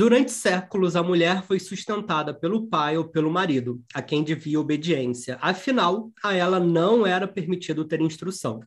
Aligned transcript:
Durante 0.00 0.32
séculos, 0.32 0.96
a 0.96 1.02
mulher 1.02 1.42
foi 1.42 1.60
sustentada 1.60 2.32
pelo 2.32 2.66
pai 2.68 2.96
ou 2.96 3.04
pelo 3.04 3.30
marido, 3.30 3.84
a 3.92 4.00
quem 4.00 4.24
devia 4.24 4.58
obediência. 4.58 5.36
Afinal, 5.42 6.10
a 6.24 6.32
ela 6.32 6.58
não 6.58 7.06
era 7.06 7.28
permitido 7.28 7.84
ter 7.84 8.00
instrução. 8.00 8.60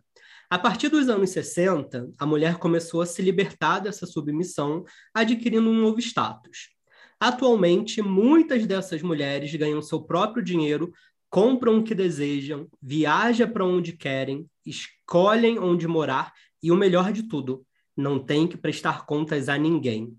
A 0.47 0.59
partir 0.59 0.89
dos 0.89 1.09
anos 1.09 1.31
60, 1.31 2.11
a 2.19 2.25
mulher 2.27 2.59
começou 2.59 3.01
a 3.01 3.07
se 3.07 3.19
libertar 3.23 3.79
dessa 3.79 4.05
submissão, 4.05 4.85
adquirindo 5.11 5.71
um 5.71 5.81
novo 5.81 5.97
status. 5.97 6.69
Atualmente, 7.19 7.99
muitas 7.99 8.67
dessas 8.67 9.01
mulheres 9.01 9.55
ganham 9.55 9.81
seu 9.81 10.03
próprio 10.03 10.43
dinheiro, 10.43 10.93
compram 11.31 11.79
o 11.79 11.83
que 11.83 11.95
desejam, 11.95 12.67
viajam 12.79 13.49
para 13.49 13.65
onde 13.65 13.93
querem, 13.93 14.45
escolhem 14.63 15.57
onde 15.57 15.87
morar 15.87 16.31
e 16.61 16.71
o 16.71 16.75
melhor 16.75 17.11
de 17.11 17.23
tudo, 17.23 17.65
não 17.97 18.19
tem 18.19 18.47
que 18.47 18.55
prestar 18.55 19.07
contas 19.07 19.49
a 19.49 19.57
ninguém. 19.57 20.15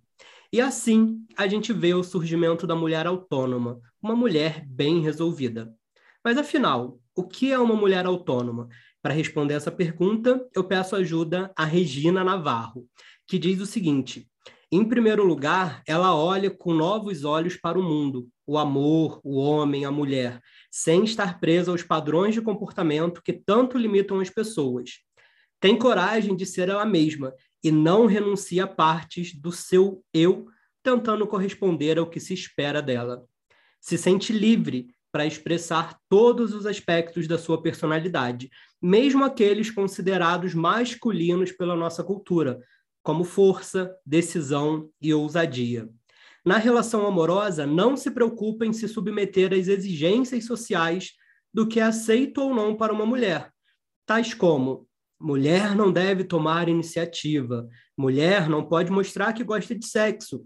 E 0.55 0.61
assim 0.61 1.27
a 1.37 1.49
gente 1.49 1.73
vê 1.73 1.95
o 1.95 2.05
surgimento 2.05 2.65
da 2.65 2.77
mulher 2.77 3.09
autônoma, 3.09 3.81
uma 4.01 4.15
mulher 4.15 4.65
bem 4.65 5.01
resolvida. 5.01 5.75
Mas 6.25 6.39
afinal, 6.39 7.01
o 7.13 7.25
que 7.25 7.53
é 7.53 7.59
uma 7.59 7.75
mulher 7.75 8.07
autônoma? 8.07 8.69
Para 9.03 9.13
responder 9.13 9.55
essa 9.55 9.73
pergunta, 9.73 10.49
eu 10.55 10.63
peço 10.63 10.95
ajuda 10.95 11.53
a 11.57 11.65
Regina 11.65 12.23
Navarro, 12.23 12.87
que 13.27 13.37
diz 13.37 13.61
o 13.61 13.67
seguinte: 13.67 14.31
em 14.71 14.85
primeiro 14.85 15.25
lugar, 15.25 15.83
ela 15.89 16.15
olha 16.15 16.49
com 16.49 16.73
novos 16.73 17.25
olhos 17.25 17.57
para 17.57 17.77
o 17.77 17.83
mundo, 17.83 18.29
o 18.47 18.57
amor, 18.57 19.21
o 19.25 19.35
homem, 19.41 19.85
a 19.85 19.91
mulher, 19.91 20.41
sem 20.71 21.03
estar 21.03 21.41
presa 21.41 21.73
aos 21.73 21.83
padrões 21.83 22.33
de 22.33 22.41
comportamento 22.41 23.21
que 23.25 23.33
tanto 23.33 23.77
limitam 23.77 24.21
as 24.21 24.31
pessoas. 24.31 25.01
Tem 25.59 25.77
coragem 25.77 26.37
de 26.37 26.47
ser 26.47 26.69
ela 26.69 26.85
mesma 26.85 27.33
e 27.65 27.73
não 27.73 28.05
renuncia 28.05 28.65
a 28.65 28.67
partes 28.67 29.35
do 29.35 29.51
seu 29.51 30.05
eu, 30.13 30.47
tentando 30.83 31.27
corresponder 31.27 31.99
ao 31.99 32.09
que 32.09 32.21
se 32.21 32.35
espera 32.35 32.83
dela. 32.83 33.25
Se 33.81 33.97
sente 33.97 34.35
livre 34.35 34.95
para 35.11 35.25
expressar 35.25 35.99
todos 36.07 36.53
os 36.53 36.67
aspectos 36.67 37.27
da 37.27 37.39
sua 37.39 37.63
personalidade, 37.63 38.51
mesmo 38.83 39.25
aqueles 39.25 39.71
considerados 39.71 40.53
masculinos 40.53 41.53
pela 41.53 41.75
nossa 41.75 42.05
cultura, 42.05 42.61
como 43.03 43.25
força, 43.25 43.95
decisão 44.05 44.91
e 45.01 45.15
ousadia. 45.15 45.89
Na 46.45 46.59
relação 46.59 47.07
amorosa, 47.07 47.67
não 47.67 47.97
se 47.97 48.11
preocupe 48.11 48.67
em 48.67 48.73
se 48.75 48.87
submeter 48.87 49.55
às 49.55 49.69
exigências 49.69 50.45
sociais 50.45 51.13
do 51.53 51.67
que 51.67 51.81
é 51.81 51.85
aceito 51.85 52.43
ou 52.43 52.55
não 52.55 52.77
para 52.77 52.93
uma 52.93 53.07
mulher, 53.07 53.51
tais 54.05 54.35
como 54.35 54.87
Mulher 55.25 55.75
não 55.75 55.91
deve 55.91 56.23
tomar 56.23 56.69
iniciativa. 56.69 57.67
Mulher 57.97 58.47
não 58.47 58.63
pode 58.63 58.93
mostrar 58.93 59.33
que 59.33 59.43
gosta 59.43 59.75
de 59.75 59.87
sexo. 59.87 60.45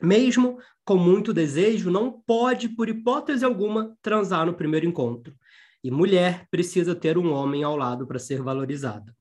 Mesmo 0.00 0.58
com 0.84 0.96
muito 0.96 1.32
desejo, 1.32 1.90
não 1.90 2.22
pode, 2.24 2.68
por 2.68 2.88
hipótese 2.88 3.44
alguma, 3.44 3.98
transar 4.00 4.46
no 4.46 4.54
primeiro 4.54 4.86
encontro. 4.86 5.34
E 5.82 5.90
mulher 5.90 6.46
precisa 6.52 6.94
ter 6.94 7.18
um 7.18 7.32
homem 7.32 7.64
ao 7.64 7.76
lado 7.76 8.06
para 8.06 8.20
ser 8.20 8.40
valorizada. 8.40 9.12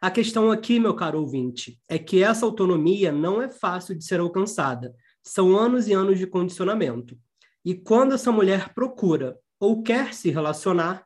A 0.00 0.08
questão 0.08 0.52
aqui, 0.52 0.78
meu 0.78 0.94
caro 0.94 1.18
ouvinte, 1.18 1.76
é 1.88 1.98
que 1.98 2.22
essa 2.22 2.46
autonomia 2.46 3.10
não 3.10 3.42
é 3.42 3.48
fácil 3.48 3.98
de 3.98 4.04
ser 4.04 4.20
alcançada. 4.20 4.94
São 5.20 5.58
anos 5.58 5.88
e 5.88 5.92
anos 5.92 6.16
de 6.16 6.28
condicionamento. 6.28 7.18
E 7.64 7.74
quando 7.74 8.14
essa 8.14 8.30
mulher 8.30 8.72
procura 8.72 9.36
ou 9.58 9.82
quer 9.82 10.14
se 10.14 10.30
relacionar, 10.30 11.04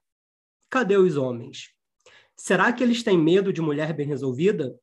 cadê 0.68 0.98
os 0.98 1.16
homens? 1.16 1.72
Será 2.42 2.72
que 2.72 2.82
eles 2.82 3.04
têm 3.04 3.16
medo 3.16 3.52
de 3.52 3.62
mulher 3.62 3.92
bem 3.92 4.04
resolvida? 4.04 4.74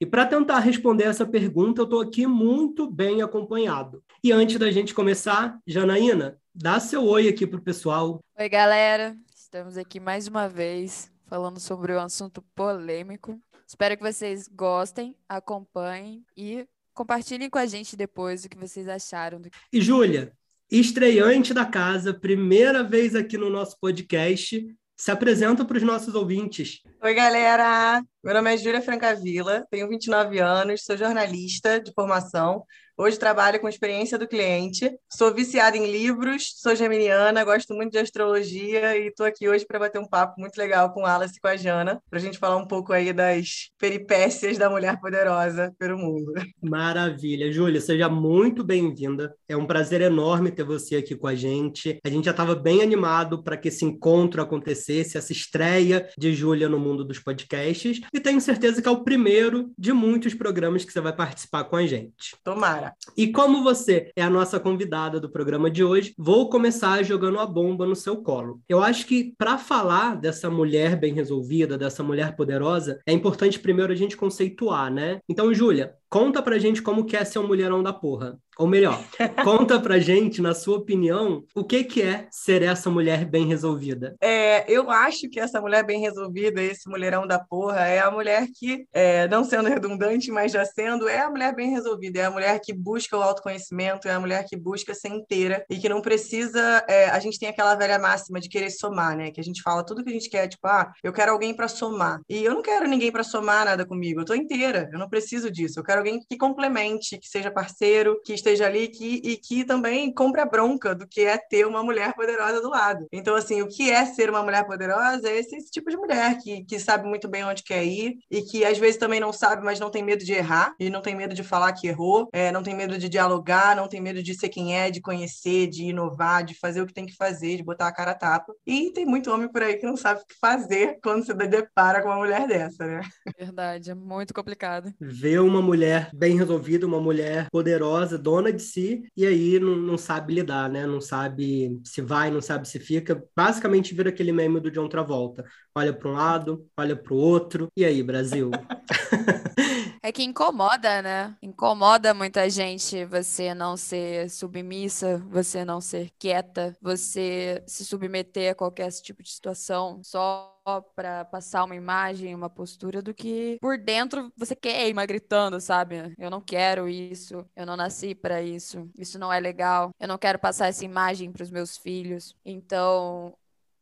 E 0.00 0.06
para 0.06 0.24
tentar 0.24 0.60
responder 0.60 1.02
essa 1.02 1.26
pergunta, 1.26 1.80
eu 1.80 1.84
estou 1.84 2.00
aqui 2.00 2.28
muito 2.28 2.88
bem 2.88 3.22
acompanhado. 3.22 4.04
E 4.22 4.30
antes 4.30 4.56
da 4.56 4.70
gente 4.70 4.94
começar, 4.94 5.58
Janaína, 5.66 6.38
dá 6.54 6.78
seu 6.78 7.04
oi 7.04 7.26
aqui 7.26 7.44
para 7.44 7.58
o 7.58 7.62
pessoal. 7.62 8.20
Oi, 8.38 8.48
galera. 8.48 9.16
Estamos 9.34 9.76
aqui 9.76 9.98
mais 9.98 10.28
uma 10.28 10.48
vez 10.48 11.10
falando 11.26 11.58
sobre 11.58 11.92
um 11.92 11.98
assunto 11.98 12.40
polêmico. 12.54 13.36
Espero 13.66 13.96
que 13.96 14.12
vocês 14.12 14.46
gostem, 14.46 15.16
acompanhem 15.28 16.24
e 16.36 16.68
compartilhem 16.94 17.50
com 17.50 17.58
a 17.58 17.66
gente 17.66 17.96
depois 17.96 18.44
o 18.44 18.48
que 18.48 18.56
vocês 18.56 18.86
acharam. 18.86 19.42
E 19.72 19.80
Júlia, 19.80 20.32
estreante 20.70 21.52
da 21.52 21.64
casa, 21.64 22.14
primeira 22.14 22.84
vez 22.84 23.16
aqui 23.16 23.36
no 23.36 23.50
nosso 23.50 23.76
podcast. 23.80 24.64
Se 25.00 25.12
apresenta 25.12 25.64
para 25.64 25.76
os 25.76 25.82
nossos 25.84 26.12
ouvintes. 26.16 26.82
Oi, 27.00 27.14
galera! 27.14 28.02
Meu 28.20 28.34
nome 28.34 28.52
é 28.52 28.56
Júlia 28.56 28.82
Francavila, 28.82 29.64
tenho 29.70 29.88
29 29.88 30.40
anos, 30.40 30.82
sou 30.84 30.96
jornalista 30.96 31.80
de 31.80 31.92
formação, 31.92 32.64
Hoje 33.00 33.16
trabalho 33.16 33.60
com 33.60 33.68
experiência 33.68 34.18
do 34.18 34.26
cliente. 34.26 34.90
Sou 35.08 35.32
viciada 35.32 35.76
em 35.76 35.88
livros, 35.88 36.54
sou 36.56 36.74
geminiana, 36.74 37.44
gosto 37.44 37.72
muito 37.72 37.92
de 37.92 37.98
astrologia 37.98 38.98
e 38.98 39.06
estou 39.06 39.24
aqui 39.24 39.48
hoje 39.48 39.64
para 39.64 39.78
bater 39.78 40.00
um 40.00 40.04
papo 40.04 40.40
muito 40.40 40.56
legal 40.58 40.92
com 40.92 41.06
Alice 41.06 41.36
e 41.36 41.40
com 41.40 41.46
a 41.46 41.56
Jana, 41.56 42.02
para 42.10 42.18
a 42.18 42.20
gente 42.20 42.40
falar 42.40 42.56
um 42.56 42.66
pouco 42.66 42.92
aí 42.92 43.12
das 43.12 43.70
peripécias 43.78 44.58
da 44.58 44.68
mulher 44.68 44.98
poderosa 45.00 45.72
pelo 45.78 45.96
mundo. 45.96 46.32
Maravilha. 46.60 47.52
Júlia, 47.52 47.80
seja 47.80 48.08
muito 48.08 48.64
bem-vinda. 48.64 49.32
É 49.48 49.56
um 49.56 49.64
prazer 49.64 50.00
enorme 50.00 50.50
ter 50.50 50.64
você 50.64 50.96
aqui 50.96 51.14
com 51.14 51.28
a 51.28 51.36
gente. 51.36 52.00
A 52.04 52.10
gente 52.10 52.24
já 52.24 52.32
estava 52.32 52.56
bem 52.56 52.82
animado 52.82 53.44
para 53.44 53.56
que 53.56 53.68
esse 53.68 53.84
encontro 53.84 54.42
acontecesse, 54.42 55.16
essa 55.16 55.30
estreia 55.30 56.08
de 56.18 56.34
Júlia 56.34 56.68
no 56.68 56.80
mundo 56.80 57.04
dos 57.04 57.20
podcasts. 57.20 58.00
E 58.12 58.18
tenho 58.18 58.40
certeza 58.40 58.82
que 58.82 58.88
é 58.88 58.90
o 58.90 59.04
primeiro 59.04 59.70
de 59.78 59.92
muitos 59.92 60.34
programas 60.34 60.84
que 60.84 60.92
você 60.92 61.00
vai 61.00 61.14
participar 61.14 61.62
com 61.62 61.76
a 61.76 61.86
gente. 61.86 62.34
Tomara. 62.42 62.87
E 63.16 63.28
como 63.32 63.62
você 63.62 64.10
é 64.16 64.22
a 64.22 64.30
nossa 64.30 64.60
convidada 64.60 65.20
do 65.20 65.30
programa 65.30 65.70
de 65.70 65.82
hoje, 65.82 66.14
vou 66.16 66.48
começar 66.48 67.02
jogando 67.02 67.38
a 67.38 67.46
bomba 67.46 67.86
no 67.86 67.96
seu 67.96 68.16
colo. 68.18 68.60
Eu 68.68 68.82
acho 68.82 69.06
que 69.06 69.34
para 69.36 69.58
falar 69.58 70.16
dessa 70.16 70.50
mulher 70.50 70.96
bem 70.96 71.12
resolvida, 71.14 71.78
dessa 71.78 72.02
mulher 72.02 72.36
poderosa, 72.36 73.00
é 73.06 73.12
importante 73.12 73.58
primeiro 73.58 73.92
a 73.92 73.96
gente 73.96 74.16
conceituar, 74.16 74.92
né? 74.92 75.20
Então, 75.28 75.52
Júlia, 75.52 75.94
conta 76.08 76.42
pra 76.42 76.58
gente 76.58 76.82
como 76.82 77.04
que 77.04 77.16
é 77.16 77.24
ser 77.24 77.38
um 77.38 77.46
mulherão 77.46 77.82
da 77.82 77.92
porra. 77.92 78.38
Ou 78.58 78.66
melhor, 78.66 79.00
conta 79.44 79.78
pra 79.78 80.00
gente, 80.00 80.42
na 80.42 80.52
sua 80.52 80.78
opinião, 80.78 81.44
o 81.54 81.62
que, 81.62 81.84
que 81.84 82.02
é 82.02 82.26
ser 82.28 82.62
essa 82.62 82.90
mulher 82.90 83.24
bem 83.24 83.46
resolvida? 83.46 84.16
É, 84.20 84.64
eu 84.68 84.90
acho 84.90 85.30
que 85.30 85.38
essa 85.38 85.60
mulher 85.60 85.86
bem 85.86 86.00
resolvida, 86.00 86.60
esse 86.60 86.88
mulherão 86.88 87.24
da 87.24 87.38
porra, 87.38 87.86
é 87.86 88.00
a 88.00 88.10
mulher 88.10 88.48
que, 88.52 88.84
é, 88.92 89.28
não 89.28 89.44
sendo 89.44 89.68
redundante, 89.68 90.32
mas 90.32 90.50
já 90.50 90.64
sendo, 90.64 91.08
é 91.08 91.20
a 91.20 91.30
mulher 91.30 91.54
bem 91.54 91.70
resolvida, 91.70 92.18
é 92.18 92.24
a 92.24 92.30
mulher 92.32 92.60
que 92.60 92.72
busca 92.72 93.16
o 93.16 93.22
autoconhecimento, 93.22 94.08
é 94.08 94.12
a 94.12 94.18
mulher 94.18 94.44
que 94.44 94.56
busca 94.56 94.92
ser 94.92 95.10
inteira 95.10 95.64
e 95.70 95.78
que 95.78 95.88
não 95.88 96.02
precisa. 96.02 96.84
É, 96.88 97.10
a 97.10 97.20
gente 97.20 97.38
tem 97.38 97.48
aquela 97.48 97.76
velha 97.76 97.98
máxima 97.98 98.40
de 98.40 98.48
querer 98.48 98.70
somar, 98.70 99.16
né? 99.16 99.30
Que 99.30 99.40
a 99.40 99.44
gente 99.44 99.62
fala 99.62 99.86
tudo 99.86 100.02
que 100.02 100.10
a 100.10 100.12
gente 100.12 100.28
quer, 100.28 100.48
tipo, 100.48 100.66
ah, 100.66 100.92
eu 101.04 101.12
quero 101.12 101.30
alguém 101.30 101.54
para 101.54 101.68
somar. 101.68 102.20
E 102.28 102.44
eu 102.44 102.54
não 102.54 102.62
quero 102.62 102.88
ninguém 102.88 103.12
para 103.12 103.22
somar 103.22 103.64
nada 103.64 103.86
comigo, 103.86 104.20
eu 104.20 104.24
tô 104.24 104.34
inteira, 104.34 104.90
eu 104.92 104.98
não 104.98 105.08
preciso 105.08 105.48
disso. 105.48 105.78
Eu 105.78 105.84
quero 105.84 105.98
alguém 105.98 106.18
que 106.28 106.36
complemente, 106.36 107.18
que 107.18 107.28
seja 107.28 107.52
parceiro, 107.52 108.20
que 108.24 108.32
esteja 108.32 108.47
esteja 108.48 108.66
ali 108.66 108.88
que, 108.88 109.20
e 109.22 109.36
que 109.36 109.64
também 109.64 110.12
compre 110.12 110.40
a 110.40 110.46
bronca 110.46 110.94
do 110.94 111.06
que 111.06 111.20
é 111.22 111.36
ter 111.36 111.66
uma 111.66 111.82
mulher 111.82 112.14
poderosa 112.14 112.60
do 112.60 112.70
lado. 112.70 113.06
Então, 113.12 113.36
assim, 113.36 113.60
o 113.60 113.68
que 113.68 113.90
é 113.90 114.04
ser 114.06 114.30
uma 114.30 114.42
mulher 114.42 114.66
poderosa 114.66 115.28
é 115.28 115.38
esse, 115.38 115.56
esse 115.56 115.70
tipo 115.70 115.90
de 115.90 115.96
mulher 115.96 116.38
que, 116.38 116.64
que 116.64 116.78
sabe 116.78 117.06
muito 117.06 117.28
bem 117.28 117.44
onde 117.44 117.62
quer 117.62 117.84
ir 117.84 118.16
e 118.30 118.42
que 118.42 118.64
às 118.64 118.78
vezes 118.78 118.96
também 118.96 119.20
não 119.20 119.32
sabe, 119.32 119.64
mas 119.64 119.78
não 119.78 119.90
tem 119.90 120.02
medo 120.02 120.24
de 120.24 120.32
errar 120.32 120.74
e 120.80 120.88
não 120.88 121.02
tem 121.02 121.14
medo 121.14 121.34
de 121.34 121.42
falar 121.42 121.72
que 121.72 121.88
errou, 121.88 122.28
é, 122.32 122.50
não 122.50 122.62
tem 122.62 122.74
medo 122.74 122.96
de 122.96 123.08
dialogar, 123.08 123.76
não 123.76 123.88
tem 123.88 124.00
medo 124.00 124.22
de 124.22 124.34
ser 124.34 124.48
quem 124.48 124.76
é, 124.76 124.90
de 124.90 125.00
conhecer, 125.00 125.66
de 125.66 125.84
inovar, 125.84 126.44
de 126.44 126.54
fazer 126.54 126.80
o 126.80 126.86
que 126.86 126.94
tem 126.94 127.06
que 127.06 127.16
fazer, 127.16 127.56
de 127.56 127.64
botar 127.64 127.88
a 127.88 127.92
cara 127.92 128.12
a 128.12 128.14
tapa. 128.14 128.52
E 128.66 128.90
tem 128.92 129.04
muito 129.04 129.30
homem 129.30 129.48
por 129.48 129.62
aí 129.62 129.76
que 129.76 129.86
não 129.86 129.96
sabe 129.96 130.20
o 130.20 130.26
que 130.26 130.34
fazer 130.40 130.98
quando 131.02 131.24
se 131.24 131.34
depara 131.34 132.02
com 132.02 132.08
uma 132.08 132.16
mulher 132.16 132.46
dessa, 132.46 132.86
né? 132.86 133.00
Verdade, 133.38 133.90
é 133.90 133.94
muito 133.94 134.32
complicado. 134.32 134.92
Ver 135.00 135.40
uma 135.40 135.60
mulher 135.60 136.10
bem 136.14 136.36
resolvida, 136.36 136.86
uma 136.86 137.00
mulher 137.00 137.48
poderosa, 137.50 138.18
dona 138.18 138.37
dona 138.38 138.52
de 138.52 138.62
si 138.62 139.04
e 139.16 139.26
aí 139.26 139.58
não, 139.58 139.76
não 139.76 139.98
sabe 139.98 140.34
lidar, 140.34 140.70
né? 140.70 140.86
Não 140.86 141.00
sabe 141.00 141.80
se 141.84 142.00
vai, 142.00 142.30
não 142.30 142.40
sabe 142.40 142.68
se 142.68 142.78
fica. 142.78 143.22
Basicamente 143.36 143.94
vira 143.94 144.10
aquele 144.10 144.32
meme 144.32 144.60
do 144.60 144.70
John 144.70 144.88
Travolta. 144.88 145.44
Olha 145.74 145.92
para 145.92 146.08
um 146.08 146.12
lado, 146.12 146.66
olha 146.76 146.96
para 146.96 147.12
o 147.12 147.16
outro. 147.16 147.68
E 147.76 147.84
aí, 147.84 148.02
Brasil? 148.02 148.50
É 150.08 150.12
que 150.12 150.22
incomoda, 150.22 151.02
né? 151.02 151.36
Incomoda 151.42 152.14
muita 152.14 152.48
gente 152.48 153.04
você 153.04 153.52
não 153.52 153.76
ser 153.76 154.30
submissa, 154.30 155.18
você 155.28 155.66
não 155.66 155.82
ser 155.82 156.10
quieta, 156.18 156.74
você 156.80 157.62
se 157.66 157.84
submeter 157.84 158.52
a 158.52 158.54
qualquer 158.54 158.90
tipo 158.90 159.22
de 159.22 159.30
situação 159.30 160.00
só 160.02 160.58
para 160.96 161.26
passar 161.26 161.62
uma 161.64 161.76
imagem, 161.76 162.34
uma 162.34 162.48
postura 162.48 163.02
do 163.02 163.12
que 163.12 163.58
por 163.60 163.76
dentro 163.76 164.32
você 164.34 164.56
queima 164.56 165.04
gritando, 165.04 165.60
sabe? 165.60 166.14
Eu 166.18 166.30
não 166.30 166.40
quero 166.40 166.88
isso, 166.88 167.44
eu 167.54 167.66
não 167.66 167.76
nasci 167.76 168.14
para 168.14 168.40
isso, 168.40 168.90
isso 168.96 169.18
não 169.18 169.30
é 169.30 169.38
legal, 169.38 169.90
eu 170.00 170.08
não 170.08 170.16
quero 170.16 170.38
passar 170.38 170.68
essa 170.68 170.86
imagem 170.86 171.30
para 171.30 171.42
os 171.42 171.50
meus 171.50 171.76
filhos. 171.76 172.34
Então, 172.46 173.36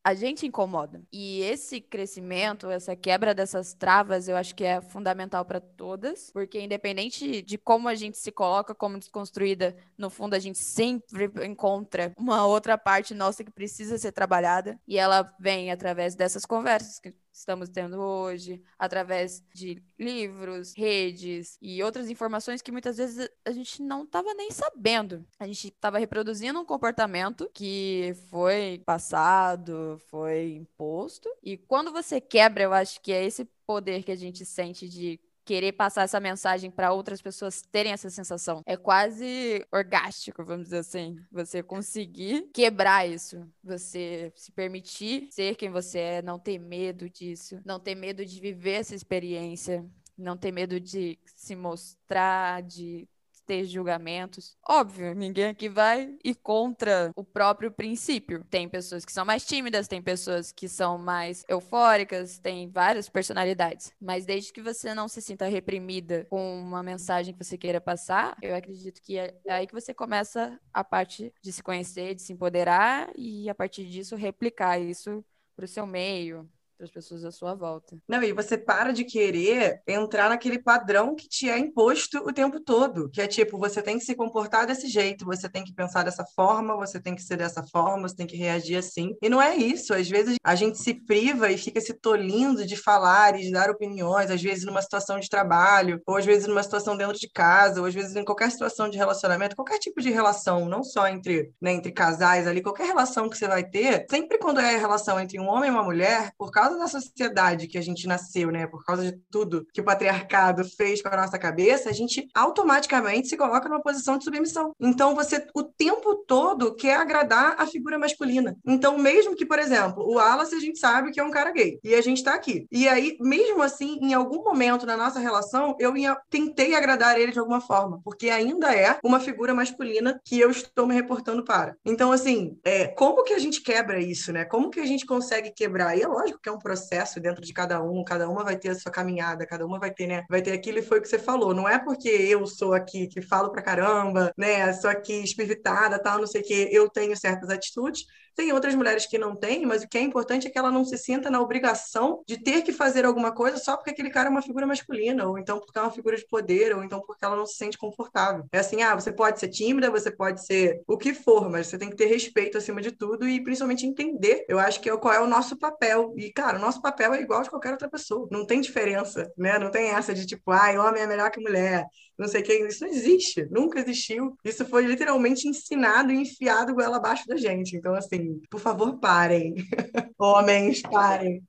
a 0.06 0.14
gente 0.14 0.46
incomoda. 0.46 1.02
E 1.12 1.40
esse 1.40 1.80
crescimento, 1.80 2.70
essa 2.70 2.94
quebra 2.94 3.34
dessas 3.34 3.74
travas, 3.74 4.28
eu 4.28 4.36
acho 4.36 4.54
que 4.54 4.62
é 4.62 4.80
fundamental 4.80 5.44
para 5.44 5.58
todas, 5.60 6.30
porque 6.30 6.60
independente 6.60 7.42
de 7.42 7.58
como 7.58 7.88
a 7.88 7.94
gente 7.96 8.16
se 8.16 8.30
coloca 8.30 8.72
como 8.72 9.00
desconstruída, 9.00 9.76
no 9.98 10.08
fundo 10.08 10.34
a 10.34 10.38
gente 10.38 10.58
sempre 10.58 11.28
encontra 11.44 12.12
uma 12.16 12.46
outra 12.46 12.78
parte 12.78 13.14
nossa 13.14 13.42
que 13.42 13.50
precisa 13.50 13.98
ser 13.98 14.12
trabalhada 14.12 14.78
e 14.86 14.96
ela 14.96 15.34
vem 15.40 15.72
através 15.72 16.14
dessas 16.14 16.46
conversas 16.46 17.00
que 17.00 17.12
estamos 17.38 17.68
tendo 17.68 17.98
hoje, 17.98 18.62
através 18.78 19.44
de 19.54 19.82
livros, 19.98 20.74
redes 20.74 21.58
e 21.60 21.82
outras 21.82 22.08
informações 22.08 22.62
que 22.62 22.72
muitas 22.72 22.96
vezes 22.96 23.28
a 23.44 23.52
gente 23.52 23.82
não 23.82 24.04
estava 24.04 24.32
nem 24.34 24.50
sabendo. 24.50 25.24
A 25.38 25.46
gente 25.46 25.68
estava 25.68 25.98
reproduzindo 25.98 26.58
um 26.58 26.64
comportamento 26.64 27.50
que 27.52 28.14
foi 28.30 28.82
passado, 28.84 30.00
foi 30.08 30.54
imposto. 30.54 31.28
E 31.42 31.56
quando 31.56 31.92
você 31.92 32.20
quebra, 32.20 32.64
eu 32.64 32.72
acho 32.72 33.00
que 33.00 33.12
é 33.12 33.24
esse 33.24 33.44
poder 33.66 34.02
que 34.02 34.12
a 34.12 34.16
gente 34.16 34.44
sente 34.46 34.88
de 34.88 35.20
querer 35.46 35.72
passar 35.72 36.02
essa 36.02 36.18
mensagem 36.18 36.70
para 36.70 36.92
outras 36.92 37.22
pessoas 37.22 37.62
terem 37.62 37.92
essa 37.92 38.10
sensação. 38.10 38.62
É 38.66 38.76
quase 38.76 39.64
orgástico, 39.72 40.44
vamos 40.44 40.64
dizer 40.64 40.78
assim. 40.78 41.16
Você 41.30 41.62
conseguir 41.62 42.50
quebrar 42.52 43.08
isso. 43.08 43.48
Você 43.62 44.32
se 44.34 44.50
permitir 44.50 45.28
ser 45.30 45.54
quem 45.54 45.70
você 45.70 45.98
é, 45.98 46.22
não 46.22 46.38
ter 46.38 46.58
medo 46.58 47.08
disso, 47.08 47.60
não 47.64 47.78
ter 47.78 47.94
medo 47.94 48.26
de 48.26 48.40
viver 48.40 48.80
essa 48.80 48.94
experiência, 48.94 49.86
não 50.18 50.36
ter 50.36 50.50
medo 50.50 50.80
de 50.80 51.16
se 51.36 51.54
mostrar, 51.54 52.62
de 52.62 53.08
ter 53.46 53.64
julgamentos. 53.64 54.56
Óbvio, 54.68 55.14
ninguém 55.14 55.46
aqui 55.46 55.68
vai 55.68 56.16
ir 56.24 56.34
contra 56.34 57.10
o 57.14 57.24
próprio 57.24 57.70
princípio. 57.70 58.44
Tem 58.50 58.68
pessoas 58.68 59.04
que 59.04 59.12
são 59.12 59.24
mais 59.24 59.44
tímidas, 59.46 59.88
tem 59.88 60.02
pessoas 60.02 60.50
que 60.52 60.68
são 60.68 60.98
mais 60.98 61.44
eufóricas, 61.48 62.38
tem 62.38 62.68
várias 62.68 63.08
personalidades. 63.08 63.92
Mas 64.00 64.26
desde 64.26 64.52
que 64.52 64.60
você 64.60 64.94
não 64.94 65.08
se 65.08 65.22
sinta 65.22 65.46
reprimida 65.46 66.26
com 66.28 66.60
uma 66.60 66.82
mensagem 66.82 67.32
que 67.32 67.44
você 67.44 67.56
queira 67.56 67.80
passar, 67.80 68.36
eu 68.42 68.54
acredito 68.54 69.00
que 69.00 69.18
é 69.18 69.34
aí 69.48 69.66
que 69.66 69.74
você 69.74 69.94
começa 69.94 70.58
a 70.72 70.82
parte 70.82 71.32
de 71.40 71.52
se 71.52 71.62
conhecer, 71.62 72.14
de 72.14 72.22
se 72.22 72.32
empoderar 72.32 73.10
e 73.16 73.48
a 73.48 73.54
partir 73.54 73.86
disso 73.86 74.16
replicar 74.16 74.78
isso 74.78 75.24
para 75.54 75.64
o 75.64 75.68
seu 75.68 75.86
meio, 75.86 76.48
as 76.80 76.90
pessoas 76.90 77.24
à 77.24 77.30
sua 77.30 77.54
volta. 77.54 77.96
Não, 78.08 78.22
e 78.22 78.32
você 78.32 78.58
para 78.58 78.92
de 78.92 79.04
querer 79.04 79.80
entrar 79.86 80.28
naquele 80.28 80.58
padrão 80.58 81.14
que 81.14 81.28
te 81.28 81.48
é 81.48 81.58
imposto 81.58 82.18
o 82.18 82.32
tempo 82.32 82.60
todo, 82.60 83.08
que 83.10 83.20
é 83.20 83.26
tipo, 83.26 83.58
você 83.58 83.82
tem 83.82 83.98
que 83.98 84.04
se 84.04 84.14
comportar 84.14 84.66
desse 84.66 84.88
jeito, 84.88 85.24
você 85.24 85.48
tem 85.48 85.64
que 85.64 85.74
pensar 85.74 86.02
dessa 86.02 86.24
forma, 86.34 86.76
você 86.76 87.00
tem 87.00 87.14
que 87.14 87.22
ser 87.22 87.36
dessa 87.36 87.62
forma, 87.64 88.08
você 88.08 88.16
tem 88.16 88.26
que 88.26 88.36
reagir 88.36 88.76
assim. 88.76 89.14
E 89.22 89.28
não 89.28 89.40
é 89.40 89.56
isso, 89.56 89.94
às 89.94 90.08
vezes 90.08 90.36
a 90.42 90.54
gente 90.54 90.78
se 90.78 90.94
priva 90.94 91.50
e 91.50 91.58
fica 91.58 91.80
se 91.80 91.94
tolindo 91.94 92.66
de 92.66 92.76
falar 92.76 93.38
e 93.38 93.42
de 93.42 93.52
dar 93.52 93.70
opiniões, 93.70 94.30
às 94.30 94.42
vezes 94.42 94.64
numa 94.64 94.82
situação 94.82 95.18
de 95.18 95.28
trabalho, 95.28 96.00
ou 96.06 96.16
às 96.16 96.24
vezes 96.24 96.46
numa 96.46 96.62
situação 96.62 96.96
dentro 96.96 97.18
de 97.18 97.28
casa, 97.30 97.80
ou 97.80 97.86
às 97.86 97.94
vezes 97.94 98.14
em 98.14 98.24
qualquer 98.24 98.50
situação 98.50 98.88
de 98.88 98.98
relacionamento, 98.98 99.56
qualquer 99.56 99.78
tipo 99.78 100.00
de 100.00 100.10
relação, 100.10 100.68
não 100.68 100.82
só 100.82 101.06
entre, 101.08 101.50
né, 101.60 101.72
entre 101.72 101.92
casais 101.92 102.46
ali, 102.46 102.62
qualquer 102.62 102.86
relação 102.86 103.28
que 103.28 103.36
você 103.36 103.48
vai 103.48 103.64
ter, 103.64 104.06
sempre 104.10 104.38
quando 104.38 104.60
é 104.60 104.74
a 104.74 104.78
relação 104.78 105.18
entre 105.18 105.40
um 105.40 105.48
homem 105.48 105.68
e 105.68 105.72
uma 105.72 105.82
mulher, 105.82 106.30
por 106.38 106.50
causa 106.50 106.65
causa 106.66 106.78
da 106.78 106.88
sociedade 106.88 107.68
que 107.68 107.78
a 107.78 107.82
gente 107.82 108.06
nasceu, 108.06 108.50
né, 108.50 108.66
por 108.66 108.84
causa 108.84 109.04
de 109.04 109.18
tudo 109.30 109.66
que 109.72 109.80
o 109.80 109.84
patriarcado 109.84 110.64
fez 110.64 111.00
com 111.00 111.08
a 111.08 111.16
nossa 111.16 111.38
cabeça, 111.38 111.88
a 111.88 111.92
gente 111.92 112.28
automaticamente 112.34 113.28
se 113.28 113.36
coloca 113.36 113.68
numa 113.68 113.82
posição 113.82 114.18
de 114.18 114.24
submissão. 114.24 114.74
Então 114.80 115.14
você 115.14 115.46
o 115.54 115.62
tempo 115.62 116.16
todo 116.26 116.74
quer 116.74 116.96
agradar 116.96 117.54
a 117.58 117.66
figura 117.66 117.98
masculina. 117.98 118.56
Então 118.66 118.98
mesmo 118.98 119.36
que, 119.36 119.46
por 119.46 119.58
exemplo, 119.58 120.02
o 120.02 120.14
Wallace 120.14 120.54
a 120.54 120.60
gente 120.60 120.78
sabe 120.78 121.12
que 121.12 121.20
é 121.20 121.24
um 121.24 121.30
cara 121.30 121.52
gay 121.52 121.78
e 121.84 121.94
a 121.94 122.00
gente 122.00 122.24
tá 122.24 122.34
aqui. 122.34 122.66
E 122.70 122.88
aí, 122.88 123.16
mesmo 123.20 123.62
assim, 123.62 123.98
em 124.00 124.14
algum 124.14 124.42
momento 124.42 124.86
na 124.86 124.96
nossa 124.96 125.20
relação, 125.20 125.76
eu 125.78 125.96
ia, 125.96 126.16
tentei 126.30 126.74
agradar 126.74 127.18
ele 127.18 127.32
de 127.32 127.38
alguma 127.38 127.60
forma, 127.60 128.00
porque 128.02 128.30
ainda 128.30 128.74
é 128.74 128.98
uma 129.04 129.20
figura 129.20 129.54
masculina 129.54 130.20
que 130.24 130.38
eu 130.38 130.50
estou 130.50 130.86
me 130.86 130.94
reportando 130.94 131.44
para. 131.44 131.76
Então, 131.84 132.10
assim, 132.10 132.58
é, 132.64 132.88
como 132.88 133.22
que 133.22 133.34
a 133.34 133.38
gente 133.38 133.60
quebra 133.60 134.00
isso, 134.00 134.32
né? 134.32 134.44
Como 134.44 134.70
que 134.70 134.80
a 134.80 134.86
gente 134.86 135.06
consegue 135.06 135.50
quebrar? 135.50 135.96
E 135.96 136.02
é 136.02 136.08
lógico 136.08 136.40
que 136.42 136.48
é 136.48 136.52
um 136.52 136.55
processo 136.58 137.20
dentro 137.20 137.42
de 137.42 137.52
cada 137.52 137.82
um, 137.82 138.04
cada 138.04 138.28
uma 138.28 138.44
vai 138.44 138.56
ter 138.56 138.70
a 138.70 138.74
sua 138.74 138.92
caminhada, 138.92 139.46
cada 139.46 139.66
uma 139.66 139.78
vai 139.78 139.92
ter, 139.92 140.06
né, 140.06 140.24
vai 140.28 140.42
ter 140.42 140.52
aquilo 140.52 140.78
e 140.78 140.82
foi 140.82 140.98
o 140.98 141.02
que 141.02 141.08
você 141.08 141.18
falou. 141.18 141.54
Não 141.54 141.68
é 141.68 141.78
porque 141.78 142.08
eu 142.08 142.46
sou 142.46 142.74
aqui 142.74 143.06
que 143.08 143.20
falo 143.22 143.50
pra 143.50 143.62
caramba, 143.62 144.32
né, 144.36 144.72
sou 144.74 144.90
aqui 144.90 145.14
espiritada, 145.22 145.98
tal, 146.02 146.18
não 146.18 146.26
sei 146.26 146.40
o 146.42 146.44
que, 146.44 146.68
eu 146.72 146.88
tenho 146.90 147.16
certas 147.16 147.50
atitudes, 147.50 148.04
tem 148.36 148.52
outras 148.52 148.74
mulheres 148.74 149.06
que 149.06 149.18
não 149.18 149.34
têm, 149.34 149.64
mas 149.64 149.82
o 149.82 149.88
que 149.88 149.96
é 149.96 150.00
importante 150.02 150.46
é 150.46 150.50
que 150.50 150.58
ela 150.58 150.70
não 150.70 150.84
se 150.84 150.98
sinta 150.98 151.30
na 151.30 151.40
obrigação 151.40 152.22
de 152.26 152.36
ter 152.38 152.62
que 152.62 152.72
fazer 152.72 153.06
alguma 153.06 153.32
coisa 153.32 153.56
só 153.56 153.76
porque 153.76 153.90
aquele 153.90 154.10
cara 154.10 154.28
é 154.28 154.30
uma 154.30 154.42
figura 154.42 154.66
masculina, 154.66 155.26
ou 155.26 155.38
então 155.38 155.58
porque 155.58 155.78
é 155.78 155.82
uma 155.82 155.90
figura 155.90 156.16
de 156.16 156.26
poder, 156.26 156.76
ou 156.76 156.84
então 156.84 157.00
porque 157.00 157.24
ela 157.24 157.34
não 157.34 157.46
se 157.46 157.56
sente 157.56 157.78
confortável. 157.78 158.44
É 158.52 158.58
assim, 158.58 158.82
ah, 158.82 158.94
você 158.94 159.10
pode 159.10 159.40
ser 159.40 159.48
tímida, 159.48 159.90
você 159.90 160.10
pode 160.10 160.44
ser 160.44 160.82
o 160.86 160.98
que 160.98 161.14
for, 161.14 161.50
mas 161.50 161.66
você 161.68 161.78
tem 161.78 161.88
que 161.88 161.96
ter 161.96 162.06
respeito 162.06 162.58
acima 162.58 162.82
de 162.82 162.92
tudo 162.92 163.26
e 163.26 163.42
principalmente 163.42 163.86
entender, 163.86 164.44
eu 164.48 164.58
acho 164.58 164.80
que 164.80 164.90
é 164.90 164.96
qual 164.96 165.14
é 165.14 165.20
o 165.20 165.26
nosso 165.26 165.56
papel. 165.56 166.12
E, 166.16 166.30
cara, 166.30 166.58
o 166.58 166.60
nosso 166.60 166.82
papel 166.82 167.14
é 167.14 167.22
igual 167.22 167.42
de 167.42 167.48
qualquer 167.50 167.72
outra 167.72 167.88
pessoa. 167.88 168.28
Não 168.30 168.44
tem 168.44 168.60
diferença, 168.60 169.32
né? 169.36 169.58
Não 169.58 169.70
tem 169.70 169.88
essa 169.88 170.12
de 170.12 170.26
tipo, 170.26 170.50
ah, 170.50 170.70
homem 170.86 171.02
é 171.02 171.06
melhor 171.06 171.30
que 171.30 171.40
mulher, 171.40 171.86
não 172.18 172.28
sei 172.28 172.40
o 172.40 172.44
que. 172.44 172.52
Isso 172.66 172.84
não 172.84 172.90
existe, 172.90 173.46
nunca 173.50 173.80
existiu. 173.80 174.36
Isso 174.44 174.64
foi 174.64 174.86
literalmente 174.86 175.48
ensinado 175.48 176.12
e 176.12 176.16
enfiado 176.16 176.74
goela 176.74 176.96
abaixo 176.96 177.26
da 177.26 177.36
gente. 177.36 177.76
Então, 177.76 177.94
assim, 177.94 178.40
por 178.50 178.60
favor, 178.60 178.98
parem. 178.98 179.54
Homens, 180.18 180.80
parem. 180.82 181.42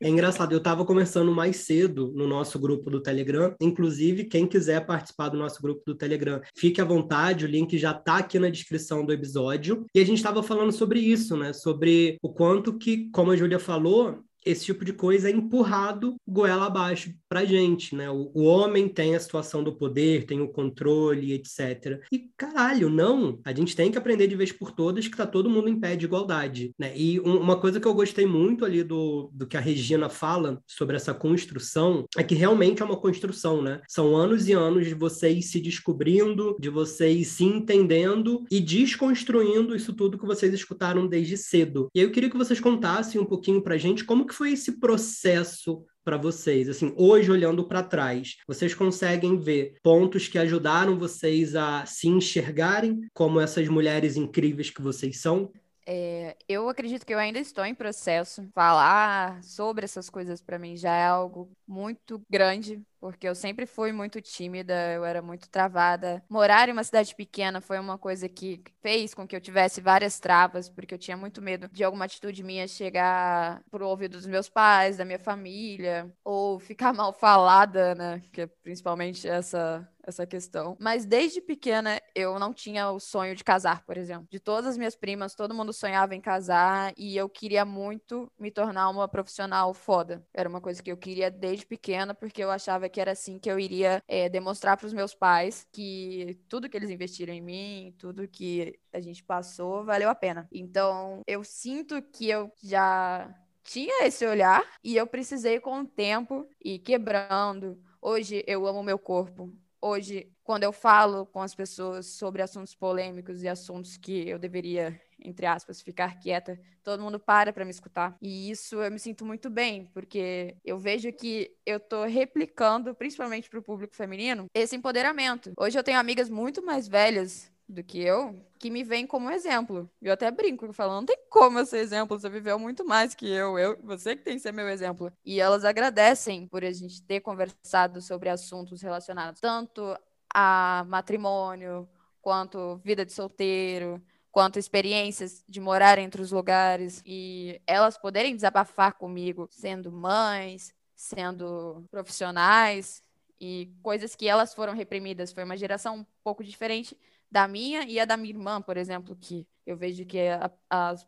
É 0.00 0.08
engraçado, 0.08 0.52
eu 0.52 0.58
estava 0.58 0.84
conversando 0.84 1.32
mais 1.32 1.56
cedo 1.56 2.12
no 2.14 2.26
nosso 2.26 2.58
grupo 2.58 2.90
do 2.90 3.00
Telegram. 3.00 3.54
Inclusive, 3.60 4.24
quem 4.24 4.46
quiser 4.46 4.84
participar 4.84 5.28
do 5.28 5.38
nosso 5.38 5.62
grupo 5.62 5.82
do 5.86 5.94
Telegram, 5.94 6.40
fique 6.56 6.80
à 6.80 6.84
vontade, 6.84 7.44
o 7.44 7.48
link 7.48 7.78
já 7.78 7.92
está 7.92 8.18
aqui 8.18 8.38
na 8.38 8.50
descrição 8.50 9.04
do 9.04 9.12
episódio. 9.12 9.86
E 9.94 10.00
a 10.00 10.04
gente 10.04 10.18
estava 10.18 10.42
falando 10.42 10.72
sobre 10.72 11.00
isso, 11.00 11.36
né? 11.36 11.52
Sobre 11.52 12.18
o 12.22 12.32
quanto 12.32 12.76
que, 12.76 13.10
como 13.10 13.30
a 13.30 13.36
Júlia 13.36 13.58
falou, 13.58 14.22
esse 14.44 14.64
tipo 14.64 14.84
de 14.84 14.92
coisa 14.92 15.28
é 15.28 15.32
empurrado 15.32 16.16
goela 16.26 16.66
abaixo 16.66 17.12
pra 17.28 17.44
gente, 17.44 17.94
né? 17.94 18.10
O, 18.10 18.30
o, 18.34 18.44
homem 18.44 18.88
tem 18.88 19.14
a 19.14 19.20
situação 19.20 19.62
do 19.62 19.72
poder, 19.72 20.26
tem 20.26 20.40
o 20.40 20.48
controle, 20.48 21.32
etc. 21.32 22.02
E 22.12 22.30
caralho, 22.36 22.90
não. 22.90 23.40
A 23.44 23.52
gente 23.52 23.74
tem 23.74 23.90
que 23.90 23.98
aprender 23.98 24.26
de 24.26 24.36
vez 24.36 24.52
por 24.52 24.70
todas 24.70 25.08
que 25.08 25.16
tá 25.16 25.26
todo 25.26 25.48
mundo 25.48 25.68
em 25.68 25.78
pé 25.80 25.96
de 25.96 26.04
igualdade, 26.04 26.72
né? 26.78 26.92
E 26.96 27.20
um, 27.20 27.38
uma 27.38 27.58
coisa 27.58 27.80
que 27.80 27.86
eu 27.86 27.94
gostei 27.94 28.26
muito 28.26 28.64
ali 28.64 28.82
do, 28.82 29.30
do 29.32 29.46
que 29.46 29.56
a 29.56 29.60
Regina 29.60 30.08
fala 30.08 30.60
sobre 30.66 30.96
essa 30.96 31.14
construção 31.14 32.04
é 32.16 32.22
que 32.22 32.34
realmente 32.34 32.82
é 32.82 32.84
uma 32.84 32.96
construção, 32.96 33.62
né? 33.62 33.80
São 33.88 34.14
anos 34.16 34.48
e 34.48 34.52
anos 34.52 34.86
de 34.86 34.94
vocês 34.94 35.50
se 35.50 35.60
descobrindo, 35.60 36.56
de 36.60 36.68
vocês 36.68 37.28
se 37.28 37.44
entendendo 37.44 38.44
e 38.50 38.60
desconstruindo 38.60 39.74
isso 39.74 39.92
tudo 39.92 40.18
que 40.18 40.26
vocês 40.26 40.52
escutaram 40.52 41.06
desde 41.06 41.36
cedo. 41.36 41.88
E 41.94 42.00
aí 42.00 42.06
eu 42.06 42.12
queria 42.12 42.30
que 42.30 42.36
vocês 42.36 42.60
contassem 42.60 43.20
um 43.20 43.24
pouquinho 43.24 43.62
pra 43.62 43.76
gente 43.76 44.04
como 44.04 44.26
que 44.32 44.38
foi 44.38 44.52
esse 44.52 44.80
processo 44.80 45.84
para 46.02 46.16
vocês? 46.16 46.66
Assim, 46.68 46.92
hoje 46.96 47.30
olhando 47.30 47.68
para 47.68 47.82
trás, 47.82 48.36
vocês 48.48 48.74
conseguem 48.74 49.38
ver 49.38 49.74
pontos 49.82 50.26
que 50.26 50.38
ajudaram 50.38 50.98
vocês 50.98 51.54
a 51.54 51.84
se 51.84 52.08
enxergarem 52.08 53.02
como 53.12 53.38
essas 53.38 53.68
mulheres 53.68 54.16
incríveis 54.16 54.70
que 54.70 54.80
vocês 54.80 55.20
são? 55.20 55.52
É, 55.84 56.36
eu 56.48 56.68
acredito 56.68 57.04
que 57.04 57.12
eu 57.12 57.18
ainda 57.18 57.38
estou 57.38 57.64
em 57.64 57.74
processo. 57.74 58.48
Falar 58.54 59.42
sobre 59.42 59.84
essas 59.84 60.08
coisas 60.08 60.40
para 60.40 60.58
mim 60.58 60.76
já 60.76 60.94
é 60.94 61.06
algo 61.06 61.50
muito 61.66 62.22
grande, 62.30 62.80
porque 63.00 63.26
eu 63.28 63.34
sempre 63.34 63.66
fui 63.66 63.90
muito 63.92 64.20
tímida, 64.20 64.92
eu 64.92 65.04
era 65.04 65.20
muito 65.20 65.48
travada. 65.50 66.22
Morar 66.28 66.68
em 66.68 66.72
uma 66.72 66.84
cidade 66.84 67.14
pequena 67.16 67.60
foi 67.60 67.78
uma 67.80 67.98
coisa 67.98 68.28
que 68.28 68.62
fez 68.80 69.12
com 69.14 69.26
que 69.26 69.34
eu 69.34 69.40
tivesse 69.40 69.80
várias 69.80 70.20
travas, 70.20 70.68
porque 70.68 70.94
eu 70.94 70.98
tinha 70.98 71.16
muito 71.16 71.42
medo 71.42 71.68
de 71.72 71.82
alguma 71.82 72.04
atitude 72.04 72.42
minha 72.44 72.68
chegar 72.68 73.62
pro 73.70 73.88
ouvido 73.88 74.12
dos 74.16 74.26
meus 74.26 74.48
pais, 74.48 74.96
da 74.96 75.04
minha 75.04 75.18
família, 75.18 76.12
ou 76.24 76.60
ficar 76.60 76.92
mal 76.94 77.12
falada, 77.12 77.94
né? 77.94 78.22
Que 78.32 78.42
é 78.42 78.46
principalmente 78.46 79.26
essa 79.28 79.88
essa 80.02 80.26
questão. 80.26 80.76
Mas 80.80 81.04
desde 81.04 81.40
pequena 81.40 82.00
eu 82.14 82.38
não 82.38 82.52
tinha 82.52 82.90
o 82.90 83.00
sonho 83.00 83.34
de 83.34 83.44
casar, 83.44 83.84
por 83.84 83.96
exemplo. 83.96 84.26
De 84.30 84.40
todas 84.40 84.66
as 84.66 84.76
minhas 84.76 84.96
primas, 84.96 85.34
todo 85.34 85.54
mundo 85.54 85.72
sonhava 85.72 86.14
em 86.14 86.20
casar 86.20 86.92
e 86.96 87.16
eu 87.16 87.28
queria 87.28 87.64
muito 87.64 88.30
me 88.38 88.50
tornar 88.50 88.88
uma 88.88 89.08
profissional 89.08 89.72
foda. 89.74 90.24
Era 90.34 90.48
uma 90.48 90.60
coisa 90.60 90.82
que 90.82 90.90
eu 90.90 90.96
queria 90.96 91.30
desde 91.30 91.66
pequena, 91.66 92.14
porque 92.14 92.42
eu 92.42 92.50
achava 92.50 92.88
que 92.88 93.00
era 93.00 93.12
assim 93.12 93.38
que 93.38 93.50
eu 93.50 93.58
iria 93.58 94.02
é, 94.08 94.28
demonstrar 94.28 94.76
para 94.76 94.86
os 94.86 94.92
meus 94.92 95.14
pais 95.14 95.66
que 95.72 96.38
tudo 96.48 96.68
que 96.68 96.76
eles 96.76 96.90
investiram 96.90 97.32
em 97.32 97.40
mim, 97.40 97.94
tudo 97.98 98.28
que 98.28 98.78
a 98.92 99.00
gente 99.00 99.22
passou, 99.22 99.84
valeu 99.84 100.08
a 100.08 100.14
pena. 100.14 100.48
Então 100.52 101.22
eu 101.26 101.42
sinto 101.44 102.00
que 102.02 102.28
eu 102.28 102.52
já 102.62 103.32
tinha 103.64 104.06
esse 104.06 104.26
olhar 104.26 104.64
e 104.82 104.96
eu 104.96 105.06
precisei 105.06 105.60
com 105.60 105.80
o 105.80 105.86
tempo 105.86 106.48
ir 106.62 106.78
quebrando. 106.80 107.80
Hoje 108.00 108.42
eu 108.46 108.66
amo 108.66 108.82
meu 108.82 108.98
corpo, 108.98 109.52
hoje, 109.82 110.30
quando 110.44 110.62
eu 110.62 110.72
falo 110.72 111.26
com 111.26 111.42
as 111.42 111.54
pessoas 111.54 112.06
sobre 112.06 112.40
assuntos 112.40 112.74
polêmicos 112.74 113.42
e 113.42 113.48
assuntos 113.48 113.96
que 113.96 114.28
eu 114.28 114.38
deveria 114.38 114.98
entre 115.24 115.46
aspas, 115.46 115.80
ficar 115.80 116.18
quieta, 116.18 116.58
todo 116.82 117.02
mundo 117.02 117.18
para 117.18 117.52
para 117.52 117.64
me 117.64 117.70
escutar. 117.70 118.16
E 118.20 118.50
isso 118.50 118.82
eu 118.82 118.90
me 118.90 118.98
sinto 118.98 119.24
muito 119.24 119.48
bem, 119.48 119.86
porque 119.92 120.56
eu 120.64 120.78
vejo 120.78 121.12
que 121.12 121.50
eu 121.64 121.78
tô 121.78 122.04
replicando, 122.04 122.94
principalmente 122.94 123.48
para 123.48 123.58
o 123.58 123.62
público 123.62 123.94
feminino, 123.94 124.46
esse 124.54 124.76
empoderamento. 124.76 125.52
Hoje 125.56 125.78
eu 125.78 125.84
tenho 125.84 125.98
amigas 125.98 126.28
muito 126.28 126.64
mais 126.64 126.88
velhas 126.88 127.50
do 127.72 127.82
que 127.82 128.00
eu, 128.00 128.38
que 128.58 128.70
me 128.70 128.84
veem 128.84 129.06
como 129.06 129.30
exemplo. 129.30 129.90
Eu 130.00 130.12
até 130.12 130.30
brinco 130.30 130.72
falando, 130.72 131.00
não 131.00 131.06
tem 131.06 131.18
como 131.28 131.58
eu 131.58 131.66
ser 131.66 131.78
exemplo, 131.78 132.18
você 132.18 132.28
viveu 132.28 132.58
muito 132.58 132.84
mais 132.84 133.14
que 133.14 133.28
eu, 133.28 133.58
eu, 133.58 133.78
você 133.82 134.14
que 134.14 134.22
tem 134.22 134.34
que 134.34 134.40
ser 134.40 134.52
meu 134.52 134.68
exemplo. 134.68 135.12
E 135.24 135.40
elas 135.40 135.64
agradecem 135.64 136.46
por 136.46 136.64
a 136.64 136.70
gente 136.70 137.02
ter 137.02 137.20
conversado 137.20 138.00
sobre 138.00 138.28
assuntos 138.28 138.82
relacionados 138.82 139.40
tanto 139.40 139.96
a 140.32 140.84
matrimônio, 140.88 141.88
quanto 142.20 142.80
vida 142.84 143.04
de 143.04 143.12
solteiro, 143.12 144.00
quanto 144.30 144.58
experiências 144.58 145.44
de 145.46 145.60
morar 145.60 145.98
entre 145.98 146.22
os 146.22 146.32
lugares 146.32 147.02
e 147.04 147.60
elas 147.66 147.98
poderem 147.98 148.34
desabafar 148.34 148.94
comigo, 148.94 149.48
sendo 149.50 149.92
mães, 149.92 150.72
sendo 150.94 151.84
profissionais 151.90 153.02
e 153.40 153.74
coisas 153.82 154.14
que 154.14 154.28
elas 154.28 154.54
foram 154.54 154.72
reprimidas. 154.72 155.32
Foi 155.32 155.42
uma 155.44 155.56
geração 155.56 155.96
um 155.96 156.06
pouco 156.22 156.44
diferente 156.44 156.96
da 157.32 157.48
minha 157.48 157.84
e 157.84 157.98
a 157.98 158.04
da 158.04 158.16
minha 158.16 158.34
irmã, 158.34 158.60
por 158.60 158.76
exemplo, 158.76 159.16
que 159.16 159.46
eu 159.66 159.74
vejo 159.74 160.04
que 160.04 160.18
a, 160.28 160.50
as 160.68 161.06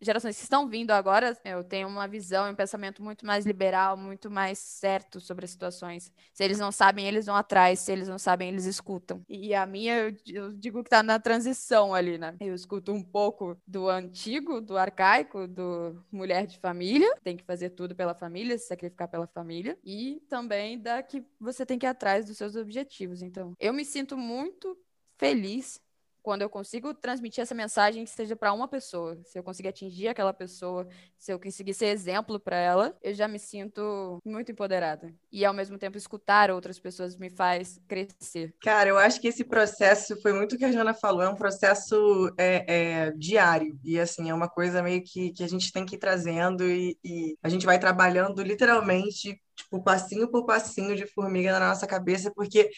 gerações 0.00 0.36
que 0.36 0.42
estão 0.42 0.68
vindo 0.68 0.92
agora, 0.92 1.36
eu 1.44 1.64
tenho 1.64 1.88
uma 1.88 2.06
visão 2.06 2.48
e 2.48 2.52
um 2.52 2.54
pensamento 2.54 3.02
muito 3.02 3.26
mais 3.26 3.44
liberal, 3.44 3.96
muito 3.96 4.30
mais 4.30 4.58
certo 4.58 5.20
sobre 5.20 5.44
as 5.44 5.50
situações. 5.50 6.12
Se 6.32 6.44
eles 6.44 6.58
não 6.58 6.70
sabem, 6.70 7.06
eles 7.06 7.26
vão 7.26 7.34
atrás. 7.34 7.80
Se 7.80 7.92
eles 7.92 8.08
não 8.08 8.18
sabem, 8.18 8.48
eles 8.48 8.64
escutam. 8.64 9.22
E 9.28 9.54
a 9.54 9.66
minha, 9.66 10.14
eu 10.26 10.52
digo 10.52 10.82
que 10.84 10.90
tá 10.90 11.02
na 11.02 11.18
transição 11.18 11.94
ali, 11.94 12.16
né? 12.16 12.36
Eu 12.40 12.54
escuto 12.54 12.92
um 12.92 13.02
pouco 13.02 13.56
do 13.66 13.88
antigo, 13.88 14.60
do 14.60 14.76
arcaico, 14.76 15.46
do 15.48 16.02
mulher 16.10 16.46
de 16.46 16.58
família, 16.58 17.12
tem 17.22 17.36
que 17.36 17.44
fazer 17.44 17.70
tudo 17.70 17.94
pela 17.94 18.14
família, 18.14 18.56
se 18.56 18.68
sacrificar 18.68 19.08
pela 19.08 19.26
família, 19.26 19.76
e 19.84 20.22
também 20.28 20.78
da 20.78 21.02
que 21.02 21.24
você 21.40 21.66
tem 21.66 21.78
que 21.78 21.86
ir 21.86 21.88
atrás 21.88 22.24
dos 22.26 22.36
seus 22.36 22.54
objetivos. 22.54 23.22
Então, 23.22 23.52
eu 23.58 23.72
me 23.72 23.84
sinto 23.84 24.16
muito 24.16 24.78
feliz 25.18 25.80
quando 26.28 26.42
eu 26.42 26.50
consigo 26.50 26.92
transmitir 26.92 27.40
essa 27.40 27.54
mensagem 27.54 28.04
que 28.04 28.10
seja 28.10 28.36
para 28.36 28.52
uma 28.52 28.68
pessoa, 28.68 29.18
se 29.24 29.38
eu 29.38 29.42
conseguir 29.42 29.68
atingir 29.68 30.08
aquela 30.08 30.34
pessoa, 30.34 30.86
se 31.16 31.32
eu 31.32 31.40
conseguir 31.40 31.72
ser 31.72 31.86
exemplo 31.86 32.38
para 32.38 32.56
ela, 32.56 32.94
eu 33.02 33.14
já 33.14 33.26
me 33.26 33.38
sinto 33.38 34.18
muito 34.22 34.52
empoderada. 34.52 35.10
E 35.32 35.42
ao 35.42 35.54
mesmo 35.54 35.78
tempo 35.78 35.96
escutar 35.96 36.50
outras 36.50 36.78
pessoas 36.78 37.16
me 37.16 37.30
faz 37.30 37.80
crescer. 37.88 38.54
Cara, 38.60 38.90
eu 38.90 38.98
acho 38.98 39.20
que 39.22 39.28
esse 39.28 39.42
processo 39.42 40.20
foi 40.20 40.34
muito 40.34 40.54
o 40.54 40.58
que 40.58 40.66
a 40.66 40.70
Jana 40.70 40.92
falou, 40.92 41.22
é 41.22 41.28
um 41.30 41.34
processo 41.34 42.30
é, 42.36 43.06
é, 43.06 43.10
diário 43.12 43.78
e 43.82 43.98
assim 43.98 44.28
é 44.28 44.34
uma 44.34 44.50
coisa 44.50 44.82
meio 44.82 45.02
que, 45.02 45.32
que 45.32 45.42
a 45.42 45.48
gente 45.48 45.72
tem 45.72 45.86
que 45.86 45.96
ir 45.96 45.98
trazendo 45.98 46.62
e, 46.62 46.98
e 47.02 47.38
a 47.42 47.48
gente 47.48 47.64
vai 47.64 47.78
trabalhando 47.78 48.42
literalmente 48.42 49.40
tipo, 49.58 49.82
passinho 49.82 50.30
por 50.30 50.46
passinho 50.46 50.94
de 50.94 51.06
formiga 51.06 51.58
na 51.58 51.68
nossa 51.68 51.86
cabeça, 51.86 52.32
porque 52.34 52.70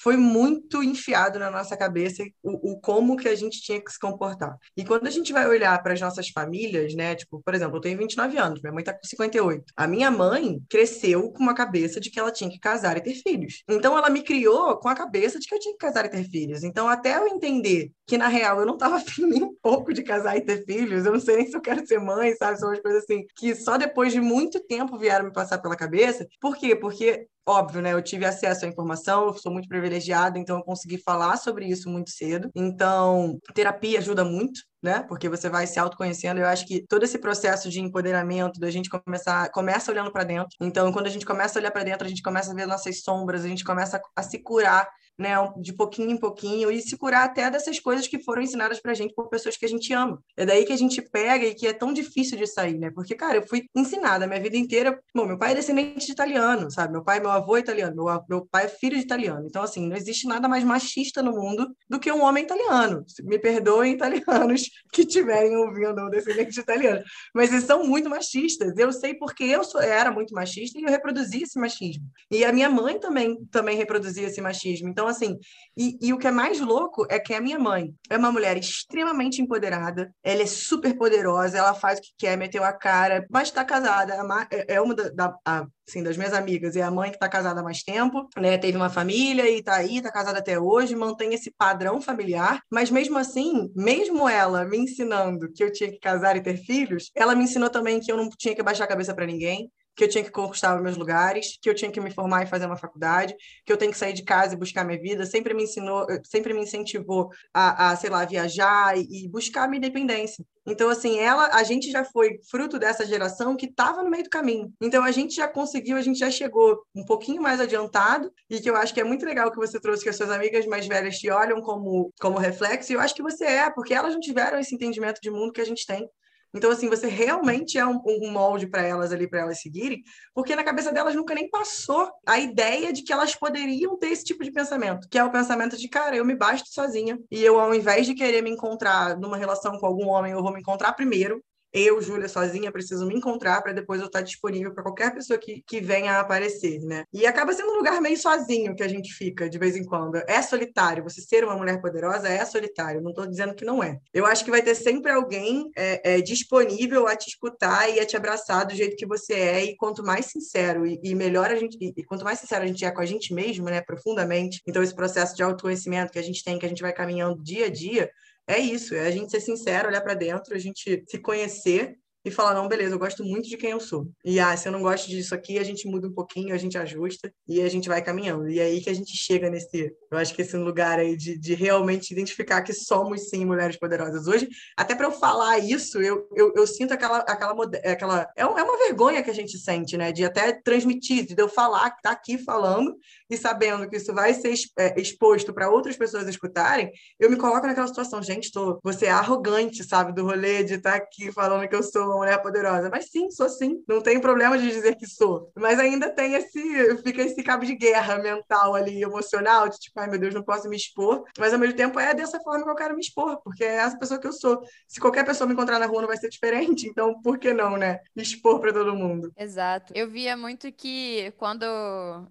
foi 0.00 0.16
muito 0.16 0.82
enfiado 0.82 1.38
na 1.38 1.50
nossa 1.50 1.76
cabeça 1.76 2.22
o, 2.42 2.72
o 2.72 2.80
como 2.80 3.16
que 3.16 3.28
a 3.28 3.34
gente 3.34 3.60
tinha 3.60 3.82
que 3.82 3.90
se 3.90 3.98
comportar. 3.98 4.56
E 4.76 4.84
quando 4.84 5.06
a 5.06 5.10
gente 5.10 5.32
vai 5.32 5.46
olhar 5.46 5.82
para 5.82 5.92
as 5.92 6.00
nossas 6.00 6.28
famílias, 6.28 6.94
né, 6.94 7.14
tipo, 7.14 7.42
por 7.44 7.54
exemplo, 7.54 7.76
eu 7.76 7.80
tenho 7.80 7.98
29 7.98 8.38
anos, 8.38 8.62
minha 8.62 8.72
mãe 8.72 8.84
tá 8.84 8.92
com 8.92 9.04
58. 9.04 9.64
A 9.76 9.86
minha 9.86 10.10
mãe 10.10 10.60
cresceu 10.68 11.30
com 11.32 11.42
uma 11.42 11.54
cabeça 11.54 12.00
de 12.00 12.10
que 12.10 12.18
ela 12.18 12.30
tinha 12.32 12.50
que 12.50 12.58
casar 12.58 12.96
e 12.96 13.00
ter 13.00 13.14
filhos. 13.14 13.62
Então 13.68 13.96
ela 13.98 14.08
me 14.08 14.22
criou 14.22 14.76
com 14.78 14.88
a 14.88 14.94
cabeça 14.94 15.38
de 15.38 15.46
que 15.46 15.54
eu 15.54 15.58
tinha 15.58 15.72
que 15.72 15.78
casar 15.78 16.04
e 16.06 16.10
ter 16.10 16.24
filhos. 16.24 16.62
Então 16.62 16.88
até 16.88 17.18
eu 17.18 17.26
entender 17.26 17.90
que 18.06 18.16
na 18.16 18.28
real 18.28 18.60
eu 18.60 18.66
não 18.66 18.78
tava 18.78 18.96
afim 19.08 19.26
nem 19.26 19.42
um 19.42 19.54
pouco 19.60 19.92
de 19.92 20.02
casar 20.02 20.36
e 20.36 20.40
ter 20.40 20.64
filhos, 20.64 21.04
eu 21.04 21.12
não 21.12 21.20
sei 21.20 21.36
nem 21.36 21.46
se 21.46 21.56
eu 21.56 21.60
quero 21.60 21.86
ser 21.86 21.98
mãe, 21.98 22.34
sabe? 22.34 22.58
São 22.58 22.68
umas 22.68 22.80
coisas 22.80 23.02
assim 23.02 23.26
que 23.36 23.54
só 23.54 23.76
depois 23.76 24.12
de 24.12 24.20
muito 24.20 24.60
tempo 24.60 24.98
vieram 24.98 25.26
me 25.26 25.32
passar 25.32 25.58
pela 25.58 25.76
cabeça. 25.76 26.26
Por 26.40 26.56
quê? 26.56 26.76
Porque 26.76 27.26
óbvio, 27.48 27.80
né? 27.80 27.94
Eu 27.94 28.02
tive 28.02 28.26
acesso 28.26 28.66
à 28.66 28.68
informação, 28.68 29.26
eu 29.26 29.34
sou 29.34 29.50
muito 29.50 29.68
privilegiada, 29.68 30.38
então 30.38 30.58
eu 30.58 30.62
consegui 30.62 30.98
falar 30.98 31.36
sobre 31.38 31.66
isso 31.66 31.88
muito 31.88 32.10
cedo. 32.10 32.50
Então, 32.54 33.38
terapia 33.54 33.98
ajuda 33.98 34.22
muito, 34.22 34.60
né? 34.82 35.02
Porque 35.08 35.28
você 35.28 35.48
vai 35.48 35.66
se 35.66 35.78
autoconhecendo. 35.78 36.40
Eu 36.40 36.46
acho 36.46 36.66
que 36.66 36.84
todo 36.86 37.04
esse 37.04 37.18
processo 37.18 37.70
de 37.70 37.80
empoderamento, 37.80 38.60
da 38.60 38.70
gente 38.70 38.90
começar, 38.90 39.50
começa 39.50 39.90
olhando 39.90 40.12
para 40.12 40.24
dentro. 40.24 40.50
Então, 40.60 40.92
quando 40.92 41.06
a 41.06 41.10
gente 41.10 41.24
começa 41.24 41.58
a 41.58 41.60
olhar 41.60 41.70
para 41.70 41.84
dentro, 41.84 42.06
a 42.06 42.08
gente 42.08 42.22
começa 42.22 42.52
a 42.52 42.54
ver 42.54 42.66
nossas 42.66 43.00
sombras, 43.02 43.44
a 43.44 43.48
gente 43.48 43.64
começa 43.64 44.00
a 44.14 44.22
se 44.22 44.38
curar 44.38 44.86
né, 45.18 45.34
de 45.60 45.72
pouquinho 45.72 46.10
em 46.10 46.16
pouquinho 46.16 46.70
e 46.70 46.80
se 46.80 46.96
curar 46.96 47.24
até 47.24 47.50
dessas 47.50 47.80
coisas 47.80 48.06
que 48.06 48.22
foram 48.22 48.40
ensinadas 48.40 48.80
pra 48.80 48.94
gente 48.94 49.14
por 49.14 49.28
pessoas 49.28 49.56
que 49.56 49.66
a 49.66 49.68
gente 49.68 49.92
ama. 49.92 50.22
É 50.36 50.46
daí 50.46 50.64
que 50.64 50.72
a 50.72 50.76
gente 50.76 51.02
pega 51.02 51.44
e 51.44 51.54
que 51.54 51.66
é 51.66 51.72
tão 51.72 51.92
difícil 51.92 52.38
de 52.38 52.46
sair, 52.46 52.78
né? 52.78 52.90
Porque, 52.90 53.14
cara, 53.14 53.36
eu 53.36 53.46
fui 53.46 53.64
ensinada 53.74 54.24
a 54.24 54.28
minha 54.28 54.40
vida 54.40 54.56
inteira. 54.56 54.98
Bom, 55.14 55.26
meu 55.26 55.36
pai 55.36 55.52
é 55.52 55.54
descendente 55.56 56.06
de 56.06 56.12
italiano, 56.12 56.70
sabe? 56.70 56.92
Meu 56.92 57.02
pai, 57.02 57.18
meu 57.18 57.30
avô 57.30 57.56
é 57.56 57.60
italiano, 57.60 57.96
meu, 57.96 58.24
meu 58.28 58.46
pai 58.46 58.66
é 58.66 58.68
filho 58.68 58.96
de 58.96 59.02
italiano. 59.02 59.44
Então, 59.46 59.62
assim, 59.62 59.88
não 59.88 59.96
existe 59.96 60.28
nada 60.28 60.48
mais 60.48 60.62
machista 60.62 61.22
no 61.22 61.32
mundo 61.32 61.66
do 61.88 61.98
que 61.98 62.12
um 62.12 62.22
homem 62.22 62.44
italiano. 62.44 63.04
Me 63.24 63.38
perdoem, 63.38 63.94
italianos 63.94 64.70
que 64.92 65.02
estiverem 65.02 65.56
ouvindo 65.56 66.00
um 66.00 66.10
descendente 66.10 66.52
de 66.52 66.60
italiano. 66.60 67.02
Mas 67.34 67.50
eles 67.50 67.64
são 67.64 67.84
muito 67.84 68.08
machistas. 68.08 68.76
Eu 68.76 68.92
sei 68.92 69.14
porque 69.14 69.44
eu 69.44 69.64
sou, 69.64 69.80
era 69.80 70.12
muito 70.12 70.32
machista 70.32 70.78
e 70.78 70.82
eu 70.82 70.90
reproduzi 70.90 71.42
esse 71.42 71.58
machismo. 71.58 72.04
E 72.30 72.44
a 72.44 72.52
minha 72.52 72.70
mãe 72.70 73.00
também, 73.00 73.36
também 73.50 73.76
reproduzia 73.76 74.28
esse 74.28 74.40
machismo. 74.40 74.88
Então, 74.88 75.07
então, 75.08 75.10
assim, 75.10 75.38
e, 75.76 75.98
e, 76.00 76.12
o 76.12 76.18
que 76.18 76.26
é 76.26 76.30
mais 76.30 76.60
louco 76.60 77.06
é 77.08 77.18
que 77.18 77.32
a 77.32 77.40
minha 77.40 77.58
mãe 77.58 77.94
é 78.10 78.16
uma 78.16 78.30
mulher 78.30 78.56
extremamente 78.56 79.40
empoderada, 79.40 80.12
ela 80.22 80.42
é 80.42 80.46
super 80.46 80.96
poderosa, 80.96 81.56
ela 81.56 81.74
faz 81.74 81.98
o 81.98 82.02
que 82.02 82.10
quer, 82.18 82.36
meteu 82.36 82.62
a 82.62 82.72
cara, 82.72 83.26
mas 83.30 83.48
está 83.48 83.64
casada, 83.64 84.14
é, 84.50 84.74
é 84.74 84.80
uma 84.80 84.94
da, 84.94 85.08
da 85.08 85.34
a, 85.44 85.66
assim, 85.88 86.02
das 86.02 86.16
minhas 86.16 86.34
amigas, 86.34 86.76
é 86.76 86.82
a 86.82 86.90
mãe 86.90 87.10
que 87.10 87.16
está 87.16 87.28
casada 87.28 87.60
há 87.60 87.62
mais 87.62 87.82
tempo, 87.82 88.28
né? 88.36 88.58
Teve 88.58 88.76
uma 88.76 88.90
família 88.90 89.48
e 89.48 89.58
está 89.60 89.76
aí, 89.76 89.98
está 89.98 90.12
casada 90.12 90.38
até 90.38 90.58
hoje, 90.60 90.94
mantém 90.94 91.32
esse 91.32 91.50
padrão 91.50 92.00
familiar, 92.00 92.60
mas 92.70 92.90
mesmo 92.90 93.16
assim, 93.16 93.70
mesmo 93.74 94.28
ela 94.28 94.64
me 94.64 94.78
ensinando 94.78 95.50
que 95.52 95.64
eu 95.64 95.72
tinha 95.72 95.90
que 95.90 95.98
casar 95.98 96.36
e 96.36 96.42
ter 96.42 96.58
filhos, 96.58 97.10
ela 97.14 97.34
me 97.34 97.44
ensinou 97.44 97.70
também 97.70 98.00
que 98.00 98.12
eu 98.12 98.16
não 98.16 98.28
tinha 98.28 98.54
que 98.54 98.62
baixar 98.62 98.84
a 98.84 98.88
cabeça 98.88 99.14
para 99.14 99.26
ninguém, 99.26 99.70
que 99.98 100.04
eu 100.04 100.08
tinha 100.08 100.22
que 100.22 100.30
conquistar 100.30 100.80
meus 100.80 100.96
lugares, 100.96 101.58
que 101.60 101.68
eu 101.68 101.74
tinha 101.74 101.90
que 101.90 102.00
me 102.00 102.12
formar 102.12 102.44
e 102.44 102.46
fazer 102.46 102.66
uma 102.66 102.76
faculdade, 102.76 103.34
que 103.66 103.72
eu 103.72 103.76
tenho 103.76 103.90
que 103.90 103.98
sair 103.98 104.12
de 104.12 104.22
casa 104.22 104.54
e 104.54 104.56
buscar 104.56 104.84
minha 104.84 105.00
vida, 105.00 105.26
sempre 105.26 105.52
me 105.52 105.64
ensinou, 105.64 106.06
sempre 106.22 106.54
me 106.54 106.62
incentivou 106.62 107.30
a, 107.52 107.90
a 107.90 107.96
sei 107.96 108.08
lá, 108.08 108.24
viajar 108.24 108.96
e, 108.96 109.24
e 109.24 109.28
buscar 109.28 109.66
minha 109.66 109.78
independência. 109.78 110.44
Então, 110.64 110.88
assim, 110.88 111.18
ela, 111.18 111.48
a 111.52 111.64
gente 111.64 111.90
já 111.90 112.04
foi 112.04 112.38
fruto 112.48 112.78
dessa 112.78 113.04
geração 113.04 113.56
que 113.56 113.66
estava 113.66 114.04
no 114.04 114.10
meio 114.10 114.22
do 114.22 114.30
caminho. 114.30 114.72
Então, 114.80 115.02
a 115.02 115.10
gente 115.10 115.34
já 115.34 115.48
conseguiu, 115.48 115.96
a 115.96 116.02
gente 116.02 116.20
já 116.20 116.30
chegou 116.30 116.80
um 116.94 117.04
pouquinho 117.04 117.42
mais 117.42 117.60
adiantado, 117.60 118.30
e 118.48 118.60
que 118.60 118.70
eu 118.70 118.76
acho 118.76 118.94
que 118.94 119.00
é 119.00 119.04
muito 119.04 119.26
legal 119.26 119.50
que 119.50 119.56
você 119.56 119.80
trouxe 119.80 120.04
que 120.04 120.10
as 120.10 120.16
suas 120.16 120.30
amigas 120.30 120.64
mais 120.66 120.86
velhas 120.86 121.18
te 121.18 121.28
olham 121.28 121.60
como, 121.60 122.12
como 122.20 122.38
reflexo, 122.38 122.92
e 122.92 122.94
eu 122.94 123.00
acho 123.00 123.16
que 123.16 123.22
você 123.22 123.44
é, 123.44 123.70
porque 123.70 123.94
elas 123.94 124.12
não 124.12 124.20
tiveram 124.20 124.60
esse 124.60 124.74
entendimento 124.76 125.20
de 125.20 125.30
mundo 125.30 125.52
que 125.52 125.60
a 125.60 125.66
gente 125.66 125.84
tem. 125.84 126.08
Então, 126.54 126.70
assim, 126.70 126.88
você 126.88 127.06
realmente 127.06 127.78
é 127.78 127.86
um, 127.86 128.00
um 128.06 128.30
molde 128.30 128.66
para 128.66 128.82
elas 128.82 129.12
ali, 129.12 129.28
para 129.28 129.40
elas 129.40 129.60
seguirem, 129.60 130.02
porque 130.34 130.56
na 130.56 130.64
cabeça 130.64 130.92
delas 130.92 131.14
nunca 131.14 131.34
nem 131.34 131.48
passou 131.48 132.10
a 132.26 132.38
ideia 132.38 132.92
de 132.92 133.02
que 133.02 133.12
elas 133.12 133.34
poderiam 133.34 133.98
ter 133.98 134.08
esse 134.08 134.24
tipo 134.24 134.42
de 134.42 134.50
pensamento, 134.50 135.08
que 135.08 135.18
é 135.18 135.24
o 135.24 135.30
pensamento 135.30 135.76
de, 135.76 135.88
cara, 135.88 136.16
eu 136.16 136.24
me 136.24 136.34
basto 136.34 136.68
sozinha, 136.70 137.18
e 137.30 137.44
eu, 137.44 137.60
ao 137.60 137.74
invés 137.74 138.06
de 138.06 138.14
querer 138.14 138.42
me 138.42 138.50
encontrar 138.50 139.16
numa 139.18 139.36
relação 139.36 139.78
com 139.78 139.86
algum 139.86 140.08
homem, 140.08 140.32
eu 140.32 140.42
vou 140.42 140.52
me 140.52 140.60
encontrar 140.60 140.92
primeiro, 140.94 141.42
eu, 141.78 142.00
Júlia, 142.00 142.28
sozinha, 142.28 142.72
preciso 142.72 143.06
me 143.06 143.14
encontrar 143.14 143.62
para 143.62 143.72
depois 143.72 144.00
eu 144.00 144.06
estar 144.06 144.20
disponível 144.20 144.72
para 144.72 144.82
qualquer 144.82 145.14
pessoa 145.14 145.38
que, 145.38 145.62
que 145.66 145.80
venha 145.80 146.12
a 146.12 146.20
aparecer, 146.20 146.80
né? 146.80 147.04
E 147.12 147.26
acaba 147.26 147.52
sendo 147.52 147.72
um 147.72 147.76
lugar 147.76 148.00
meio 148.00 148.16
sozinho 148.16 148.74
que 148.74 148.82
a 148.82 148.88
gente 148.88 149.12
fica 149.12 149.48
de 149.48 149.58
vez 149.58 149.76
em 149.76 149.84
quando. 149.84 150.16
É 150.26 150.42
solitário. 150.42 151.04
Você 151.04 151.20
ser 151.20 151.44
uma 151.44 151.56
mulher 151.56 151.80
poderosa 151.80 152.28
é 152.28 152.44
solitário. 152.44 153.00
Não 153.00 153.10
estou 153.10 153.26
dizendo 153.26 153.54
que 153.54 153.64
não 153.64 153.82
é. 153.82 153.98
Eu 154.12 154.26
acho 154.26 154.44
que 154.44 154.50
vai 154.50 154.62
ter 154.62 154.74
sempre 154.74 155.12
alguém 155.12 155.70
é, 155.76 156.14
é, 156.14 156.20
disponível 156.20 157.06
a 157.06 157.16
te 157.16 157.28
escutar 157.28 157.88
e 157.88 158.00
a 158.00 158.06
te 158.06 158.16
abraçar 158.16 158.66
do 158.66 158.74
jeito 158.74 158.96
que 158.96 159.06
você 159.06 159.34
é. 159.34 159.64
E 159.64 159.76
quanto 159.76 160.02
mais 160.02 160.26
sincero 160.26 160.86
e, 160.86 161.00
e 161.02 161.14
melhor 161.14 161.50
a 161.50 161.56
gente, 161.56 161.76
e, 161.80 161.92
e 161.96 162.04
quanto 162.04 162.24
mais 162.24 162.38
sincero 162.38 162.64
a 162.64 162.66
gente 162.66 162.84
é 162.84 162.90
com 162.90 163.00
a 163.00 163.06
gente 163.06 163.32
mesmo, 163.32 163.66
né, 163.66 163.80
profundamente. 163.80 164.60
Então 164.66 164.82
esse 164.82 164.94
processo 164.94 165.34
de 165.34 165.42
autoconhecimento 165.42 166.12
que 166.12 166.18
a 166.18 166.22
gente 166.22 166.42
tem, 166.42 166.58
que 166.58 166.66
a 166.66 166.68
gente 166.68 166.82
vai 166.82 166.92
caminhando 166.92 167.42
dia 167.42 167.66
a 167.66 167.70
dia, 167.70 168.10
é 168.48 168.58
isso, 168.58 168.94
é 168.94 169.06
a 169.06 169.10
gente 169.10 169.30
ser 169.30 169.40
sincero, 169.40 169.88
olhar 169.88 170.00
para 170.00 170.14
dentro, 170.14 170.54
a 170.54 170.58
gente 170.58 171.04
se 171.06 171.18
conhecer 171.18 171.96
e 172.24 172.30
falar, 172.30 172.54
não, 172.54 172.68
beleza, 172.68 172.94
eu 172.94 172.98
gosto 172.98 173.24
muito 173.24 173.48
de 173.48 173.56
quem 173.56 173.70
eu 173.70 173.80
sou. 173.80 174.08
E 174.24 174.38
ah, 174.40 174.56
se 174.56 174.68
eu 174.68 174.72
não 174.72 174.82
gosto 174.82 175.08
disso 175.08 175.34
aqui, 175.34 175.58
a 175.58 175.64
gente 175.64 175.88
muda 175.88 176.08
um 176.08 176.12
pouquinho, 176.12 176.54
a 176.54 176.58
gente 176.58 176.76
ajusta 176.76 177.32
e 177.46 177.60
a 177.60 177.68
gente 177.68 177.88
vai 177.88 178.02
caminhando. 178.02 178.48
E 178.48 178.58
é 178.58 178.64
aí 178.64 178.80
que 178.80 178.90
a 178.90 178.94
gente 178.94 179.16
chega 179.16 179.48
nesse, 179.48 179.92
eu 180.10 180.18
acho 180.18 180.34
que 180.34 180.42
esse 180.42 180.56
lugar 180.56 180.98
aí 180.98 181.16
de, 181.16 181.38
de 181.38 181.54
realmente 181.54 182.12
identificar 182.12 182.62
que 182.62 182.72
somos 182.72 183.28
sim 183.28 183.44
mulheres 183.44 183.78
poderosas. 183.78 184.26
Hoje, 184.26 184.48
até 184.76 184.94
para 184.94 185.06
eu 185.06 185.12
falar 185.12 185.58
isso, 185.58 186.00
eu, 186.00 186.28
eu, 186.34 186.52
eu, 186.56 186.66
sinto 186.66 186.92
aquela, 186.92 187.18
aquela, 187.18 187.52
aquela 187.84 188.22
é, 188.36 188.42
é 188.42 188.46
uma 188.46 188.78
vergonha 188.78 189.22
que 189.22 189.30
a 189.30 189.34
gente 189.34 189.58
sente, 189.58 189.96
né? 189.96 190.12
De 190.12 190.24
até 190.24 190.52
transmitir, 190.52 191.26
de 191.26 191.40
eu 191.40 191.48
falar, 191.48 191.96
tá 192.02 192.10
aqui 192.10 192.38
falando 192.38 192.96
e 193.30 193.36
sabendo 193.36 193.88
que 193.88 193.96
isso 193.96 194.12
vai 194.12 194.34
ser 194.34 194.54
é, 194.78 195.00
exposto 195.00 195.52
para 195.52 195.70
outras 195.70 195.96
pessoas 195.96 196.26
escutarem, 196.28 196.90
eu 197.18 197.30
me 197.30 197.36
coloco 197.36 197.66
naquela 197.66 197.86
situação, 197.86 198.22
gente, 198.22 198.50
tô, 198.50 198.78
você 198.82 199.06
é 199.06 199.10
arrogante, 199.10 199.84
sabe, 199.84 200.14
do 200.14 200.24
rolê 200.24 200.64
de 200.64 200.74
estar 200.74 200.92
tá 200.92 200.96
aqui 200.96 201.30
falando 201.32 201.68
que 201.68 201.74
eu 201.74 201.82
sou 201.82 202.07
uma 202.08 202.18
mulher 202.18 202.40
poderosa. 202.42 202.88
Mas 202.90 203.10
sim, 203.10 203.30
sou 203.30 203.48
sim. 203.48 203.82
Não 203.88 204.00
tem 204.00 204.20
problema 204.20 204.58
de 204.58 204.68
dizer 204.68 204.96
que 204.96 205.06
sou. 205.06 205.50
Mas 205.56 205.78
ainda 205.78 206.10
tem 206.10 206.34
esse, 206.34 206.96
fica 207.02 207.22
esse 207.22 207.42
cabo 207.42 207.64
de 207.64 207.74
guerra 207.74 208.18
mental 208.18 208.74
ali, 208.74 209.02
emocional, 209.02 209.68
de 209.68 209.78
tipo, 209.78 209.98
ai 210.00 210.08
meu 210.08 210.18
Deus, 210.18 210.34
não 210.34 210.42
posso 210.42 210.68
me 210.68 210.76
expor. 210.76 211.24
Mas 211.38 211.52
ao 211.52 211.58
mesmo 211.58 211.76
tempo 211.76 211.98
é 211.98 212.14
dessa 212.14 212.40
forma 212.40 212.64
que 212.64 212.70
eu 212.70 212.76
quero 212.76 212.94
me 212.94 213.00
expor, 213.00 213.40
porque 213.42 213.64
é 213.64 213.76
essa 213.76 213.98
pessoa 213.98 214.20
que 214.20 214.26
eu 214.26 214.32
sou. 214.32 214.62
Se 214.86 215.00
qualquer 215.00 215.24
pessoa 215.24 215.46
me 215.46 215.54
encontrar 215.54 215.78
na 215.78 215.86
rua 215.86 216.00
não 216.00 216.08
vai 216.08 216.16
ser 216.16 216.28
diferente, 216.28 216.86
então 216.88 217.20
por 217.20 217.38
que 217.38 217.52
não, 217.52 217.76
né? 217.76 218.00
Expor 218.16 218.60
para 218.60 218.72
todo 218.72 218.94
mundo. 218.94 219.32
Exato. 219.36 219.92
Eu 219.94 220.08
via 220.08 220.36
muito 220.36 220.70
que 220.72 221.32
quando 221.36 221.64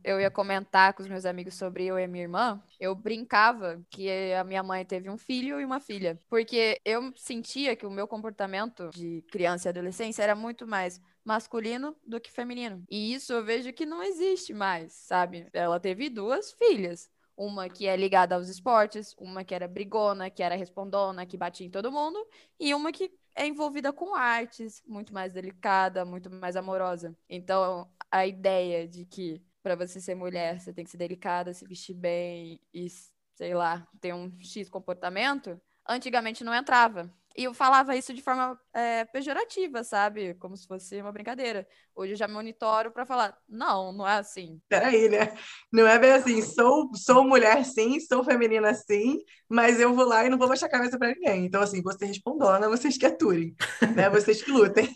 eu 0.03 0.19
ia 0.19 0.31
comentar 0.31 0.93
com 0.93 1.03
os 1.03 1.09
meus 1.09 1.25
amigos 1.25 1.55
sobre 1.55 1.85
eu 1.85 1.97
e 1.97 2.07
minha 2.07 2.23
irmã, 2.23 2.61
eu 2.79 2.93
brincava 2.95 3.81
que 3.89 4.09
a 4.33 4.43
minha 4.43 4.63
mãe 4.63 4.85
teve 4.85 5.09
um 5.09 5.17
filho 5.17 5.59
e 5.59 5.65
uma 5.65 5.79
filha, 5.79 6.19
porque 6.29 6.79
eu 6.85 7.11
sentia 7.15 7.75
que 7.75 7.85
o 7.85 7.91
meu 7.91 8.07
comportamento 8.07 8.89
de 8.93 9.23
criança 9.31 9.66
e 9.67 9.71
adolescência 9.71 10.23
era 10.23 10.35
muito 10.35 10.67
mais 10.67 11.01
masculino 11.23 11.95
do 12.05 12.19
que 12.19 12.31
feminino. 12.31 12.83
E 12.89 13.13
isso 13.13 13.33
eu 13.33 13.43
vejo 13.43 13.73
que 13.73 13.85
não 13.85 14.01
existe 14.01 14.53
mais, 14.53 14.93
sabe? 14.93 15.47
Ela 15.53 15.79
teve 15.79 16.09
duas 16.09 16.51
filhas. 16.53 17.09
Uma 17.35 17.69
que 17.69 17.85
é 17.85 17.95
ligada 17.95 18.33
aos 18.33 18.49
esportes, 18.49 19.13
uma 19.15 19.43
que 19.43 19.53
era 19.53 19.67
brigona, 19.67 20.27
que 20.27 20.41
era 20.41 20.55
respondona, 20.55 21.23
que 21.23 21.37
batia 21.37 21.67
em 21.67 21.69
todo 21.69 21.91
mundo, 21.91 22.17
e 22.59 22.73
uma 22.73 22.91
que 22.91 23.11
é 23.35 23.45
envolvida 23.45 23.93
com 23.93 24.15
artes, 24.15 24.81
muito 24.87 25.13
mais 25.13 25.33
delicada, 25.33 26.03
muito 26.03 26.31
mais 26.31 26.55
amorosa. 26.55 27.15
Então, 27.29 27.87
a 28.09 28.25
ideia 28.25 28.87
de 28.87 29.05
que 29.05 29.39
para 29.61 29.75
você 29.75 30.01
ser 30.01 30.15
mulher, 30.15 30.59
você 30.59 30.73
tem 30.73 30.83
que 30.83 30.89
ser 30.89 30.97
delicada, 30.97 31.53
se 31.53 31.65
vestir 31.65 31.93
bem 31.93 32.59
e, 32.73 32.87
sei 33.35 33.53
lá, 33.53 33.87
ter 33.99 34.13
um 34.13 34.31
X 34.39 34.69
comportamento, 34.69 35.59
antigamente 35.87 36.43
não 36.43 36.55
entrava. 36.55 37.13
E 37.37 37.43
eu 37.43 37.53
falava 37.53 37.95
isso 37.95 38.15
de 38.15 38.21
forma 38.23 38.59
é, 38.73 39.05
pejorativa, 39.05 39.83
sabe? 39.83 40.33
Como 40.39 40.57
se 40.57 40.65
fosse 40.65 40.99
uma 40.99 41.11
brincadeira. 41.11 41.67
Hoje 41.95 42.13
eu 42.13 42.17
já 42.17 42.27
monitoro 42.27 42.89
para 42.91 43.05
falar, 43.05 43.37
não, 43.47 43.93
não 43.93 44.07
é 44.07 44.13
assim. 44.13 44.59
Peraí, 44.67 45.07
né? 45.07 45.35
Não 45.71 45.87
é 45.87 45.99
bem 45.99 46.13
assim, 46.13 46.41
sou, 46.41 46.89
sou 46.95 47.23
mulher 47.23 47.63
sim, 47.63 47.99
sou 47.99 48.23
feminina 48.23 48.73
sim, 48.73 49.19
mas 49.47 49.79
eu 49.79 49.93
vou 49.93 50.05
lá 50.05 50.25
e 50.25 50.29
não 50.29 50.37
vou 50.37 50.47
baixar 50.47 50.65
a 50.65 50.71
cabeça 50.71 50.97
para 50.97 51.13
ninguém. 51.13 51.45
Então, 51.45 51.61
assim, 51.61 51.79
você 51.83 52.07
respondona, 52.07 52.67
vocês 52.69 52.97
que 52.97 53.05
aturem, 53.05 53.55
né? 53.95 54.09
Vocês 54.09 54.41
que 54.41 54.49
lutem. 54.49 54.91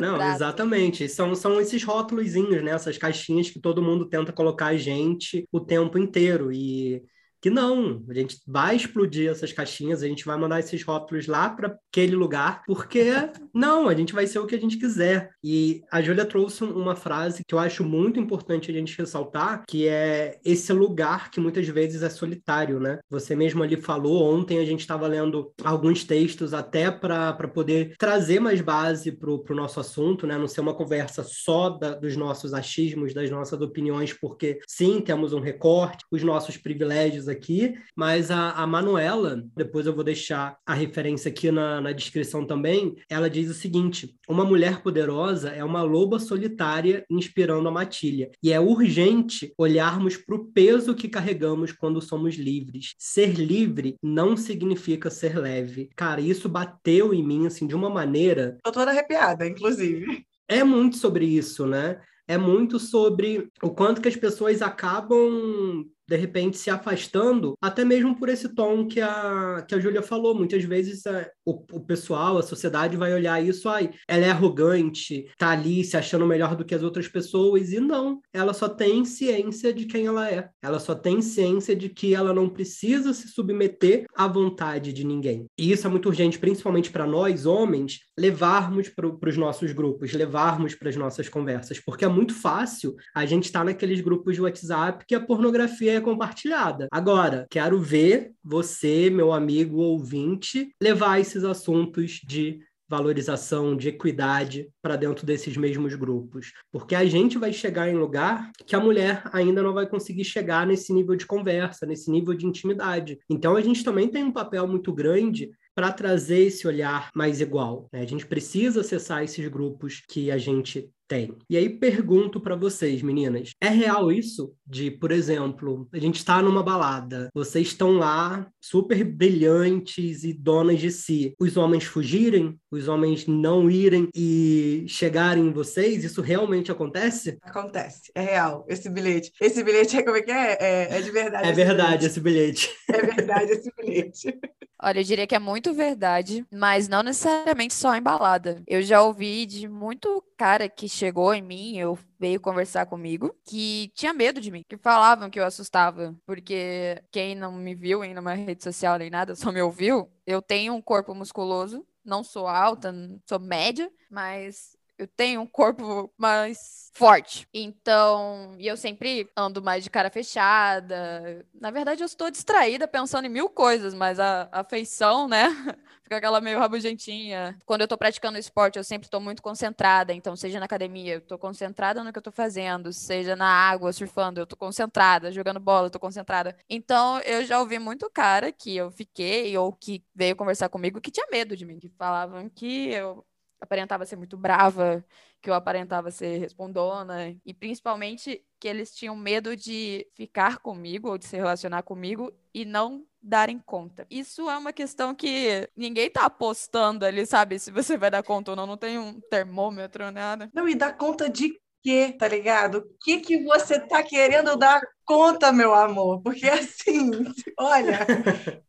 Não, 0.00 0.20
exatamente. 0.34 1.08
São, 1.08 1.32
são 1.36 1.60
esses 1.60 1.84
rótulozinhos, 1.84 2.64
né? 2.64 2.72
Essas 2.72 2.98
caixinhas 2.98 3.50
que 3.50 3.60
todo 3.60 3.80
mundo 3.80 4.08
tenta 4.08 4.32
colocar 4.32 4.66
a 4.66 4.76
gente 4.76 5.46
o 5.52 5.60
tempo 5.60 5.96
inteiro. 5.96 6.50
E 6.52 7.04
que 7.42 7.50
não, 7.50 8.04
a 8.08 8.14
gente 8.14 8.38
vai 8.46 8.76
explodir 8.76 9.28
essas 9.28 9.52
caixinhas, 9.52 10.00
a 10.00 10.06
gente 10.06 10.24
vai 10.24 10.38
mandar 10.38 10.60
esses 10.60 10.80
rótulos 10.84 11.26
lá 11.26 11.50
para 11.50 11.76
aquele 11.90 12.14
lugar, 12.14 12.62
porque 12.64 13.10
não, 13.52 13.88
a 13.88 13.94
gente 13.94 14.14
vai 14.14 14.28
ser 14.28 14.38
o 14.38 14.46
que 14.46 14.54
a 14.54 14.60
gente 14.60 14.78
quiser. 14.78 15.30
E 15.42 15.82
a 15.90 16.00
Júlia 16.00 16.24
trouxe 16.24 16.62
uma 16.62 16.94
frase 16.94 17.42
que 17.44 17.52
eu 17.52 17.58
acho 17.58 17.82
muito 17.82 18.20
importante 18.20 18.70
a 18.70 18.74
gente 18.74 18.96
ressaltar, 18.96 19.64
que 19.66 19.88
é 19.88 20.38
esse 20.44 20.72
lugar 20.72 21.32
que 21.32 21.40
muitas 21.40 21.66
vezes 21.66 22.04
é 22.04 22.08
solitário, 22.08 22.78
né? 22.78 23.00
Você 23.10 23.34
mesmo 23.34 23.60
ali 23.60 23.76
falou, 23.76 24.32
ontem 24.32 24.58
a 24.60 24.64
gente 24.64 24.80
estava 24.80 25.08
lendo 25.08 25.52
alguns 25.64 26.04
textos 26.04 26.54
até 26.54 26.92
para 26.92 27.48
poder 27.48 27.96
trazer 27.98 28.38
mais 28.38 28.60
base 28.60 29.10
para 29.10 29.30
o 29.30 29.42
nosso 29.56 29.80
assunto, 29.80 30.28
né? 30.28 30.38
Não 30.38 30.46
ser 30.46 30.60
uma 30.60 30.74
conversa 30.74 31.24
só 31.24 31.70
da, 31.70 31.92
dos 31.94 32.16
nossos 32.16 32.54
achismos, 32.54 33.12
das 33.12 33.28
nossas 33.30 33.60
opiniões, 33.60 34.12
porque 34.12 34.60
sim, 34.68 35.00
temos 35.00 35.32
um 35.32 35.40
recorte, 35.40 36.04
os 36.08 36.22
nossos 36.22 36.56
privilégios 36.56 37.31
aqui, 37.32 37.74
mas 37.96 38.30
a, 38.30 38.52
a 38.52 38.66
Manuela, 38.66 39.42
depois 39.56 39.86
eu 39.86 39.94
vou 39.94 40.04
deixar 40.04 40.56
a 40.66 40.74
referência 40.74 41.30
aqui 41.30 41.50
na, 41.50 41.80
na 41.80 41.92
descrição 41.92 42.46
também, 42.46 42.94
ela 43.08 43.28
diz 43.28 43.50
o 43.50 43.54
seguinte: 43.54 44.14
uma 44.28 44.44
mulher 44.44 44.82
poderosa 44.82 45.50
é 45.50 45.64
uma 45.64 45.82
loba 45.82 46.18
solitária 46.18 47.04
inspirando 47.10 47.68
a 47.68 47.72
matilha, 47.72 48.30
e 48.42 48.52
é 48.52 48.60
urgente 48.60 49.52
olharmos 49.58 50.16
para 50.16 50.36
o 50.36 50.44
peso 50.46 50.94
que 50.94 51.08
carregamos 51.08 51.72
quando 51.72 52.00
somos 52.00 52.36
livres. 52.36 52.94
Ser 52.98 53.34
livre 53.34 53.96
não 54.02 54.36
significa 54.36 55.10
ser 55.10 55.38
leve. 55.38 55.90
Cara, 55.96 56.20
isso 56.20 56.48
bateu 56.48 57.12
em 57.12 57.22
mim 57.22 57.46
assim 57.46 57.66
de 57.66 57.74
uma 57.74 57.90
maneira. 57.90 58.58
Tô 58.62 58.72
toda 58.72 58.90
arrepiada, 58.90 59.46
inclusive. 59.46 60.24
É 60.48 60.62
muito 60.62 60.96
sobre 60.96 61.24
isso, 61.24 61.66
né? 61.66 62.00
É 62.26 62.38
muito 62.38 62.78
sobre 62.78 63.48
o 63.62 63.70
quanto 63.70 64.00
que 64.00 64.08
as 64.08 64.16
pessoas 64.16 64.62
acabam 64.62 65.84
de 66.08 66.16
repente 66.16 66.58
se 66.58 66.70
afastando, 66.70 67.54
até 67.60 67.84
mesmo 67.84 68.16
por 68.16 68.28
esse 68.28 68.54
tom 68.54 68.86
que 68.86 69.00
a, 69.00 69.64
que 69.66 69.74
a 69.74 69.78
Júlia 69.78 70.02
falou. 70.02 70.34
Muitas 70.34 70.62
vezes 70.64 71.04
é, 71.06 71.30
o, 71.44 71.52
o 71.72 71.80
pessoal, 71.80 72.38
a 72.38 72.42
sociedade 72.42 72.96
vai 72.96 73.12
olhar 73.12 73.42
isso, 73.42 73.68
aí 73.68 73.90
ela 74.06 74.26
é 74.26 74.30
arrogante, 74.30 75.26
tá 75.38 75.50
ali 75.50 75.84
se 75.84 75.96
achando 75.96 76.26
melhor 76.26 76.56
do 76.56 76.64
que 76.64 76.74
as 76.74 76.82
outras 76.82 77.08
pessoas, 77.08 77.72
e 77.72 77.80
não, 77.80 78.20
ela 78.32 78.52
só 78.52 78.68
tem 78.68 79.04
ciência 79.04 79.72
de 79.72 79.86
quem 79.86 80.06
ela 80.06 80.30
é. 80.30 80.48
Ela 80.62 80.78
só 80.78 80.94
tem 80.94 81.22
ciência 81.22 81.74
de 81.74 81.88
que 81.88 82.14
ela 82.14 82.32
não 82.32 82.48
precisa 82.48 83.12
se 83.12 83.28
submeter 83.28 84.04
à 84.14 84.26
vontade 84.26 84.92
de 84.92 85.04
ninguém. 85.04 85.46
E 85.58 85.72
isso 85.72 85.86
é 85.86 85.90
muito 85.90 86.08
urgente, 86.08 86.38
principalmente 86.38 86.90
para 86.90 87.06
nós, 87.06 87.46
homens, 87.46 88.00
levarmos 88.18 88.88
para 88.88 89.28
os 89.28 89.36
nossos 89.36 89.72
grupos, 89.72 90.12
levarmos 90.12 90.74
para 90.74 90.88
as 90.88 90.96
nossas 90.96 91.28
conversas, 91.28 91.80
porque 91.80 92.04
é 92.04 92.08
muito 92.08 92.34
fácil 92.34 92.94
a 93.14 93.24
gente 93.24 93.44
estar 93.44 93.60
tá 93.60 93.64
naqueles 93.66 94.00
grupos 94.00 94.34
de 94.34 94.42
WhatsApp 94.42 95.04
que 95.06 95.14
a 95.14 95.20
pornografia 95.20 95.94
é 95.94 96.00
compartilhada. 96.02 96.88
Agora, 96.90 97.46
quero 97.50 97.78
ver 97.78 98.32
você, 98.44 99.08
meu 99.08 99.32
amigo 99.32 99.78
ouvinte, 99.78 100.74
levar 100.82 101.20
esses 101.20 101.44
assuntos 101.44 102.20
de 102.24 102.60
valorização, 102.92 103.74
de 103.74 103.88
equidade 103.88 104.68
para 104.82 104.96
dentro 104.96 105.24
desses 105.24 105.56
mesmos 105.56 105.94
grupos. 105.94 106.52
Porque 106.70 106.94
a 106.94 107.06
gente 107.06 107.38
vai 107.38 107.50
chegar 107.50 107.88
em 107.88 107.96
lugar 107.96 108.50
que 108.66 108.76
a 108.76 108.80
mulher 108.80 109.22
ainda 109.32 109.62
não 109.62 109.72
vai 109.72 109.86
conseguir 109.86 110.24
chegar 110.24 110.66
nesse 110.66 110.92
nível 110.92 111.16
de 111.16 111.24
conversa, 111.24 111.86
nesse 111.86 112.10
nível 112.10 112.34
de 112.34 112.44
intimidade. 112.44 113.18
Então 113.30 113.56
a 113.56 113.62
gente 113.62 113.82
também 113.82 114.08
tem 114.08 114.22
um 114.22 114.32
papel 114.32 114.68
muito 114.68 114.92
grande 114.92 115.50
para 115.74 115.90
trazer 115.90 116.40
esse 116.40 116.66
olhar 116.66 117.10
mais 117.14 117.40
igual. 117.40 117.88
Né? 117.90 118.02
A 118.02 118.06
gente 118.06 118.26
precisa 118.26 118.82
acessar 118.82 119.24
esses 119.24 119.48
grupos 119.48 120.02
que 120.06 120.30
a 120.30 120.36
gente 120.36 120.90
tem. 121.12 121.36
E 121.50 121.58
aí 121.58 121.68
pergunto 121.68 122.40
para 122.40 122.56
vocês, 122.56 123.02
meninas, 123.02 123.52
é 123.60 123.68
real 123.68 124.10
isso 124.10 124.54
de, 124.66 124.90
por 124.90 125.12
exemplo, 125.12 125.86
a 125.92 125.98
gente 125.98 126.16
está 126.16 126.40
numa 126.40 126.62
balada, 126.62 127.28
vocês 127.34 127.66
estão 127.66 127.92
lá 127.98 128.46
super 128.58 129.04
brilhantes 129.04 130.24
e 130.24 130.32
donas 130.32 130.80
de 130.80 130.90
si, 130.90 131.34
os 131.38 131.58
homens 131.58 131.84
fugirem, 131.84 132.58
os 132.70 132.88
homens 132.88 133.26
não 133.26 133.70
irem 133.70 134.08
e 134.14 134.86
chegarem 134.88 135.48
em 135.48 135.52
vocês, 135.52 136.02
isso 136.02 136.22
realmente 136.22 136.72
acontece? 136.72 137.36
Acontece, 137.42 138.10
é 138.14 138.22
real. 138.22 138.64
Esse 138.66 138.88
bilhete, 138.88 139.32
esse 139.38 139.62
bilhete 139.62 139.98
é 139.98 140.02
como 140.02 140.16
é 140.16 140.22
que 140.22 140.30
é? 140.30 140.56
É, 140.58 140.96
é 140.96 141.02
de 141.02 141.10
verdade. 141.10 141.46
É 141.46 141.52
verdade 141.52 142.06
esse 142.06 142.20
bilhete. 142.20 142.70
É 142.88 143.02
verdade 143.02 143.52
esse 143.52 143.70
bilhete. 143.76 144.40
Olha, 144.84 144.98
eu 144.98 145.04
diria 145.04 145.28
que 145.28 145.34
é 145.34 145.38
muito 145.38 145.72
verdade, 145.72 146.44
mas 146.52 146.88
não 146.88 147.04
necessariamente 147.04 147.72
só 147.72 147.94
em 147.94 148.02
balada. 148.02 148.60
Eu 148.66 148.82
já 148.82 149.00
ouvi 149.00 149.46
de 149.46 149.68
muito 149.68 150.24
cara 150.42 150.68
que 150.68 150.88
chegou 150.88 151.32
em 151.32 151.40
mim, 151.40 151.78
eu 151.78 151.96
veio 152.18 152.40
conversar 152.40 152.86
comigo, 152.86 153.32
que 153.44 153.92
tinha 153.94 154.12
medo 154.12 154.40
de 154.40 154.50
mim, 154.50 154.64
que 154.68 154.76
falavam 154.76 155.30
que 155.30 155.38
eu 155.38 155.44
assustava, 155.44 156.16
porque 156.26 157.00
quem 157.12 157.36
não 157.36 157.52
me 157.52 157.76
viu 157.76 158.02
em 158.02 158.18
uma 158.18 158.34
rede 158.34 158.64
social 158.64 158.98
nem 158.98 159.08
nada, 159.08 159.36
só 159.36 159.52
me 159.52 159.62
ouviu, 159.62 160.10
eu 160.26 160.42
tenho 160.42 160.74
um 160.74 160.82
corpo 160.82 161.14
musculoso, 161.14 161.86
não 162.04 162.24
sou 162.24 162.48
alta, 162.48 162.92
sou 163.24 163.38
média, 163.38 163.88
mas 164.10 164.76
eu 165.02 165.08
tenho 165.08 165.40
um 165.40 165.46
corpo 165.46 166.12
mais 166.16 166.90
forte. 166.94 167.48
Então, 167.52 168.54
e 168.58 168.66
eu 168.66 168.76
sempre 168.76 169.28
ando 169.36 169.60
mais 169.60 169.82
de 169.82 169.90
cara 169.90 170.10
fechada. 170.10 171.44
Na 171.52 171.70
verdade, 171.70 172.02
eu 172.02 172.06
estou 172.06 172.30
distraída 172.30 172.86
pensando 172.86 173.24
em 173.26 173.30
mil 173.30 173.48
coisas, 173.48 173.94
mas 173.94 174.20
a, 174.20 174.48
a 174.52 174.62
feição, 174.62 175.26
né? 175.26 175.48
Fica 176.04 176.18
aquela 176.18 176.40
meio 176.40 176.58
rabugentinha. 176.58 177.58
Quando 177.64 177.80
eu 177.80 177.88
tô 177.88 177.98
praticando 177.98 178.38
esporte, 178.38 178.76
eu 178.78 178.84
sempre 178.84 179.06
estou 179.06 179.20
muito 179.20 179.42
concentrada. 179.42 180.12
Então, 180.12 180.36
seja 180.36 180.60
na 180.60 180.66
academia, 180.66 181.14
eu 181.14 181.20
tô 181.20 181.36
concentrada 181.36 182.04
no 182.04 182.12
que 182.12 182.18
eu 182.18 182.22
tô 182.22 182.30
fazendo. 182.30 182.92
Seja 182.92 183.34
na 183.34 183.46
água, 183.46 183.92
surfando, 183.92 184.38
eu 184.38 184.46
tô 184.46 184.56
concentrada. 184.56 185.32
Jogando 185.32 185.58
bola, 185.58 185.86
eu 185.86 185.90
tô 185.90 185.98
concentrada. 185.98 186.56
Então, 186.68 187.18
eu 187.20 187.44
já 187.44 187.58
ouvi 187.58 187.78
muito 187.78 188.08
cara 188.10 188.52
que 188.52 188.76
eu 188.76 188.90
fiquei 188.90 189.56
ou 189.58 189.72
que 189.72 190.04
veio 190.14 190.36
conversar 190.36 190.68
comigo 190.68 191.00
que 191.00 191.10
tinha 191.10 191.26
medo 191.32 191.56
de 191.56 191.64
mim. 191.64 191.80
Que 191.80 191.88
falavam 191.88 192.48
que 192.48 192.90
eu 192.90 193.24
aparentava 193.62 194.04
ser 194.04 194.16
muito 194.16 194.36
brava, 194.36 195.04
que 195.40 195.48
eu 195.48 195.54
aparentava 195.54 196.10
ser 196.10 196.38
respondona, 196.38 197.34
e 197.46 197.54
principalmente 197.54 198.44
que 198.58 198.68
eles 198.68 198.94
tinham 198.94 199.16
medo 199.16 199.56
de 199.56 200.06
ficar 200.14 200.58
comigo 200.58 201.08
ou 201.08 201.16
de 201.16 201.24
se 201.26 201.36
relacionar 201.36 201.82
comigo 201.82 202.32
e 202.52 202.64
não 202.64 203.06
darem 203.22 203.58
conta. 203.58 204.04
Isso 204.10 204.50
é 204.50 204.58
uma 204.58 204.72
questão 204.72 205.14
que 205.14 205.68
ninguém 205.76 206.10
tá 206.10 206.26
apostando 206.26 207.04
ali, 207.04 207.24
sabe? 207.24 207.58
Se 207.58 207.70
você 207.70 207.96
vai 207.96 208.10
dar 208.10 208.22
conta 208.22 208.50
ou 208.50 208.56
não, 208.56 208.66
não 208.66 208.76
tem 208.76 208.98
um 208.98 209.20
termômetro, 209.30 210.10
nada. 210.10 210.50
Não, 210.52 210.68
e 210.68 210.74
dar 210.74 210.96
conta 210.96 211.30
de 211.30 211.61
quê, 211.82 212.14
tá 212.18 212.28
ligado? 212.28 212.78
O 212.78 212.96
que 213.02 213.20
que 213.20 213.42
você 213.44 213.80
tá 213.80 214.02
querendo 214.02 214.56
dar 214.56 214.80
conta, 215.04 215.52
meu 215.52 215.74
amor? 215.74 216.22
Porque 216.22 216.46
assim, 216.48 217.10
olha, 217.58 218.06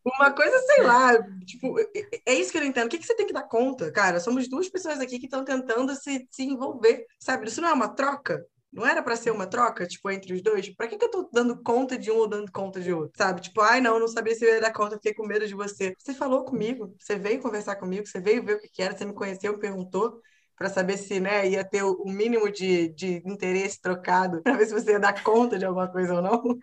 uma 0.06 0.32
coisa, 0.32 0.58
sei 0.60 0.84
lá, 0.84 1.13
tipo, 1.45 1.76
é 2.26 2.34
isso 2.34 2.52
que 2.52 2.58
eu 2.58 2.62
não 2.62 2.67
entendo. 2.69 2.88
O 2.88 2.89
que 2.89 2.97
que 2.97 3.06
você 3.06 3.15
tem 3.15 3.28
que 3.28 3.34
dar 3.34 3.43
conta, 3.43 3.91
cara? 3.91 4.19
Somos 4.19 4.47
duas 4.49 4.69
pessoas 4.69 4.99
aqui 4.99 5.19
que 5.19 5.26
estão 5.26 5.45
tentando 5.45 5.95
se, 5.95 6.28
se 6.32 6.43
envolver, 6.43 7.06
sabe? 7.19 7.47
Isso 7.47 7.62
não 7.62 7.69
é 7.69 7.73
uma 7.73 7.89
troca? 7.89 8.45
Não 8.71 8.88
era 8.88 9.04
para 9.04 9.15
ser 9.15 9.30
uma 9.32 9.45
troca, 9.45 9.86
tipo, 9.86 10.10
entre 10.10 10.34
os 10.34 10.41
dois? 10.41 10.67
Para 10.76 10.88
que, 10.88 10.97
que 10.97 11.06
eu 11.06 11.12
tô 11.12 11.30
dando 11.32 11.62
conta 11.62 11.95
de 11.97 12.10
um 12.10 12.17
ou 12.17 12.28
dando 12.28 12.52
conta 12.52 12.82
de 12.82 12.91
outro? 12.91 13.12
Sabe? 13.15 13.41
Tipo, 13.41 13.62
ai, 13.62 13.80
não, 13.80 13.99
não 13.99 14.08
sabia 14.08 14.34
se 14.34 14.43
eu 14.43 14.49
ia 14.56 14.62
dar 14.62 14.73
conta, 14.73 14.95
fiquei 14.95 15.13
com 15.13 15.28
medo 15.28 15.47
de 15.47 15.54
você. 15.54 15.93
Você 15.99 16.13
falou 16.13 16.43
comigo, 16.43 16.95
você 16.99 17.15
veio 17.15 17.39
conversar 17.39 17.76
comigo, 17.76 18.08
você 18.08 18.19
veio 18.19 18.43
ver 18.43 18.56
o 18.56 18.60
que 18.60 18.82
era, 18.82 18.97
você 18.97 19.06
me 19.06 19.13
conheceu, 19.13 19.54
me 19.54 19.60
perguntou 19.60 20.19
para 20.58 20.70
saber 20.70 20.98
se 20.98 21.20
né, 21.20 21.48
ia 21.48 21.63
ter 21.63 21.84
o 21.84 22.06
mínimo 22.06 22.52
de, 22.52 22.89
de 22.89 23.22
interesse 23.26 23.82
trocado, 23.82 24.42
para 24.44 24.58
ver 24.58 24.66
se 24.66 24.74
você 24.74 24.92
ia 24.92 25.00
dar 25.00 25.24
conta 25.24 25.58
de 25.58 25.66
alguma 25.66 25.88
coisa 25.88 26.16
ou 26.16 26.22
não. 26.22 26.60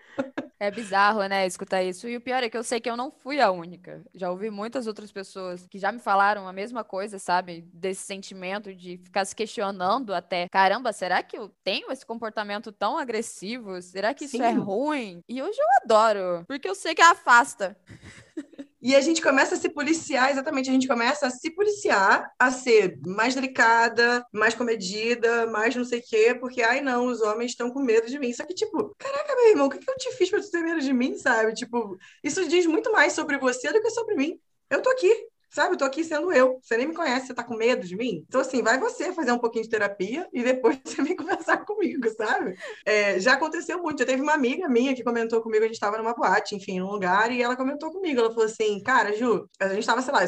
É 0.59 0.71
bizarro, 0.71 1.25
né, 1.25 1.47
escutar 1.47 1.83
isso. 1.83 2.07
E 2.07 2.17
o 2.17 2.21
pior 2.21 2.43
é 2.43 2.51
que 2.51 2.57
eu 2.57 2.63
sei 2.63 2.81
que 2.81 2.91
eu 2.91 2.97
não 2.97 3.11
fui 3.11 3.41
a 3.41 3.51
única. 3.51 4.03
Já 4.15 4.31
ouvi 4.31 4.51
muitas 4.51 4.87
outras 4.87 5.11
pessoas 5.11 5.67
que 5.67 5.79
já 5.79 5.91
me 5.91 5.99
falaram 5.99 6.47
a 6.47 6.53
mesma 6.53 6.85
coisa, 6.85 7.19
sabe? 7.19 7.63
Desse 7.73 8.03
sentimento 8.03 8.75
de 8.75 8.99
ficar 8.99 9.25
se 9.25 9.35
questionando 9.35 10.13
até. 10.13 10.49
Caramba, 10.51 10.93
será 10.93 11.23
que 11.23 11.39
eu 11.39 11.51
tenho 11.65 11.91
esse 11.91 12.05
comportamento 12.05 12.71
tão 12.71 12.99
agressivo? 12.99 13.81
Será 13.81 14.13
que 14.13 14.27
isso 14.27 14.37
é 14.37 14.51
Sim. 14.51 14.59
é 14.59 14.61
ruim? 14.61 15.21
E 15.27 15.43
hoje 15.43 15.59
eu 15.59 15.67
adoro, 15.83 16.45
porque 16.47 16.69
eu 16.69 16.75
sei 16.75 16.95
que 16.95 17.03
afasta. 17.03 17.75
E 18.83 18.97
a 18.97 19.01
gente 19.01 19.21
começa 19.21 19.55
a 19.55 19.59
se 19.59 19.69
policiar, 19.69 20.31
exatamente, 20.31 20.71
a 20.71 20.73
gente 20.73 20.89
começa 20.89 21.27
a 21.27 21.31
se 21.31 21.51
policiar, 21.51 22.31
a 22.39 22.51
ser 22.51 22.99
mais 23.07 23.35
delicada, 23.35 24.25
mais 24.33 24.55
comedida, 24.55 25.47
mais 25.47 25.77
não 25.77 25.85
sei 25.85 26.01
o 26.01 26.03
quê, 26.03 26.35
porque, 26.41 26.63
ai 26.63 26.81
não, 26.81 27.07
os 27.07 27.21
homens 27.21 27.51
estão 27.51 27.71
com 27.71 27.81
medo 27.81 28.07
de 28.07 28.19
mim. 28.19 28.33
Só 28.33 28.45
que, 28.47 28.55
tipo, 28.55 28.95
caraca, 28.99 29.35
meu 29.37 29.49
irmão, 29.51 29.67
o 29.67 29.71
que, 29.71 29.79
que 29.79 29.91
eu 29.91 29.97
te 29.97 30.13
fiz 30.13 30.31
pra 30.31 30.41
tu 30.41 30.51
ter 30.51 30.63
medo 30.63 30.81
de 30.81 30.93
mim, 30.95 31.17
sabe? 31.19 31.53
Tipo, 31.53 31.99
isso 32.25 32.49
diz 32.49 32.65
muito 32.67 32.91
mais 32.91 33.13
sobre 33.13 33.37
você 33.39 33.71
do 33.73 33.83
que 33.83 33.91
sobre 33.91 34.15
mim. 34.15 34.41
Eu 34.71 34.81
tô 34.81 34.89
aqui, 34.91 35.13
Sabe, 35.51 35.75
eu 35.75 35.79
tô 35.79 35.85
aqui 35.85 36.05
sendo 36.05 36.33
eu. 36.33 36.61
Você 36.63 36.77
nem 36.77 36.87
me 36.87 36.95
conhece, 36.95 37.27
você 37.27 37.35
tá 37.35 37.43
com 37.43 37.57
medo 37.57 37.85
de 37.85 37.97
mim? 37.97 38.25
Então, 38.29 38.41
assim, 38.41 38.63
vai 38.63 38.79
você 38.79 39.13
fazer 39.13 39.33
um 39.33 39.39
pouquinho 39.39 39.65
de 39.65 39.71
terapia 39.71 40.29
e 40.33 40.45
depois 40.45 40.79
você 40.85 41.03
vem 41.03 41.17
conversar 41.17 41.65
comigo, 41.65 42.09
sabe? 42.17 42.57
É, 42.87 43.19
já 43.19 43.33
aconteceu 43.35 43.83
muito. 43.83 43.99
Já 43.99 44.07
teve 44.07 44.23
uma 44.23 44.35
amiga 44.35 44.69
minha 44.69 44.95
que 44.95 45.03
comentou 45.03 45.43
comigo, 45.43 45.65
a 45.65 45.67
gente 45.67 45.81
tava 45.81 45.99
numa 45.99 46.15
boate, 46.15 46.55
enfim, 46.55 46.79
num 46.79 46.91
lugar, 46.91 47.33
e 47.33 47.43
ela 47.43 47.57
comentou 47.57 47.91
comigo. 47.91 48.21
Ela 48.21 48.31
falou 48.31 48.45
assim, 48.45 48.81
cara, 48.83 49.13
Ju, 49.17 49.49
a 49.59 49.69
gente 49.69 49.85
tava, 49.87 50.01
sei 50.03 50.15
lá, 50.15 50.21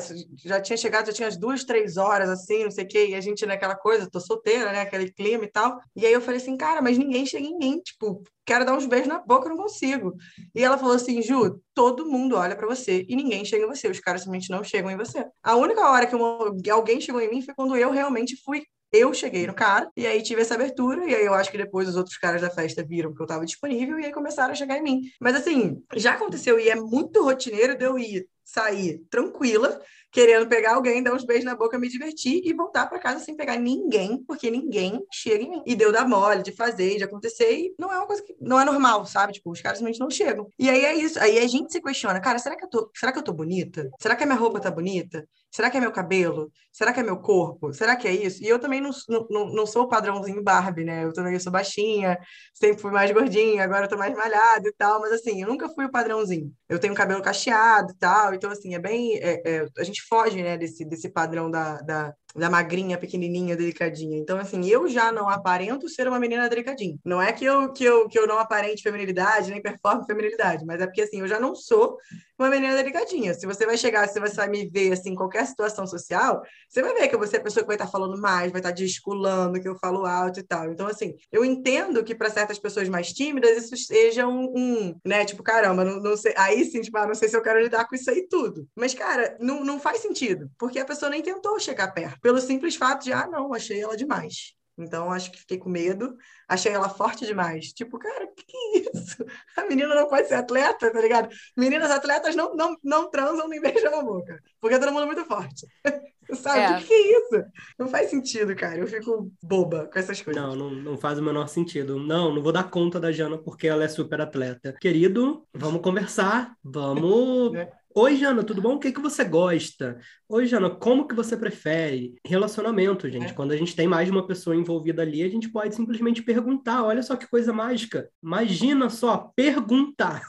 já 0.45 0.61
tinha 0.61 0.77
chegado, 0.77 1.07
já 1.07 1.13
tinha 1.13 1.29
as 1.29 1.39
duas, 1.39 1.63
três 1.65 1.97
horas, 1.97 2.29
assim, 2.29 2.65
não 2.65 2.71
sei 2.73 2.85
o 2.85 2.89
quê, 2.89 3.07
e 3.11 3.15
a 3.15 3.21
gente 3.21 3.47
naquela 3.47 3.77
coisa, 3.77 4.11
tô 4.11 4.19
solteira, 4.19 4.73
né? 4.73 4.81
Aquele 4.81 5.13
clima 5.13 5.45
e 5.45 5.51
tal. 5.51 5.79
E 5.95 6.05
aí 6.05 6.13
eu 6.13 6.21
falei 6.21 6.41
assim, 6.41 6.57
cara, 6.57 6.83
mas 6.83 6.99
ninguém 6.99 7.25
chega 7.25 7.47
em 7.47 7.57
mim, 7.57 7.81
tipo, 7.81 8.25
quero 8.45 8.65
dar 8.65 8.75
uns 8.75 8.87
beijos 8.87 9.09
na 9.09 9.19
boca, 9.19 9.49
não 9.49 9.57
consigo. 9.57 10.15
E 10.55 10.63
ela 10.63 10.79
falou 10.79 10.95
assim, 10.95 11.23
Ju, 11.23 11.61
todo 11.75 12.07
mundo 12.07 12.37
olha 12.37 12.57
para 12.57 12.67
você 12.67 13.05
e 13.09 13.17
ninguém 13.17 13.45
chega 13.45 13.65
em 13.65 13.69
você, 13.69 13.89
os 13.89 14.01
caras 14.01 14.23
simplesmente 14.23 14.51
não 14.51 14.65
chegam 14.65 14.91
em 14.91 14.97
você. 14.97 15.27
A 15.43 15.57
única 15.57 15.89
hora 15.89 16.07
que 16.07 16.15
uma, 16.15 16.55
alguém 16.71 17.01
chegou 17.01 17.21
em 17.21 17.31
mim 17.31 17.43
foi 17.43 17.55
quando 17.55 17.77
eu 17.77 17.91
realmente 17.91 18.37
fui 18.43 18.63
eu 18.93 19.15
cheguei 19.15 19.47
no 19.47 19.55
cara, 19.55 19.91
e 19.97 20.07
aí 20.07 20.23
tive 20.23 20.43
essa 20.43 20.55
abertura, 20.55 21.09
e 21.09 21.15
aí 21.15 21.25
eu 21.25 21.33
acho 21.33 21.51
que 21.51 21.57
depois 21.57 21.89
os 21.89 21.97
outros 21.97 22.19
caras 22.19 22.43
da 22.43 22.51
festa 22.51 22.85
viram 22.85 23.15
que 23.15 23.23
eu 23.23 23.25
estava 23.25 23.47
disponível, 23.47 23.99
e 23.99 24.05
aí 24.05 24.13
começaram 24.13 24.53
a 24.53 24.55
chegar 24.55 24.77
em 24.77 24.83
mim. 24.83 25.01
Mas 25.19 25.35
assim, 25.35 25.83
já 25.97 26.13
aconteceu, 26.13 26.61
e 26.61 26.69
é 26.69 26.75
muito 26.75 27.25
rotineiro 27.25 27.75
de 27.75 27.85
eu 27.85 27.99
ir 27.99 28.29
sair 28.45 29.05
tranquila, 29.11 29.81
querendo 30.13 30.47
pegar 30.47 30.75
alguém, 30.75 31.03
dar 31.03 31.15
uns 31.15 31.25
beijos 31.25 31.45
na 31.45 31.57
boca, 31.57 31.79
me 31.79 31.89
divertir 31.89 32.43
e 32.45 32.53
voltar 32.53 32.87
para 32.87 32.99
casa 32.99 33.25
sem 33.25 33.35
pegar 33.35 33.57
ninguém, 33.57 34.23
porque 34.25 34.51
ninguém 34.51 35.03
chega 35.11 35.43
em 35.43 35.51
mim. 35.51 35.63
E 35.67 35.75
deu 35.75 35.91
da 35.91 36.07
mole 36.07 36.43
de 36.43 36.53
fazer, 36.53 36.99
de 36.99 37.05
acontecer, 37.05 37.51
e 37.51 37.75
não 37.79 37.91
é 37.91 37.97
uma 37.97 38.07
coisa 38.07 38.23
que 38.23 38.37
não 38.39 38.61
é 38.61 38.65
normal, 38.65 39.07
sabe? 39.07 39.33
Tipo, 39.33 39.51
os 39.51 39.61
caras 39.63 39.79
simplesmente 39.79 40.01
não 40.01 40.11
chegam. 40.11 40.47
E 40.59 40.69
aí 40.69 40.85
é 40.85 40.95
isso. 40.95 41.19
Aí 41.19 41.39
a 41.39 41.47
gente 41.47 41.73
se 41.73 41.81
questiona, 41.81 42.21
cara, 42.21 42.39
será 42.39 42.57
que 42.57 42.65
eu 42.65 42.69
tô, 42.69 42.91
será 42.95 43.11
que 43.11 43.19
eu 43.19 43.23
tô 43.23 43.33
bonita? 43.33 43.89
Será 44.01 44.15
que 44.15 44.23
a 44.23 44.27
minha 44.27 44.39
roupa 44.39 44.61
tá 44.61 44.71
bonita? 44.71 45.27
Será 45.51 45.71
que 45.71 45.77
é 45.77 45.81
meu 45.81 45.93
cabelo? 45.93 46.51
Será 46.73 46.93
que 46.93 47.01
é 47.01 47.03
meu 47.03 47.19
corpo? 47.19 47.73
Será 47.75 47.95
que 47.95 48.09
é 48.09 48.13
isso? 48.13 48.43
E 48.43 48.49
eu 48.49 48.59
também 48.59 48.81
não, 48.81 48.91
não, 49.29 49.53
não 49.53 49.67
sou 49.67 49.83
o 49.83 49.89
padrãozinho 49.89 50.43
Barbie, 50.43 50.85
né? 50.85 51.05
Eu 51.05 51.13
também 51.13 51.39
sou 51.39 51.53
baixinha, 51.53 52.19
sempre 52.55 52.81
fui 52.81 52.91
mais 52.91 53.11
gordinha, 53.11 53.63
agora 53.63 53.85
eu 53.85 53.89
tô 53.89 53.99
mais 53.99 54.15
malhada 54.15 54.67
e 54.67 54.73
tal, 54.73 55.01
mas 55.01 55.13
assim, 55.13 55.43
eu 55.43 55.49
nunca 55.49 55.69
fui 55.69 55.85
o 55.85 55.91
padrãozinho. 55.91 56.51
Eu 56.69 56.79
tenho 56.79 56.95
cabelo 56.95 57.23
cacheado 57.23 57.93
e 57.93 57.97
tal, 57.99 58.32
então 58.35 58.51
assim, 58.51 58.75
é 58.75 58.79
bem. 58.79 59.19
É, 59.19 59.43
é, 59.45 59.67
a 59.79 59.85
gente 59.85 60.03
foge, 60.03 60.43
né, 60.43 60.57
desse, 60.57 60.85
desse 60.85 61.09
padrão 61.09 61.51
da, 61.51 61.81
da, 61.83 62.15
da 62.35 62.49
magrinha, 62.49 62.99
pequenininha, 62.99 63.57
delicadinha. 63.57 64.19
Então, 64.19 64.39
assim, 64.39 64.67
eu 64.67 64.89
já 64.89 65.13
não 65.13 65.29
aparento 65.29 65.89
ser 65.89 66.09
uma 66.09 66.19
menina 66.19 66.49
delicadinha. 66.49 66.97
Não 67.05 67.21
é 67.21 67.33
que 67.33 67.45
eu, 67.45 67.73
que 67.73 67.85
eu, 67.85 68.09
que 68.09 68.19
eu 68.19 68.27
não 68.27 68.39
aparente 68.39 68.83
feminilidade, 68.83 69.51
nem 69.51 69.61
performe 69.61 70.05
feminilidade, 70.07 70.65
mas 70.65 70.81
é 70.81 70.87
porque, 70.87 71.03
assim, 71.03 71.21
eu 71.21 71.29
já 71.29 71.39
não 71.39 71.55
sou 71.55 71.97
uma 72.39 72.51
menina 72.51 72.75
delicadinha. 72.75 73.35
Se 73.35 73.47
você 73.47 73.67
vai 73.67 73.77
chegar, 73.77 74.09
se 74.09 74.19
você 74.19 74.35
vai 74.35 74.49
me 74.49 74.69
ver, 74.69 74.93
assim, 74.93 75.11
em 75.11 75.15
qualquer 75.15 75.47
situação 75.47 75.87
social, 75.87 76.43
você 76.69 76.83
vai 76.83 76.95
ver 76.95 77.09
que 77.09 77.15
eu 77.15 77.19
vou 77.19 77.29
ser 77.29 77.37
a 77.37 77.43
pessoa 77.43 77.63
que 77.63 77.69
vai 77.69 77.77
estar 77.77 77.87
falando 77.87 78.21
mais, 78.21 78.51
vai 78.51 78.61
estar 78.61 78.73
desculando, 78.73 79.61
que 79.61 79.69
eu 79.69 79.77
falo 79.77 80.07
alto 80.07 80.41
e 80.41 80.43
tal. 80.43 80.71
Então, 80.71 80.87
assim, 80.87 81.15
eu 81.31 81.45
entendo 81.45 82.03
que 82.03 82.15
para 82.15 82.31
certas 82.31 82.59
pessoas 82.59 82.89
mais 82.89 83.13
tímidas 83.13 83.65
isso 83.65 83.77
seja 83.77 84.27
um, 84.27 84.53
um 84.57 84.95
né, 85.05 85.25
tipo, 85.25 85.43
caramba, 85.43 85.85
não, 85.85 86.01
não 86.01 86.17
sei, 86.17 86.35
aí 86.37 86.65
sim, 86.65 86.81
tipo, 86.81 86.97
ah, 86.99 87.07
não 87.07 87.15
sei 87.15 87.29
se 87.29 87.37
eu 87.37 87.43
quero 87.43 87.61
lidar 87.61 87.87
com 87.87 87.95
isso 87.95 88.11
aí 88.11 88.27
tudo. 88.29 88.67
Mas, 88.75 88.95
cara, 88.95 89.37
não, 89.41 89.65
não 89.65 89.79
faz 89.79 89.99
sentido, 89.99 90.51
porque 90.59 90.79
a 90.79 90.85
pessoa 90.85 91.11
nem 91.11 91.23
tentou 91.23 91.59
chegar 91.61 91.93
perto 91.93 92.22
pelo 92.23 92.41
simples 92.41 92.77
fato 92.77 93.05
de, 93.05 93.13
ah, 93.13 93.27
não, 93.27 93.53
achei 93.53 93.81
ela 93.81 93.97
demais. 93.97 94.55
Então, 94.79 95.13
acho 95.13 95.31
que 95.31 95.41
fiquei 95.41 95.59
com 95.59 95.69
medo, 95.69 96.17
achei 96.49 96.73
ela 96.73 96.89
forte 96.89 97.27
demais. 97.27 97.73
Tipo, 97.73 97.99
cara, 97.99 98.27
que 98.35 98.45
que 98.45 98.57
é 98.57 98.79
isso? 98.79 99.25
A 99.57 99.67
menina 99.67 99.95
não 99.95 100.09
pode 100.09 100.29
ser 100.29 100.35
atleta, 100.35 100.91
tá 100.91 101.01
ligado? 101.01 101.29
Meninas 101.57 101.91
atletas 101.91 102.35
não, 102.35 102.55
não, 102.55 102.77
não 102.83 103.11
transam 103.11 103.49
nem 103.49 103.61
beijam 103.61 103.99
a 103.99 104.03
boca, 104.03 104.41
porque 104.61 104.77
é 104.77 104.79
todo 104.79 104.93
mundo 104.93 105.07
muito 105.07 105.25
forte. 105.25 105.67
Sabe? 106.35 106.61
O 106.61 106.77
é. 106.77 106.79
que, 106.79 106.87
que 106.87 106.95
é 106.95 107.19
isso? 107.19 107.45
Não 107.79 107.89
faz 107.89 108.09
sentido, 108.09 108.55
cara. 108.57 108.79
Eu 108.79 108.87
fico 108.87 109.31
boba 109.43 109.91
com 109.93 109.99
essas 109.99 110.23
coisas. 110.23 110.43
Não, 110.43 110.55
não, 110.55 110.71
não 110.71 110.97
faz 110.97 111.19
o 111.19 111.23
menor 111.23 111.47
sentido. 111.49 111.99
Não, 111.99 112.35
não 112.35 112.43
vou 112.43 112.53
dar 112.53 112.71
conta 112.71 112.99
da 112.99 113.13
Jana 113.13 113.37
porque 113.37 113.69
ela 113.69 113.85
é 113.85 113.89
super 113.89 114.21
atleta. 114.21 114.75
Querido, 114.81 115.47
vamos 115.53 115.83
conversar, 115.83 116.57
vamos. 116.65 117.55
É 117.55 117.71
Oi, 117.95 118.17
Jana, 118.17 118.43
tudo 118.43 118.63
bom? 118.63 118.77
O 118.77 118.79
que, 118.79 118.91
que 118.91 119.01
você 119.01 119.23
gosta? 119.23 119.99
Oi, 120.27 120.47
Jana, 120.47 120.71
como 120.71 121.07
que 121.07 121.15
você 121.15 121.37
prefere? 121.37 122.15
Relacionamento, 122.25 123.09
gente. 123.11 123.33
É. 123.33 123.35
Quando 123.35 123.53
a 123.53 123.57
gente 123.57 123.77
tem 123.77 123.87
mais 123.87 124.07
de 124.07 124.13
uma 124.13 124.27
pessoa 124.27 124.57
envolvida 124.57 125.03
ali, 125.03 125.23
a 125.23 125.29
gente 125.29 125.51
pode 125.51 125.75
simplesmente 125.75 126.23
perguntar. 126.23 126.85
Olha 126.85 127.03
só 127.03 127.17
que 127.17 127.29
coisa 127.29 127.53
mágica. 127.53 128.09
Imagina 128.23 128.89
só, 128.89 129.31
perguntar. 129.37 130.23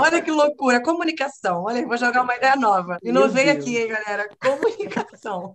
Olha 0.00 0.22
que 0.22 0.30
loucura, 0.30 0.82
comunicação. 0.82 1.64
Olha, 1.64 1.86
vou 1.86 1.98
jogar 1.98 2.22
uma 2.22 2.36
ideia 2.36 2.56
nova. 2.56 2.96
E 3.02 3.12
não 3.12 3.28
vem 3.28 3.50
aqui, 3.50 3.76
hein, 3.76 3.88
galera? 3.88 4.28
Comunicação. 4.40 5.54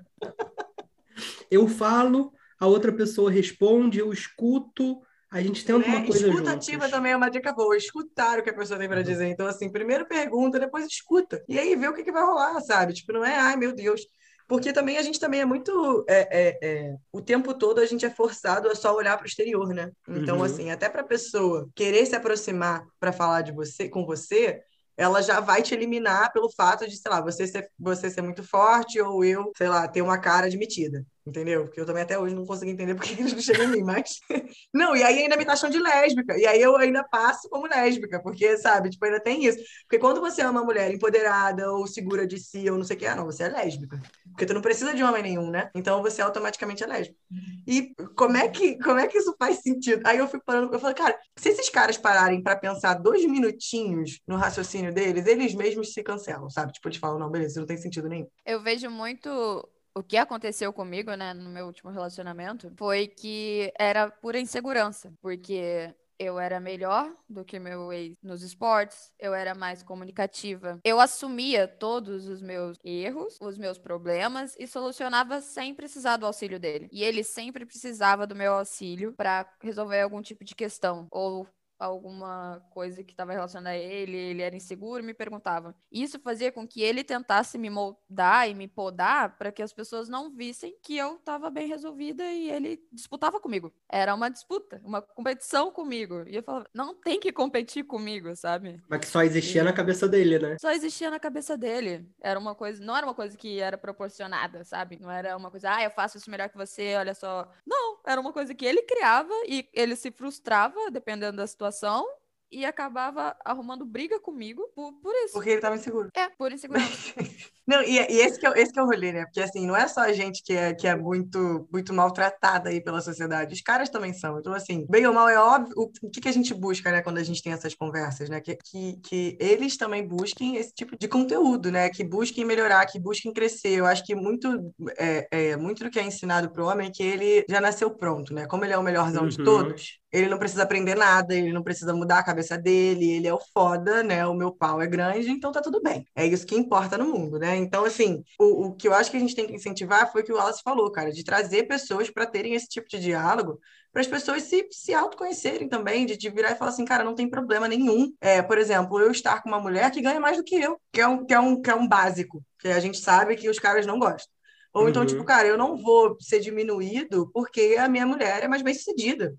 Eu 1.49 1.67
falo, 1.67 2.31
a 2.59 2.67
outra 2.67 2.91
pessoa 2.91 3.31
responde, 3.31 3.99
eu 3.99 4.13
escuto 4.13 5.01
a 5.33 5.41
gente 5.41 5.65
tem 5.65 5.73
alguma 5.73 5.97
é, 5.97 6.05
coisa 6.05 6.27
Escuta 6.27 6.51
ativa 6.51 6.87
também 6.87 7.11
é 7.11 7.17
uma 7.17 7.29
dica 7.29 7.51
boa. 7.51 7.75
Escutar 7.75 8.37
o 8.37 8.43
que 8.43 8.51
a 8.51 8.53
pessoa 8.53 8.77
tem 8.77 8.87
para 8.87 8.99
uhum. 8.99 9.03
dizer. 9.03 9.25
Então, 9.25 9.47
assim, 9.47 9.71
primeiro 9.71 10.05
pergunta, 10.07 10.59
depois 10.59 10.85
escuta. 10.85 11.43
E 11.49 11.57
aí 11.57 11.75
vê 11.75 11.87
o 11.87 11.93
que, 11.93 12.03
que 12.03 12.11
vai 12.11 12.23
rolar, 12.23 12.61
sabe? 12.61 12.93
Tipo, 12.93 13.13
não 13.13 13.25
é, 13.25 13.35
ai, 13.35 13.55
meu 13.55 13.73
Deus. 13.73 14.01
Porque 14.47 14.71
também 14.71 14.97
a 14.99 15.01
gente 15.01 15.19
também 15.19 15.41
é 15.41 15.45
muito. 15.45 16.05
É, 16.07 16.27
é, 16.29 16.59
é, 16.61 16.95
o 17.11 17.19
tempo 17.19 17.55
todo 17.55 17.79
a 17.79 17.85
gente 17.87 18.05
é 18.05 18.11
forçado 18.11 18.67
a 18.67 18.75
só 18.75 18.95
olhar 18.95 19.17
para 19.17 19.23
o 19.23 19.27
exterior, 19.27 19.69
né? 19.69 19.89
Então, 20.07 20.37
uhum. 20.37 20.43
assim, 20.43 20.69
até 20.69 20.87
para 20.87 21.01
a 21.01 21.05
pessoa 21.05 21.67
querer 21.73 22.05
se 22.05 22.15
aproximar 22.15 22.85
para 22.99 23.11
falar 23.11 23.41
de 23.41 23.51
você 23.51 23.89
com 23.89 24.05
você, 24.05 24.61
ela 24.95 25.19
já 25.23 25.39
vai 25.39 25.63
te 25.63 25.73
eliminar 25.73 26.31
pelo 26.31 26.51
fato 26.51 26.87
de, 26.87 26.95
sei 26.95 27.09
lá, 27.09 27.21
você 27.21 27.47
ser, 27.47 27.67
você 27.79 28.07
ser 28.11 28.21
muito 28.21 28.43
forte 28.43 29.01
ou 29.01 29.25
eu, 29.25 29.51
sei 29.57 29.67
lá, 29.67 29.87
ter 29.87 30.03
uma 30.03 30.19
cara 30.19 30.45
admitida 30.45 31.03
entendeu? 31.25 31.65
Porque 31.65 31.79
eu 31.79 31.85
também 31.85 32.03
até 32.03 32.17
hoje 32.17 32.35
não 32.35 32.45
consigo 32.45 32.71
entender 32.71 32.95
porque 32.95 33.13
eles 33.19 33.33
não 33.33 33.41
chegam 33.41 33.65
em 33.65 33.71
mim, 33.71 33.83
mas... 33.83 34.19
não, 34.73 34.95
e 34.95 35.03
aí 35.03 35.19
ainda 35.19 35.37
me 35.37 35.45
taxam 35.45 35.69
de 35.69 35.79
lésbica, 35.79 36.37
e 36.37 36.45
aí 36.45 36.61
eu 36.61 36.75
ainda 36.75 37.03
passo 37.03 37.49
como 37.49 37.67
lésbica, 37.67 38.21
porque, 38.21 38.57
sabe, 38.57 38.89
tipo, 38.89 39.05
ainda 39.05 39.19
tem 39.19 39.45
isso. 39.45 39.59
Porque 39.83 39.99
quando 39.99 40.19
você 40.19 40.41
é 40.41 40.49
uma 40.49 40.63
mulher 40.63 40.93
empoderada 40.93 41.71
ou 41.71 41.87
segura 41.87 42.27
de 42.27 42.39
si 42.39 42.69
ou 42.69 42.77
não 42.77 42.83
sei 42.83 42.95
o 42.95 42.99
que, 42.99 43.05
ah, 43.05 43.15
não, 43.15 43.25
você 43.25 43.43
é 43.43 43.49
lésbica. 43.49 44.01
Porque 44.25 44.45
tu 44.45 44.53
não 44.53 44.61
precisa 44.61 44.93
de 44.93 45.03
homem 45.03 45.23
nenhum, 45.23 45.49
né? 45.49 45.69
Então 45.75 46.01
você 46.01 46.21
automaticamente 46.21 46.83
é 46.83 46.87
lésbica. 46.87 47.19
E 47.67 47.93
como 48.15 48.37
é 48.37 48.47
que, 48.49 48.77
como 48.79 48.99
é 48.99 49.07
que 49.07 49.17
isso 49.17 49.35
faz 49.37 49.59
sentido? 49.61 50.01
Aí 50.05 50.17
eu 50.17 50.27
fico 50.27 50.43
parando, 50.45 50.73
eu 50.73 50.79
falo, 50.79 50.95
cara, 50.95 51.17
se 51.37 51.49
esses 51.49 51.69
caras 51.69 51.97
pararem 51.97 52.41
para 52.41 52.55
pensar 52.55 52.95
dois 52.95 53.25
minutinhos 53.25 54.19
no 54.27 54.35
raciocínio 54.35 54.93
deles, 54.93 55.25
eles 55.25 55.53
mesmos 55.53 55.93
se 55.93 56.03
cancelam, 56.03 56.49
sabe? 56.49 56.73
Tipo, 56.73 56.89
eles 56.89 56.97
falam, 56.97 57.19
não, 57.19 57.29
beleza, 57.29 57.51
isso 57.51 57.59
não 57.59 57.67
tem 57.67 57.77
sentido 57.77 58.09
nenhum. 58.09 58.27
Eu 58.45 58.61
vejo 58.61 58.89
muito 58.89 59.67
o 59.95 60.03
que 60.03 60.17
aconteceu 60.17 60.73
comigo, 60.73 61.13
né, 61.15 61.33
no 61.33 61.49
meu 61.49 61.65
último 61.65 61.91
relacionamento, 61.91 62.71
foi 62.77 63.07
que 63.07 63.71
era 63.77 64.09
pura 64.09 64.39
insegurança, 64.39 65.13
porque 65.21 65.93
eu 66.17 66.39
era 66.39 66.59
melhor 66.59 67.11
do 67.27 67.43
que 67.43 67.59
meu 67.59 67.91
ex 67.91 68.15
nos 68.21 68.43
esportes, 68.43 69.11
eu 69.19 69.33
era 69.33 69.53
mais 69.53 69.83
comunicativa. 69.83 70.79
Eu 70.83 70.99
assumia 70.99 71.67
todos 71.67 72.27
os 72.27 72.41
meus 72.41 72.77
erros, 72.83 73.37
os 73.41 73.57
meus 73.57 73.77
problemas 73.77 74.55
e 74.59 74.67
solucionava 74.67 75.41
sem 75.41 75.73
precisar 75.73 76.17
do 76.17 76.25
auxílio 76.25 76.59
dele. 76.59 76.87
E 76.91 77.03
ele 77.03 77.23
sempre 77.23 77.65
precisava 77.65 78.25
do 78.25 78.35
meu 78.35 78.53
auxílio 78.53 79.13
para 79.13 79.47
resolver 79.61 80.01
algum 80.01 80.21
tipo 80.21 80.43
de 80.43 80.55
questão 80.55 81.07
ou 81.11 81.47
alguma 81.85 82.61
coisa 82.71 83.03
que 83.03 83.11
estava 83.11 83.33
relacionada 83.33 83.75
a 83.75 83.77
ele, 83.77 84.15
ele 84.15 84.41
era 84.41 84.55
inseguro, 84.55 85.03
me 85.03 85.13
perguntava. 85.13 85.75
Isso 85.91 86.19
fazia 86.19 86.51
com 86.51 86.67
que 86.67 86.81
ele 86.81 87.03
tentasse 87.03 87.57
me 87.57 87.69
moldar 87.69 88.49
e 88.49 88.53
me 88.53 88.67
podar 88.67 89.37
para 89.37 89.51
que 89.51 89.61
as 89.61 89.73
pessoas 89.73 90.07
não 90.07 90.33
vissem 90.33 90.77
que 90.81 90.97
eu 90.97 91.15
estava 91.15 91.49
bem 91.49 91.67
resolvida 91.67 92.23
e 92.23 92.49
ele 92.49 92.81
disputava 92.91 93.39
comigo. 93.39 93.73
Era 93.89 94.15
uma 94.15 94.29
disputa, 94.29 94.81
uma 94.83 95.01
competição 95.01 95.71
comigo. 95.71 96.23
E 96.27 96.35
eu 96.35 96.43
falava, 96.43 96.65
não 96.73 96.95
tem 96.95 97.19
que 97.19 97.31
competir 97.31 97.83
comigo, 97.83 98.35
sabe? 98.35 98.81
Mas 98.87 99.01
que 99.01 99.07
só 99.07 99.21
existia 99.23 99.61
e... 99.61 99.65
na 99.65 99.73
cabeça 99.73 100.07
dele, 100.07 100.39
né? 100.39 100.57
Só 100.59 100.71
existia 100.71 101.09
na 101.09 101.19
cabeça 101.19 101.57
dele. 101.57 102.07
Era 102.21 102.39
uma 102.39 102.55
coisa, 102.55 102.83
não 102.83 102.95
era 102.95 103.05
uma 103.05 103.15
coisa 103.15 103.37
que 103.37 103.59
era 103.59 103.77
proporcionada, 103.77 104.63
sabe? 104.63 104.99
Não 104.99 105.11
era 105.11 105.35
uma 105.35 105.51
coisa, 105.51 105.75
ah, 105.75 105.83
eu 105.83 105.91
faço 105.91 106.17
isso 106.17 106.29
melhor 106.29 106.49
que 106.49 106.57
você, 106.57 106.95
olha 106.95 107.13
só. 107.13 107.51
Não, 107.65 107.99
era 108.05 108.19
uma 108.19 108.31
coisa 108.31 108.53
que 108.55 108.65
ele 108.65 108.81
criava 108.83 109.33
e 109.47 109.67
ele 109.73 109.95
se 109.95 110.11
frustrava 110.11 110.79
dependendo 110.91 111.37
da 111.37 111.47
situação 111.47 111.72
situação 111.73 112.05
e 112.51 112.63
acabava 112.63 113.35
arrumando 113.43 113.83
briga 113.83 114.19
comigo 114.19 114.69
por, 114.75 114.93
por 114.93 115.13
isso. 115.25 115.33
Porque 115.33 115.49
ele 115.49 115.61
tava 115.61 115.75
inseguro. 115.75 116.09
É, 116.13 116.29
por 116.29 116.51
insegurança. 116.51 117.13
não, 117.65 117.81
e, 117.81 117.97
e, 117.97 118.19
esse, 118.19 118.39
que 118.39 118.45
é, 118.45 118.61
esse 118.61 118.73
que 118.73 118.79
é 118.79 118.83
o 118.83 118.85
rolê, 118.85 119.13
né? 119.13 119.25
Porque 119.25 119.39
assim, 119.39 119.65
não 119.65 119.75
é 119.75 119.87
só 119.87 120.01
a 120.01 120.11
gente 120.11 120.43
que 120.43 120.53
é, 120.53 120.73
que 120.73 120.85
é 120.85 120.95
muito, 120.95 121.67
muito 121.71 121.93
maltratada 121.93 122.69
aí 122.69 122.81
pela 122.81 122.99
sociedade, 122.99 123.53
os 123.53 123.61
caras 123.61 123.89
também 123.89 124.13
são. 124.13 124.37
Então, 124.37 124.53
assim, 124.53 124.85
bem 124.89 125.05
ou 125.07 125.13
mal 125.13 125.29
é 125.29 125.39
óbvio 125.39 125.73
o, 125.77 125.91
o 126.01 126.09
que, 126.09 126.19
que 126.19 126.27
a 126.27 126.33
gente 126.33 126.53
busca, 126.53 126.91
né, 126.91 127.01
quando 127.01 127.19
a 127.19 127.23
gente 127.23 127.41
tem 127.41 127.53
essas 127.53 127.73
conversas, 127.73 128.29
né? 128.29 128.41
Que, 128.41 128.57
que, 128.57 128.97
que 129.01 129.37
eles 129.39 129.77
também 129.77 130.05
busquem 130.05 130.57
esse 130.57 130.73
tipo 130.73 130.97
de 130.97 131.07
conteúdo, 131.07 131.71
né? 131.71 131.89
Que 131.89 132.03
busquem 132.03 132.43
melhorar, 132.43 132.85
que 132.85 132.99
busquem 132.99 133.31
crescer. 133.31 133.79
Eu 133.79 133.85
acho 133.85 134.03
que 134.03 134.13
muito, 134.13 134.73
é, 134.97 135.27
é 135.31 135.57
muito 135.57 135.83
do 135.83 135.89
que 135.89 135.99
é 135.99 136.03
ensinado 136.03 136.51
pro 136.51 136.65
homem 136.65 136.87
é 136.87 136.91
que 136.91 137.03
ele 137.03 137.45
já 137.49 137.61
nasceu 137.61 137.89
pronto, 137.91 138.33
né? 138.33 138.45
Como 138.45 138.65
ele 138.65 138.73
é 138.73 138.77
o 138.77 138.83
melhorzão 138.83 139.23
uhum. 139.23 139.29
de 139.29 139.43
todos, 139.43 139.99
ele 140.11 140.29
não 140.29 140.37
precisa 140.37 140.63
aprender 140.63 140.95
nada, 140.95 141.33
ele 141.33 141.51
não 141.51 141.63
precisa 141.63 141.93
mudar 141.93 142.19
a 142.19 142.23
cabeça 142.23 142.55
dele, 142.55 143.11
ele 143.11 143.27
é 143.27 143.33
o 143.33 143.39
foda, 143.51 144.03
né? 144.03 144.25
O 144.27 144.35
meu 144.35 144.51
pau 144.51 144.79
é 144.79 144.85
grande, 144.85 145.31
então 145.31 145.51
tá 145.51 145.59
tudo 145.59 145.81
bem. 145.81 146.05
É 146.15 146.25
isso 146.25 146.45
que 146.45 146.55
importa 146.55 146.97
no 146.97 147.05
mundo, 147.05 147.39
né? 147.39 147.52
Então, 147.55 147.85
assim, 147.85 148.23
o, 148.39 148.67
o 148.67 148.75
que 148.75 148.87
eu 148.87 148.93
acho 148.93 149.11
que 149.11 149.17
a 149.17 149.19
gente 149.19 149.35
tem 149.35 149.47
que 149.47 149.53
incentivar 149.53 150.11
foi 150.11 150.21
o 150.21 150.25
que 150.25 150.31
o 150.31 150.35
Wallace 150.35 150.61
falou, 150.63 150.91
cara, 150.91 151.11
de 151.11 151.23
trazer 151.23 151.63
pessoas 151.63 152.09
para 152.09 152.25
terem 152.25 152.53
esse 152.53 152.67
tipo 152.67 152.87
de 152.89 152.99
diálogo, 152.99 153.59
para 153.91 154.01
as 154.01 154.07
pessoas 154.07 154.43
se, 154.43 154.67
se 154.71 154.93
autoconhecerem 154.93 155.69
também, 155.69 156.05
de, 156.05 156.17
de 156.17 156.29
virar 156.29 156.51
e 156.51 156.55
falar 156.55 156.71
assim, 156.71 156.85
cara, 156.85 157.03
não 157.03 157.15
tem 157.15 157.29
problema 157.29 157.67
nenhum. 157.67 158.13
É, 158.19 158.41
por 158.41 158.57
exemplo, 158.57 158.99
eu 158.99 159.11
estar 159.11 159.41
com 159.41 159.49
uma 159.49 159.59
mulher 159.59 159.91
que 159.91 160.01
ganha 160.01 160.19
mais 160.19 160.37
do 160.37 160.43
que 160.43 160.55
eu, 160.55 160.79
que 160.91 161.01
é 161.01 161.07
um, 161.07 161.25
que 161.25 161.33
é 161.33 161.39
um, 161.39 161.61
que 161.61 161.69
é 161.69 161.75
um 161.75 161.87
básico, 161.87 162.43
que 162.59 162.67
a 162.69 162.79
gente 162.79 162.97
sabe 162.97 163.35
que 163.35 163.49
os 163.49 163.59
caras 163.59 163.85
não 163.85 163.99
gostam. 163.99 164.33
Ou 164.73 164.89
então, 164.89 165.05
tipo, 165.05 165.19
uhum. 165.19 165.25
cara, 165.25 165.47
eu 165.47 165.57
não 165.57 165.77
vou 165.77 166.17
ser 166.19 166.39
diminuído 166.39 167.29
porque 167.31 167.75
a 167.79 167.87
minha 167.87 168.07
mulher 168.07 168.43
é 168.43 168.47
mais 168.47 168.63
bem 168.63 168.73
sucedida 168.73 169.35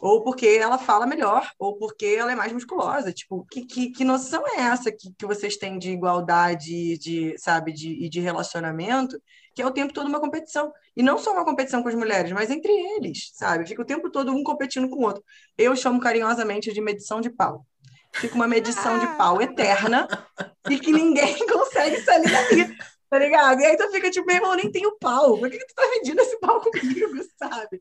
ou 0.00 0.22
porque 0.22 0.46
ela 0.46 0.78
fala 0.78 1.06
melhor, 1.06 1.50
ou 1.58 1.76
porque 1.76 2.06
ela 2.06 2.32
é 2.32 2.34
mais 2.34 2.52
musculosa. 2.52 3.12
Tipo, 3.12 3.44
que, 3.50 3.64
que, 3.64 3.90
que 3.90 4.04
noção 4.04 4.44
é 4.46 4.60
essa 4.60 4.92
que, 4.92 5.12
que 5.16 5.26
vocês 5.26 5.56
têm 5.56 5.78
de 5.78 5.90
igualdade, 5.90 6.98
de, 6.98 7.34
sabe, 7.38 7.72
de, 7.72 8.04
e 8.04 8.08
de 8.08 8.20
relacionamento, 8.20 9.20
que 9.54 9.62
é 9.62 9.66
o 9.66 9.70
tempo 9.70 9.92
todo 9.92 10.08
uma 10.08 10.20
competição. 10.20 10.72
E 10.96 11.02
não 11.02 11.18
só 11.18 11.32
uma 11.32 11.44
competição 11.44 11.82
com 11.82 11.88
as 11.88 11.94
mulheres, 11.94 12.32
mas 12.32 12.50
entre 12.50 12.72
eles, 12.72 13.30
sabe? 13.34 13.66
Fica 13.66 13.82
o 13.82 13.86
tempo 13.86 14.10
todo 14.10 14.32
um 14.32 14.42
competindo 14.42 14.88
com 14.88 14.96
o 14.96 15.04
outro. 15.04 15.22
Eu 15.56 15.74
chamo 15.74 16.00
carinhosamente 16.00 16.72
de 16.72 16.80
medição 16.80 17.20
de 17.20 17.30
pau. 17.30 17.66
Fica 18.14 18.34
uma 18.34 18.48
medição 18.48 18.98
de 18.98 19.06
pau 19.16 19.40
eterna 19.40 20.08
e 20.70 20.78
que 20.78 20.92
ninguém 20.92 21.36
consegue 21.46 22.00
sair 22.02 22.30
dali. 22.30 22.76
Tá 23.10 23.18
ligado? 23.18 23.60
E 23.60 23.64
aí 23.64 23.76
tu 23.76 23.90
fica 23.90 24.10
tipo, 24.10 24.26
meu 24.26 24.36
irmão, 24.36 24.54
nem 24.54 24.70
tenho 24.70 24.96
pau. 24.98 25.38
Por 25.38 25.50
que, 25.50 25.58
que 25.58 25.66
tu 25.66 25.74
tá 25.74 25.88
medindo 25.88 26.20
esse 26.20 26.38
pau 26.38 26.60
comigo, 26.60 27.08
sabe? 27.38 27.80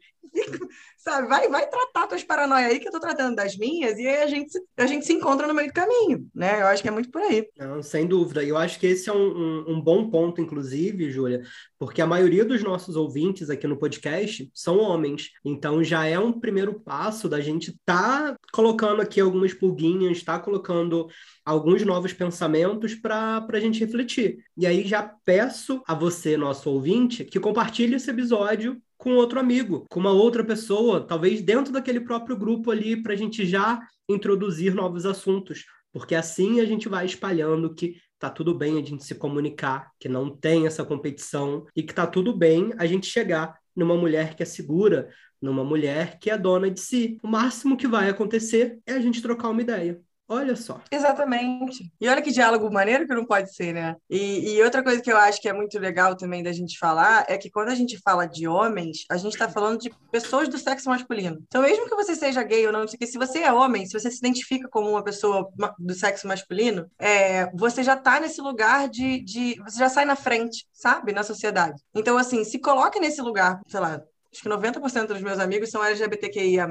sabe? 0.97 1.27
Vai, 1.27 1.47
vai 1.49 1.67
tratar 1.67 2.07
tuas 2.07 2.23
paranoias 2.23 2.71
aí 2.71 2.79
que 2.79 2.87
eu 2.87 2.91
tô 2.91 2.99
tratando 2.99 3.35
das 3.35 3.57
minhas, 3.57 3.97
e 3.97 4.07
aí 4.07 4.23
a 4.23 4.27
gente, 4.27 4.59
a 4.77 4.85
gente 4.85 5.05
se 5.05 5.13
encontra 5.13 5.47
no 5.47 5.53
meio 5.53 5.67
do 5.67 5.73
caminho, 5.73 6.27
né? 6.35 6.61
Eu 6.61 6.67
acho 6.67 6.81
que 6.81 6.87
é 6.87 6.91
muito 6.91 7.09
por 7.09 7.21
aí. 7.21 7.47
Não, 7.57 7.81
sem 7.81 8.05
dúvida. 8.05 8.43
E 8.43 8.49
eu 8.49 8.57
acho 8.57 8.79
que 8.79 8.87
esse 8.87 9.09
é 9.09 9.13
um, 9.13 9.17
um, 9.17 9.71
um 9.73 9.81
bom 9.81 10.09
ponto, 10.09 10.41
inclusive, 10.41 11.09
Júlia, 11.11 11.41
porque 11.79 12.01
a 12.01 12.07
maioria 12.07 12.43
dos 12.43 12.63
nossos 12.63 12.95
ouvintes 12.95 13.49
aqui 13.49 13.67
no 13.67 13.77
podcast 13.77 14.49
são 14.53 14.79
homens. 14.79 15.29
Então 15.45 15.83
já 15.83 16.05
é 16.05 16.19
um 16.19 16.39
primeiro 16.39 16.79
passo 16.79 17.29
da 17.29 17.39
gente 17.39 17.77
tá 17.85 18.35
colocando 18.51 19.01
aqui 19.01 19.19
algumas 19.19 19.53
pulguinhas, 19.53 20.23
tá 20.23 20.39
colocando 20.39 21.07
alguns 21.47 21.81
novos 21.85 22.11
pensamentos 22.11 22.93
para 22.93 23.47
a 23.47 23.59
gente 23.59 23.79
refletir. 23.79 24.43
E 24.57 24.67
aí 24.67 24.85
já 24.85 25.01
peço 25.01 25.81
a 25.87 25.95
você, 25.95 26.35
nosso 26.35 26.69
ouvinte, 26.69 27.23
que 27.23 27.39
compartilhe 27.39 27.95
esse 27.95 28.11
episódio 28.11 28.81
com 28.97 29.15
outro 29.15 29.39
amigo, 29.39 29.85
com 29.89 29.97
uma 29.97 30.11
outra 30.11 30.43
pessoa, 30.43 30.99
talvez 30.99 31.41
dentro 31.41 31.71
daquele 31.71 32.01
próprio 32.01 32.35
grupo 32.35 32.69
ali, 32.69 33.01
para 33.01 33.13
a 33.13 33.15
gente 33.15 33.45
já 33.45 33.79
introduzir 34.09 34.75
novos 34.75 35.05
assuntos, 35.05 35.63
porque 35.93 36.15
assim 36.15 36.59
a 36.59 36.65
gente 36.65 36.89
vai 36.89 37.05
espalhando 37.05 37.73
que 37.73 37.95
tá 38.19 38.29
tudo 38.29 38.53
bem 38.53 38.73
a 38.77 38.83
gente 38.83 39.05
se 39.05 39.15
comunicar, 39.15 39.91
que 39.97 40.09
não 40.09 40.29
tem 40.29 40.67
essa 40.67 40.83
competição 40.83 41.65
e 41.73 41.81
que 41.81 41.93
tá 41.93 42.05
tudo 42.05 42.35
bem 42.35 42.73
a 42.77 42.85
gente 42.85 43.07
chegar 43.07 43.57
numa 43.73 43.95
mulher 43.95 44.35
que 44.35 44.43
é 44.43 44.45
segura, 44.45 45.09
numa 45.41 45.63
mulher 45.63 46.19
que 46.19 46.29
é 46.29 46.37
dona 46.37 46.69
de 46.69 46.81
si. 46.81 47.17
O 47.23 47.27
máximo 47.27 47.77
que 47.77 47.87
vai 47.87 48.09
acontecer 48.09 48.79
é 48.85 48.91
a 48.93 48.99
gente 48.99 49.21
trocar 49.21 49.47
uma 49.47 49.61
ideia. 49.61 50.01
Olha 50.29 50.55
só. 50.55 50.81
Exatamente. 50.91 51.89
E 52.01 52.07
olha 52.09 52.21
que 52.21 52.31
diálogo 52.31 52.71
maneiro 52.71 53.07
que 53.07 53.13
não 53.13 53.25
pode 53.25 53.53
ser, 53.55 53.73
né? 53.73 53.95
E, 54.09 54.55
e, 54.55 54.63
outra 54.63 54.83
coisa 54.83 55.01
que 55.01 55.11
eu 55.11 55.17
acho 55.17 55.41
que 55.41 55.47
é 55.47 55.53
muito 55.53 55.79
legal 55.79 56.17
também 56.17 56.43
da 56.43 56.51
gente 56.51 56.77
falar 56.77 57.25
é 57.29 57.37
que 57.37 57.49
quando 57.49 57.69
a 57.69 57.75
gente 57.75 57.97
fala 57.99 58.25
de 58.25 58.47
homens, 58.47 59.05
a 59.09 59.15
gente 59.15 59.33
está 59.33 59.47
falando 59.47 59.79
de 59.79 59.89
pessoas 60.11 60.49
do 60.49 60.57
sexo 60.57 60.89
masculino. 60.89 61.37
Então, 61.47 61.61
mesmo 61.61 61.87
que 61.87 61.95
você 61.95 62.13
seja 62.13 62.43
gay 62.43 62.65
ou 62.67 62.73
não, 62.73 62.81
não 62.81 62.87
sei 62.87 62.97
o 62.97 62.99
que, 62.99 63.07
se 63.07 63.17
você 63.17 63.39
é 63.39 63.53
homem, 63.53 63.85
se 63.85 63.97
você 63.97 64.11
se 64.11 64.17
identifica 64.17 64.67
como 64.67 64.89
uma 64.89 65.03
pessoa 65.03 65.49
do 65.79 65.93
sexo 65.93 66.27
masculino, 66.27 66.89
é, 66.99 67.49
você 67.55 67.81
já 67.81 67.93
está 67.93 68.19
nesse 68.19 68.41
lugar 68.41 68.89
de, 68.89 69.21
de. 69.21 69.61
Você 69.63 69.79
já 69.79 69.89
sai 69.89 70.03
na 70.03 70.15
frente, 70.15 70.67
sabe? 70.73 71.13
Na 71.13 71.23
sociedade. 71.23 71.81
Então, 71.95 72.17
assim, 72.17 72.43
se 72.43 72.59
coloque 72.59 72.99
nesse 72.99 73.21
lugar, 73.21 73.61
sei 73.67 73.79
lá, 73.79 74.01
acho 74.31 74.41
que 74.41 74.49
90% 74.49 75.07
dos 75.07 75.21
meus 75.21 75.39
amigos 75.39 75.69
são 75.69 75.83
LGBTQIA+. 75.83 76.67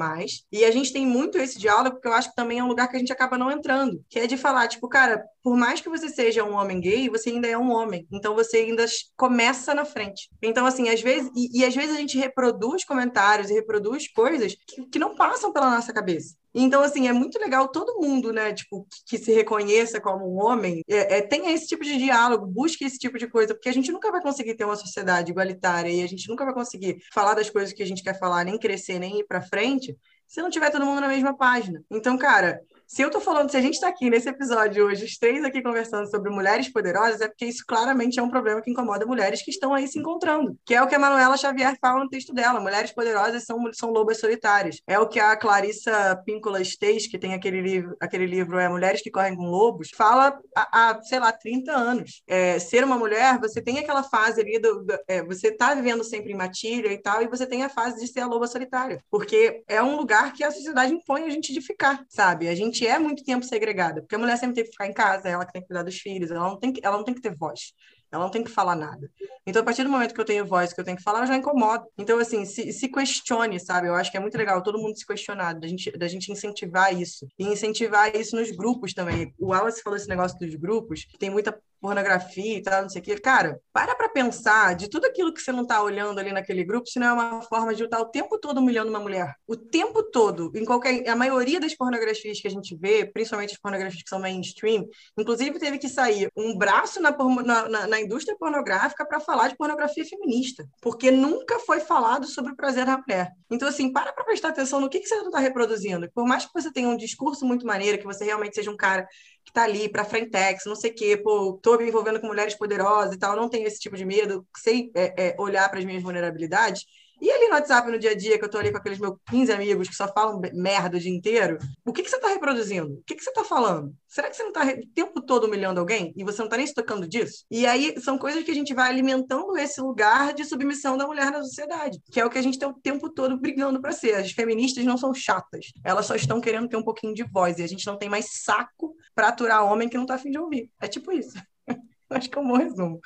E 0.53 0.65
a 0.65 0.71
gente 0.71 0.93
tem 0.93 1.07
muito 1.07 1.39
esse 1.39 1.59
diálogo, 1.59 1.97
porque 1.97 2.09
eu 2.09 2.13
acho 2.13 2.31
que 2.31 2.37
também 2.37 2.59
é 2.59 2.65
um 2.65 2.69
lugar 2.69 2.89
que 2.89 2.97
a 2.97 2.99
gente 2.99 3.13
acaba 3.13 3.39
não 3.39 3.51
entrando, 3.51 4.03
que 4.09 4.19
é 4.19 4.27
de 4.27 4.37
falar, 4.37 4.69
tipo, 4.69 4.89
cara, 4.89 5.25
por 5.43 5.57
mais 5.57 5.81
que 5.81 5.89
você 5.89 6.09
seja 6.09 6.45
um 6.45 6.55
homem 6.55 6.81
gay, 6.81 7.09
você 7.09 7.31
ainda 7.31 7.49
é 7.49 7.57
um 7.57 7.71
homem. 7.71 8.07
Então 8.11 8.35
você 8.35 8.59
ainda 8.59 8.85
começa 9.17 9.75
na 9.75 9.85
frente. 9.85 10.29
Então, 10.43 10.67
assim, 10.67 10.89
às 10.89 11.01
vezes, 11.01 11.31
e, 11.35 11.61
e 11.61 11.65
às 11.65 11.75
vezes 11.75 11.95
a 11.95 11.99
gente 11.99 12.19
reproduz 12.19 12.85
comentários 12.85 13.51
e 13.51 13.55
reproduz 13.55 14.09
coisas 14.09 14.57
que, 14.67 14.87
que 14.87 14.99
não 14.99 15.15
passam 15.15 15.53
pela 15.53 15.71
nossa 15.71 15.93
cabeça. 15.93 16.35
Então, 16.59 16.83
assim, 16.83 17.07
é 17.07 17.13
muito 17.13 17.39
legal 17.39 17.69
todo 17.69 18.01
mundo, 18.01 18.33
né, 18.33 18.51
tipo, 18.55 18.87
que, 19.07 19.19
se 19.19 19.31
reconheça 19.31 20.01
como 20.01 20.25
um 20.25 20.43
homem, 20.43 20.83
é, 20.89 21.19
é, 21.19 21.23
tenha 21.23 21.53
esse 21.53 21.67
tipo 21.67 21.85
de 21.85 21.99
diálogo, 21.99 22.47
busque 22.47 22.83
esse 22.85 22.99
tipo 22.99 23.19
de 23.19 23.29
coisa, 23.29 23.55
porque 23.55 23.69
a 23.69 23.73
gente 23.73 23.93
nunca 23.93 24.11
vai 24.11 24.23
conseguir 24.23 24.55
ter 24.55 24.65
uma 24.65 24.75
sociedade 24.75 25.31
igualitária 25.31 25.91
e 25.91 26.03
a 26.03 26.07
gente 26.07 26.27
nunca 26.31 26.47
vai 26.47 26.55
conseguir 26.55 26.97
falar 27.13 27.35
das 27.35 27.51
coisas 27.51 27.75
que 27.75 27.83
a 27.83 27.87
gente 27.87 28.03
quer 28.03 28.19
falar, 28.19 28.43
nem 28.43 28.59
crescer, 28.59 28.99
nem 28.99 29.21
ir 29.21 29.25
para 29.27 29.43
frente, 29.43 29.95
se 30.27 30.41
não 30.41 30.49
tiver 30.49 30.71
todo 30.71 30.87
mundo 30.87 31.03
na 31.03 31.09
mesma 31.09 31.37
página. 31.37 31.85
Então, 31.91 32.17
cara, 32.17 32.59
se 32.87 33.03
eu 33.03 33.11
tô 33.11 33.21
falando, 33.21 33.51
se 33.51 33.57
a 33.57 33.61
gente 33.61 33.75
está 33.75 33.89
aqui 33.89 34.09
nesse 34.09 34.29
episódio 34.29 34.87
hoje, 34.87 35.05
os 35.05 35.19
três 35.19 35.45
aqui 35.45 35.63
conversando 35.63 36.09
sobre 36.09 36.31
mulheres 36.31 36.73
poderosas, 36.73 37.21
é 37.21 37.29
porque 37.29 37.47
isso 37.47 37.65
claramente 37.67 38.19
é 38.19 38.23
um 38.23 38.31
problema 38.31 38.63
que 38.63 38.71
incomoda 38.71 39.05
mulheres 39.05 39.43
que 39.43 39.51
estão 39.51 39.75
aí 39.75 39.89
se 39.89 39.99
encontrando, 39.99 40.57
que 40.65 40.75
é 40.75 40.83
o 40.83 40.87
que 40.87 40.95
a 40.95 40.99
Manuela 40.99 41.37
Xavier 41.37 41.77
fala 41.81 42.05
no 42.05 42.09
texto 42.09 42.33
dela. 42.33 42.61
Mulheres 42.61 42.93
poderosas 42.93 43.45
são, 43.45 43.59
são 43.73 43.91
lobas 43.91 44.21
solitárias. 44.21 44.81
É 44.87 44.99
o 44.99 45.09
que 45.09 45.19
a 45.19 45.37
Clarissa 45.37 46.17
Píncola 46.25 46.61
Esteis, 46.61 47.07
que 47.07 47.19
tem 47.19 47.35
aquele 47.35 47.61
livro, 47.61 47.97
aquele 48.01 48.27
livro 48.27 48.59
é 48.59 48.69
Mulheres 48.69 49.03
que 49.03 49.11
Correm 49.11 49.37
com 49.37 49.51
Lobos, 49.51 49.91
fala 49.97 50.39
há, 50.55 50.91
há 50.91 51.03
sei 51.03 51.19
lá, 51.19 51.33
30 51.33 51.73
anos. 51.73 52.23
É, 52.27 52.59
ser 52.59 52.85
uma 52.85 52.97
mulher, 52.97 53.39
você 53.41 53.61
tem 53.61 53.79
aquela 53.79 54.03
fase 54.03 54.41
ali, 54.41 54.59
do, 54.59 54.85
do 54.85 54.97
é, 55.09 55.23
você 55.25 55.51
tá 55.51 55.75
vivendo 55.75 56.05
sempre 56.05 56.33
em 56.33 56.37
matilha 56.37 56.93
e 56.93 56.99
tal, 56.99 57.23
e 57.23 57.29
você 57.29 57.47
tem 57.47 57.65
a 57.65 57.69
fase 57.69 58.01
de 58.01 58.07
ser 58.07 58.21
a 58.21 58.27
loba 58.27 58.47
solitária, 58.47 59.03
porque 59.11 59.63
é 59.69 59.83
um 59.83 59.97
lugar 59.97 60.33
que 60.33 60.45
a 60.45 60.51
sociedade 60.51 60.93
impõe 60.93 61.25
a 61.25 61.31
gente 61.31 61.53
de 61.53 61.61
ficar, 61.61 62.05
sabe? 62.09 62.49
A 62.49 62.55
gente 62.55 62.76
gente 62.77 62.87
é 62.87 62.99
muito 62.99 63.25
tempo 63.25 63.45
segregada, 63.45 64.03
porque 64.03 64.15
a 64.15 64.19
mulher 64.19 64.37
sempre 64.37 64.57
tem 64.57 64.65
que 64.65 64.71
ficar 64.71 64.87
em 64.87 64.93
casa, 64.93 65.29
ela 65.29 65.47
que 65.47 65.53
tem 65.53 65.63
que 65.63 65.69
cuidar 65.69 65.83
dos 65.83 65.97
filhos, 65.97 66.31
ela 66.31 66.49
não 66.49 66.59
tem 66.59 66.73
que, 66.73 66.81
ela 66.85 66.97
não 66.97 67.05
tem 67.05 67.15
que 67.15 67.21
ter 67.21 67.35
voz. 67.35 67.73
Ela 68.13 68.23
não 68.23 68.31
tem 68.31 68.45
que 68.45 68.51
falar 68.51 68.77
nada. 68.77 69.11
Então, 69.45 69.61
a 69.61 69.65
partir 69.65 69.83
do 69.83 69.91
momento 69.91 70.15
que 70.15 70.21
eu 70.21 70.25
tenho 70.25 70.47
voz, 70.47 70.73
que 70.73 70.81
eu 70.81 70.85
tenho 70.85 70.97
que 70.97 71.03
falar, 71.03 71.21
eu 71.21 71.27
já 71.27 71.37
incomodo. 71.37 71.85
Então, 71.99 72.21
assim, 72.21 72.45
se, 72.45 72.73
se 72.73 72.89
questione, 72.89 73.59
sabe? 73.59 73.89
Eu 73.89 73.97
acho 73.97 74.13
que 74.13 74.17
é 74.17 74.21
muito 74.21 74.39
legal 74.39 74.63
todo 74.63 74.79
mundo 74.79 74.97
se 74.97 75.05
questionar, 75.05 75.55
da 75.55 75.67
gente, 75.67 75.91
da 75.91 76.07
gente 76.07 76.31
incentivar 76.31 76.97
isso. 76.97 77.27
E 77.37 77.45
incentivar 77.45 78.15
isso 78.15 78.37
nos 78.37 78.53
grupos 78.53 78.95
também. 78.95 79.35
O 79.37 79.49
Wallace 79.49 79.83
falou 79.83 79.97
esse 79.97 80.09
negócio 80.09 80.39
dos 80.39 80.55
grupos, 80.55 81.05
que 81.05 81.19
tem 81.19 81.31
muita 81.31 81.59
pornografia 81.81 82.59
e 82.59 82.63
tal, 82.63 82.83
não 82.83 82.89
sei 82.89 83.01
o 83.01 83.05
quê. 83.05 83.19
Cara, 83.19 83.61
para 83.73 83.95
para 83.95 84.09
pensar 84.09 84.75
de 84.75 84.89
tudo 84.89 85.07
aquilo 85.07 85.33
que 85.33 85.41
você 85.41 85.53
não 85.53 85.63
está 85.63 85.83
olhando 85.83 86.19
ali 86.19 86.33
naquele 86.33 86.65
grupo, 86.65 86.89
se 86.89 86.99
não 86.99 87.07
é 87.07 87.13
uma 87.13 87.43
forma 87.43 87.75
de 87.75 87.85
estar 87.85 88.01
o 88.01 88.07
tempo 88.07 88.39
todo 88.39 88.59
humilhando 88.59 88.91
uma 88.91 89.01
mulher. 89.01 89.35
O 89.47 89.57
tempo 89.57 90.03
todo, 90.03 90.51
em 90.55 90.65
qualquer. 90.65 91.09
A 91.09 91.17
maioria 91.17 91.61
das 91.61 91.75
pornografias 91.75 92.41
que 92.41 92.49
a 92.49 92.51
gente 92.51 92.77
vê, 92.77 93.05
principalmente 93.05 93.53
as 93.53 93.61
pornografias 93.61 94.03
que 94.03 94.09
são 94.09 94.19
mainstream, 94.19 94.87
inclusive 95.19 95.59
teve 95.59 95.79
que 95.79 95.89
sair 95.89 96.31
um 96.37 96.57
braço 96.57 97.01
na, 97.01 97.11
na, 97.13 97.87
na 97.87 98.01
indústria 98.01 98.37
pornográfica 98.39 99.07
para 99.07 99.21
falar 99.21 99.49
de 99.49 99.57
pornografia 99.57 100.05
feminista, 100.05 100.67
porque 100.81 101.11
nunca 101.11 101.59
foi 101.61 101.81
falado 101.81 102.27
sobre 102.27 102.53
o 102.53 102.57
prazer 102.57 102.87
da 102.87 102.99
mulher. 102.99 103.31
Então, 103.51 103.69
assim, 103.69 103.93
para 103.93 104.13
para 104.13 104.25
prestar 104.25 104.49
atenção 104.49 104.81
no 104.81 104.89
que, 104.89 105.01
que 105.01 105.07
você 105.07 105.17
está 105.17 105.39
reproduzindo. 105.39 106.11
Por 106.15 106.27
mais 106.27 106.45
que 106.45 106.53
você 106.53 106.73
tenha 106.73 106.89
um 106.89 106.97
discurso 106.97 107.45
muito 107.45 107.67
maneiro, 107.67 107.99
que 107.99 108.05
você 108.05 108.25
realmente 108.25 108.55
seja 108.55 108.71
um 108.71 108.77
cara 108.77 109.07
que 109.47 109.51
está 109.53 109.63
ali 109.65 109.89
para 109.89 110.05
frentex, 110.05 110.65
não 110.67 110.75
sei 110.77 110.91
o 110.91 110.95
quê, 110.95 111.17
pô, 111.17 111.59
tô 111.63 111.79
me 111.79 111.89
envolvendo 111.89 112.21
com 112.21 112.27
mulheres 112.27 112.55
poderosas 112.57 113.15
e 113.15 113.19
tal, 113.19 113.37
não 113.37 113.49
tenho 113.49 113.67
esse 113.67 113.79
tipo 113.79 113.97
de 113.97 114.05
medo, 114.05 114.47
sei 114.59 114.91
é, 114.95 115.29
é, 115.29 115.37
olhar 115.39 115.69
para 115.71 115.79
as 115.79 115.85
minhas 115.85 116.03
vulnerabilidades, 116.03 116.85
e 117.21 117.31
ali 117.31 117.49
no 117.49 117.55
WhatsApp, 117.55 117.91
no 117.91 117.99
dia 117.99 118.11
a 118.11 118.15
dia, 118.15 118.39
que 118.39 118.45
eu 118.45 118.49
tô 118.49 118.59
ali 118.59 118.71
com 118.71 118.79
aqueles 118.79 118.99
meus 118.99 119.17
15 119.31 119.53
amigos 119.53 119.89
que 119.89 119.95
só 119.95 120.07
falam 120.13 120.41
merda 120.53 120.97
o 120.97 121.01
dia 121.01 121.11
inteiro, 121.11 121.59
o 121.85 121.93
que, 121.93 122.03
que 122.03 122.11
você 122.11 122.19
tá 122.19 122.29
reproduzindo? 122.29 122.95
O 122.95 123.03
que, 123.07 123.15
que 123.15 123.23
você 123.23 123.33
tá 123.33 123.43
falando? 123.43 123.95
Será 124.07 124.29
que 124.29 124.37
você 124.37 124.43
não 124.43 124.53
tá 124.53 124.65
o 124.65 124.95
tempo 124.95 125.21
todo 125.23 125.45
humilhando 125.45 125.81
alguém 125.81 126.13
e 126.17 126.25
você 126.25 126.43
não 126.43 126.49
tá 126.49 126.57
nem 126.57 126.67
se 126.67 126.75
tocando 126.75 127.09
disso? 127.09 127.45
E 127.51 127.67
aí 127.67 127.99
são 128.01 128.19
coisas 128.19 128.45
que 128.45 128.51
a 128.51 128.55
gente 128.55 128.75
vai 128.75 128.91
alimentando 128.91 129.57
esse 129.57 129.81
lugar 129.81 130.35
de 130.35 130.45
submissão 130.45 130.97
da 130.97 131.07
mulher 131.07 131.31
na 131.31 131.43
sociedade, 131.43 131.99
que 132.11 132.21
é 132.21 132.25
o 132.25 132.31
que 132.31 132.39
a 132.39 132.43
gente 132.43 132.59
tem 132.59 132.69
o 132.69 132.75
tempo 132.75 133.09
todo 133.09 133.39
brigando 133.39 133.81
para 133.81 133.93
ser. 133.93 134.15
As 134.15 134.33
feministas 134.33 134.85
não 134.85 134.99
são 134.99 135.15
chatas, 135.15 135.73
elas 135.83 136.07
só 136.07 136.15
estão 136.15 136.41
querendo 136.41 136.69
ter 136.69 136.77
um 136.77 136.85
pouquinho 136.85 137.15
de 137.15 137.25
voz 137.25 137.59
e 137.59 137.63
a 137.63 137.69
gente 137.69 137.87
não 137.87 137.97
tem 137.97 138.09
mais 138.09 138.27
saco 138.43 138.95
para 139.15 139.29
aturar 139.29 139.65
homem 139.65 139.89
que 139.89 139.97
não 139.97 140.07
tá 140.07 140.15
afim 140.15 140.31
de 140.31 140.39
ouvir. 140.39 140.71
É 140.81 140.87
tipo 140.87 141.13
isso. 141.13 141.37
Acho 142.11 142.31
que 142.31 142.39
é 142.39 142.41
um 142.41 142.47
bom 142.47 142.57
resumo 142.57 143.01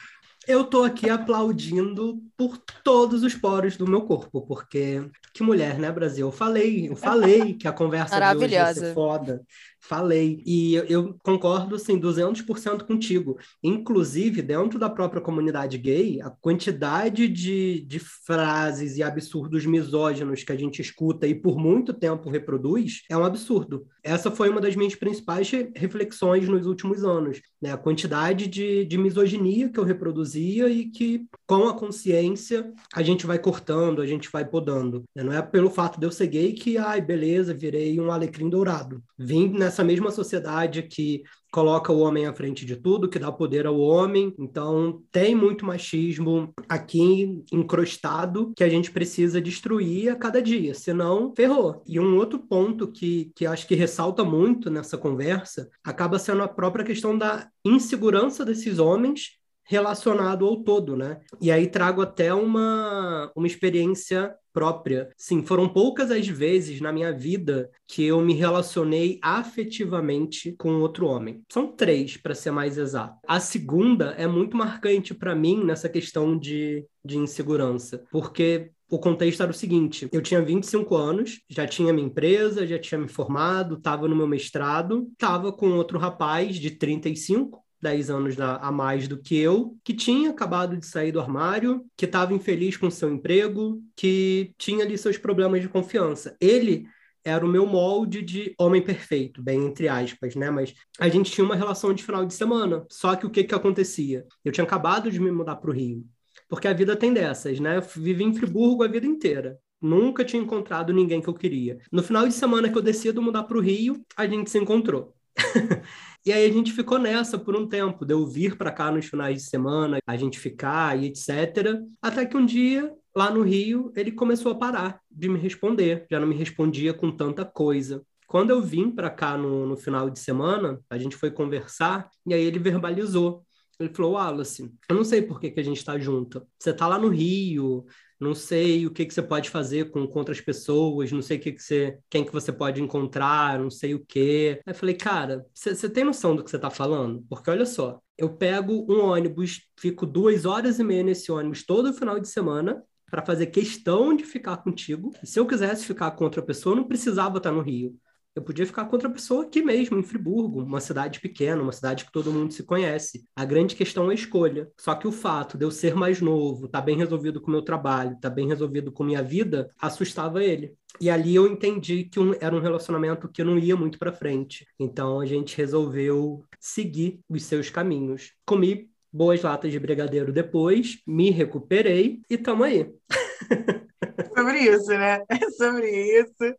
eu 0.50 0.64
tô 0.64 0.84
aqui 0.84 1.08
aplaudindo 1.08 2.20
por 2.36 2.58
todos 2.82 3.22
os 3.22 3.34
poros 3.34 3.76
do 3.76 3.86
meu 3.86 4.02
corpo, 4.02 4.42
porque 4.42 5.08
que 5.32 5.42
mulher, 5.42 5.78
né, 5.78 5.90
Brasil? 5.90 6.26
Eu 6.26 6.32
falei, 6.32 6.88
eu 6.88 6.96
falei 6.96 7.54
que 7.54 7.68
a 7.68 7.72
conversa 7.72 8.18
de 8.18 8.36
hoje 8.36 8.54
ia 8.54 8.74
ser 8.74 8.94
foda 8.94 9.42
falei. 9.80 10.42
E 10.46 10.74
eu, 10.74 11.14
concordo, 11.22 11.74
assim, 11.74 11.98
200% 11.98 12.84
contigo. 12.84 13.38
Inclusive, 13.62 14.42
dentro 14.42 14.78
da 14.78 14.90
própria 14.90 15.22
comunidade 15.22 15.78
gay, 15.78 16.20
a 16.20 16.30
quantidade 16.30 17.26
de, 17.28 17.80
de 17.80 17.98
frases 17.98 18.96
e 18.96 19.02
absurdos 19.02 19.64
misóginos 19.64 20.44
que 20.44 20.52
a 20.52 20.56
gente 20.56 20.80
escuta 20.80 21.26
e 21.26 21.34
por 21.34 21.58
muito 21.58 21.92
tempo 21.92 22.30
reproduz 22.30 23.02
é 23.08 23.16
um 23.16 23.24
absurdo. 23.24 23.86
Essa 24.02 24.30
foi 24.30 24.48
uma 24.48 24.60
das 24.60 24.76
minhas 24.76 24.94
principais 24.94 25.50
reflexões 25.74 26.48
nos 26.48 26.66
últimos 26.66 27.04
anos. 27.04 27.40
Né? 27.60 27.72
A 27.72 27.76
quantidade 27.76 28.46
de, 28.46 28.84
de 28.84 28.98
misoginia 28.98 29.68
que 29.68 29.78
eu 29.78 29.84
reproduzia 29.84 30.68
e 30.68 30.86
que, 30.86 31.26
com 31.46 31.68
a 31.68 31.74
consciência, 31.74 32.72
a 32.94 33.02
gente 33.02 33.26
vai 33.26 33.38
cortando, 33.38 34.00
a 34.00 34.06
gente 34.06 34.30
vai 34.30 34.44
podando. 34.44 35.04
Né? 35.14 35.22
Não 35.22 35.32
é 35.32 35.42
pelo 35.42 35.70
fato 35.70 35.98
de 35.98 36.06
eu 36.06 36.12
ser 36.12 36.28
gay 36.28 36.52
que, 36.52 36.78
ai, 36.78 37.00
beleza, 37.00 37.54
virei 37.54 38.00
um 38.00 38.10
alecrim 38.10 38.48
dourado. 38.48 39.02
Vim 39.18 39.48
nessa 39.48 39.69
essa 39.70 39.84
mesma 39.84 40.10
sociedade 40.10 40.82
que 40.82 41.22
coloca 41.50 41.92
o 41.92 42.00
homem 42.00 42.26
à 42.26 42.34
frente 42.34 42.64
de 42.64 42.76
tudo, 42.76 43.08
que 43.08 43.18
dá 43.18 43.32
poder 43.32 43.66
ao 43.66 43.78
homem. 43.78 44.34
Então, 44.38 45.02
tem 45.10 45.34
muito 45.34 45.64
machismo 45.64 46.52
aqui 46.68 47.42
encrostado 47.52 48.52
que 48.56 48.62
a 48.62 48.68
gente 48.68 48.90
precisa 48.90 49.40
destruir 49.40 50.10
a 50.10 50.16
cada 50.16 50.40
dia, 50.40 50.74
senão 50.74 51.32
ferrou. 51.34 51.82
E 51.86 51.98
um 51.98 52.16
outro 52.16 52.38
ponto 52.38 52.90
que, 52.90 53.32
que 53.34 53.46
acho 53.46 53.66
que 53.66 53.74
ressalta 53.74 54.24
muito 54.24 54.70
nessa 54.70 54.96
conversa 54.96 55.68
acaba 55.84 56.18
sendo 56.18 56.42
a 56.42 56.48
própria 56.48 56.84
questão 56.84 57.16
da 57.16 57.48
insegurança 57.64 58.44
desses 58.44 58.78
homens 58.78 59.39
relacionado 59.70 60.44
ao 60.44 60.56
todo, 60.56 60.96
né? 60.96 61.20
E 61.40 61.48
aí 61.48 61.68
trago 61.68 62.02
até 62.02 62.34
uma, 62.34 63.30
uma 63.36 63.46
experiência 63.46 64.34
própria. 64.52 65.08
Sim, 65.16 65.44
foram 65.44 65.68
poucas 65.68 66.10
as 66.10 66.26
vezes 66.26 66.80
na 66.80 66.92
minha 66.92 67.12
vida 67.12 67.70
que 67.86 68.04
eu 68.04 68.20
me 68.20 68.34
relacionei 68.34 69.20
afetivamente 69.22 70.56
com 70.58 70.80
outro 70.80 71.06
homem. 71.06 71.44
São 71.48 71.68
três, 71.68 72.16
para 72.16 72.34
ser 72.34 72.50
mais 72.50 72.76
exato. 72.76 73.16
A 73.28 73.38
segunda 73.38 74.06
é 74.18 74.26
muito 74.26 74.56
marcante 74.56 75.14
para 75.14 75.36
mim 75.36 75.62
nessa 75.64 75.88
questão 75.88 76.36
de, 76.36 76.84
de 77.04 77.16
insegurança, 77.16 78.02
porque 78.10 78.72
o 78.90 78.98
contexto 78.98 79.40
era 79.40 79.52
o 79.52 79.54
seguinte: 79.54 80.08
eu 80.10 80.20
tinha 80.20 80.42
25 80.42 80.96
anos, 80.96 81.42
já 81.48 81.64
tinha 81.64 81.92
minha 81.92 82.08
empresa, 82.08 82.66
já 82.66 82.76
tinha 82.76 83.00
me 83.00 83.06
formado, 83.06 83.76
estava 83.76 84.08
no 84.08 84.16
meu 84.16 84.26
mestrado, 84.26 85.08
estava 85.12 85.52
com 85.52 85.70
outro 85.70 85.96
rapaz 85.96 86.56
de 86.56 86.72
35 86.72 87.62
10 87.80 88.10
anos 88.10 88.40
a 88.40 88.70
mais 88.70 89.08
do 89.08 89.20
que 89.20 89.36
eu, 89.36 89.76
que 89.82 89.94
tinha 89.94 90.30
acabado 90.30 90.76
de 90.76 90.86
sair 90.86 91.12
do 91.12 91.20
armário, 91.20 91.84
que 91.96 92.04
estava 92.04 92.34
infeliz 92.34 92.76
com 92.76 92.90
seu 92.90 93.10
emprego, 93.10 93.82
que 93.96 94.52
tinha 94.58 94.84
ali 94.84 94.98
seus 94.98 95.16
problemas 95.16 95.62
de 95.62 95.68
confiança. 95.68 96.36
Ele 96.40 96.86
era 97.24 97.44
o 97.44 97.48
meu 97.48 97.66
molde 97.66 98.22
de 98.22 98.54
homem 98.58 98.82
perfeito, 98.82 99.42
bem 99.42 99.66
entre 99.66 99.88
aspas, 99.88 100.34
né? 100.34 100.50
Mas 100.50 100.74
a 100.98 101.08
gente 101.08 101.30
tinha 101.30 101.44
uma 101.44 101.56
relação 101.56 101.92
de 101.92 102.02
final 102.02 102.24
de 102.24 102.34
semana. 102.34 102.84
Só 102.90 103.14
que 103.16 103.26
o 103.26 103.30
que 103.30 103.44
que 103.44 103.54
acontecia? 103.54 104.24
Eu 104.44 104.52
tinha 104.52 104.64
acabado 104.64 105.10
de 105.10 105.20
me 105.20 105.30
mudar 105.30 105.56
para 105.56 105.70
o 105.70 105.74
Rio, 105.74 106.04
porque 106.48 106.68
a 106.68 106.72
vida 106.72 106.96
tem 106.96 107.12
dessas, 107.12 107.60
né? 107.60 107.76
Eu 107.76 107.82
vivi 107.82 108.24
em 108.24 108.34
Friburgo 108.34 108.82
a 108.82 108.88
vida 108.88 109.06
inteira. 109.06 109.58
Nunca 109.80 110.24
tinha 110.24 110.42
encontrado 110.42 110.92
ninguém 110.92 111.22
que 111.22 111.28
eu 111.28 111.34
queria. 111.34 111.78
No 111.90 112.02
final 112.02 112.26
de 112.26 112.34
semana 112.34 112.68
que 112.68 112.76
eu 112.76 112.82
decido 112.82 113.22
mudar 113.22 113.44
para 113.44 113.56
o 113.56 113.62
Rio, 113.62 114.04
a 114.16 114.26
gente 114.26 114.50
se 114.50 114.58
encontrou. 114.58 115.14
E 116.24 116.32
aí 116.32 116.44
a 116.44 116.52
gente 116.52 116.72
ficou 116.72 116.98
nessa 116.98 117.38
por 117.38 117.56
um 117.56 117.66
tempo, 117.66 118.04
de 118.04 118.12
eu 118.12 118.26
vir 118.26 118.56
para 118.56 118.70
cá 118.70 118.90
nos 118.90 119.06
finais 119.06 119.36
de 119.36 119.48
semana, 119.48 119.98
a 120.06 120.16
gente 120.16 120.38
ficar 120.38 120.98
e 120.98 121.06
etc. 121.06 121.80
Até 122.02 122.26
que 122.26 122.36
um 122.36 122.44
dia, 122.44 122.92
lá 123.16 123.30
no 123.30 123.42
Rio, 123.42 123.90
ele 123.96 124.12
começou 124.12 124.52
a 124.52 124.54
parar 124.54 125.00
de 125.10 125.28
me 125.28 125.38
responder, 125.38 126.06
já 126.10 126.20
não 126.20 126.26
me 126.26 126.36
respondia 126.36 126.92
com 126.92 127.10
tanta 127.10 127.44
coisa. 127.44 128.02
Quando 128.26 128.50
eu 128.50 128.60
vim 128.60 128.90
para 128.90 129.10
cá 129.10 129.36
no, 129.36 129.66
no 129.66 129.76
final 129.76 130.10
de 130.10 130.18
semana, 130.18 130.78
a 130.90 130.98
gente 130.98 131.16
foi 131.16 131.30
conversar 131.30 132.08
e 132.26 132.34
aí 132.34 132.44
ele 132.44 132.58
verbalizou. 132.58 133.44
Ele 133.78 133.92
falou, 133.94 134.12
Wallace, 134.12 134.70
eu 134.90 134.94
não 134.94 135.02
sei 135.02 135.22
por 135.22 135.40
que, 135.40 135.50
que 135.50 135.58
a 135.58 135.64
gente 135.64 135.78
está 135.78 135.98
junto. 135.98 136.46
Você 136.58 136.70
está 136.70 136.86
lá 136.86 136.98
no 136.98 137.08
Rio, 137.08 137.86
não 138.20 138.34
sei 138.34 138.86
o 138.86 138.90
que, 138.90 139.06
que 139.06 139.14
você 139.14 139.22
pode 139.22 139.48
fazer 139.48 139.90
com, 139.90 140.06
com 140.06 140.18
outras 140.18 140.40
pessoas, 140.40 141.10
não 141.10 141.22
sei 141.22 141.38
o 141.38 141.40
que, 141.40 141.52
que 141.52 141.62
você, 141.62 141.98
quem 142.10 142.24
que 142.24 142.32
você 142.32 142.52
pode 142.52 142.82
encontrar, 142.82 143.58
não 143.58 143.70
sei 143.70 143.94
o 143.94 144.04
quê. 144.06 144.60
Aí 144.66 144.74
falei, 144.74 144.94
cara, 144.94 145.46
você 145.54 145.88
tem 145.88 146.04
noção 146.04 146.36
do 146.36 146.44
que 146.44 146.50
você 146.50 146.56
está 146.56 146.70
falando? 146.70 147.24
Porque 147.28 147.50
olha 147.50 147.64
só, 147.64 147.98
eu 148.18 148.28
pego 148.28 148.86
um 148.92 149.00
ônibus, 149.00 149.62
fico 149.78 150.06
duas 150.06 150.44
horas 150.44 150.78
e 150.78 150.84
meia 150.84 151.02
nesse 151.02 151.32
ônibus 151.32 151.64
todo 151.64 151.94
final 151.94 152.20
de 152.20 152.28
semana 152.28 152.82
para 153.10 153.24
fazer 153.24 153.46
questão 153.46 154.14
de 154.14 154.24
ficar 154.24 154.58
contigo. 154.58 155.12
E 155.22 155.26
se 155.26 155.40
eu 155.40 155.46
quisesse 155.46 155.84
ficar 155.86 156.10
com 156.12 156.24
outra 156.24 156.42
pessoa, 156.42 156.74
eu 156.74 156.76
não 156.76 156.88
precisava 156.88 157.38
estar 157.38 157.50
no 157.50 157.62
Rio. 157.62 157.98
Eu 158.40 158.44
podia 158.44 158.64
ficar 158.64 158.86
com 158.86 158.96
outra 158.96 159.10
pessoa 159.10 159.44
aqui 159.44 159.62
mesmo, 159.62 159.98
em 159.98 160.02
Friburgo, 160.02 160.62
uma 160.62 160.80
cidade 160.80 161.20
pequena, 161.20 161.62
uma 161.62 161.72
cidade 161.72 162.06
que 162.06 162.10
todo 162.10 162.32
mundo 162.32 162.54
se 162.54 162.62
conhece. 162.62 163.22
A 163.36 163.44
grande 163.44 163.76
questão 163.76 164.08
é 164.08 164.12
a 164.12 164.14
escolha. 164.14 164.70
Só 164.78 164.94
que 164.94 165.06
o 165.06 165.12
fato 165.12 165.58
de 165.58 165.64
eu 165.66 165.70
ser 165.70 165.94
mais 165.94 166.22
novo, 166.22 166.66
tá 166.66 166.80
bem 166.80 166.96
resolvido 166.96 167.38
com 167.38 167.48
o 167.48 167.50
meu 167.50 167.60
trabalho, 167.60 168.16
tá 168.18 168.30
bem 168.30 168.48
resolvido 168.48 168.90
com 168.90 169.04
minha 169.04 169.22
vida, 169.22 169.70
assustava 169.78 170.42
ele. 170.42 170.74
E 170.98 171.10
ali 171.10 171.34
eu 171.34 171.46
entendi 171.46 172.04
que 172.04 172.18
um, 172.18 172.34
era 172.40 172.56
um 172.56 172.60
relacionamento 172.60 173.28
que 173.28 173.44
não 173.44 173.58
ia 173.58 173.76
muito 173.76 173.98
para 173.98 174.10
frente. 174.10 174.66
Então 174.78 175.20
a 175.20 175.26
gente 175.26 175.54
resolveu 175.54 176.42
seguir 176.58 177.20
os 177.28 177.42
seus 177.42 177.68
caminhos. 177.68 178.32
Comi 178.46 178.88
boas 179.12 179.42
latas 179.42 179.70
de 179.70 179.78
brigadeiro 179.78 180.32
depois, 180.32 181.02
me 181.06 181.30
recuperei 181.30 182.22
e 182.30 182.38
tamo 182.38 182.64
aí. 182.64 182.90
sobre 184.34 184.60
isso, 184.60 184.88
né? 184.88 185.22
É 185.28 185.50
sobre 185.50 185.90
isso. 186.20 186.56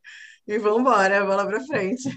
E 0.52 0.58
vamos 0.58 0.82
embora, 0.82 1.26
bola 1.26 1.46
para 1.46 1.62
frente. 1.62 2.10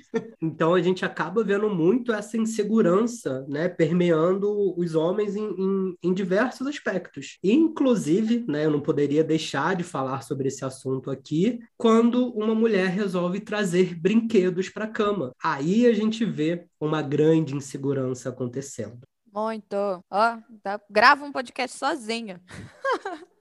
Então 0.43 0.75
a 0.75 0.83
gente 0.83 1.05
acaba 1.05 1.45
vendo 1.45 1.71
muito 1.71 2.13
essa 2.13 2.37
insegurança, 2.37 3.47
né, 3.49 3.69
permeando 3.69 4.77
os 4.77 4.97
homens 4.97 5.37
em, 5.37 5.47
em, 5.57 5.97
em, 6.03 6.13
diversos 6.13 6.67
aspectos. 6.67 7.39
Inclusive, 7.45 8.45
né, 8.49 8.67
eu 8.67 8.73
não 8.73 8.81
poderia 8.81 9.23
deixar 9.23 9.77
de 9.77 9.85
falar 9.85 10.23
sobre 10.23 10.49
esse 10.49 10.65
assunto 10.65 11.13
aqui, 11.13 11.61
quando 11.79 12.29
uma 12.31 12.57
mulher 12.57 12.89
resolve 12.89 13.39
trazer 13.39 13.95
brinquedos 13.95 14.69
para 14.69 14.87
a 14.87 14.91
cama. 14.91 15.33
Aí 15.41 15.87
a 15.87 15.93
gente 15.93 16.25
vê 16.25 16.67
uma 16.81 17.03
grande 17.03 17.55
insegurança 17.55 18.31
acontecendo. 18.31 19.03
Muito. 19.33 19.77
Ó, 20.11 20.39
tá... 20.61 20.81
grava 20.91 21.25
um 21.25 21.31
podcast 21.31 21.79
sozinha. 21.79 22.43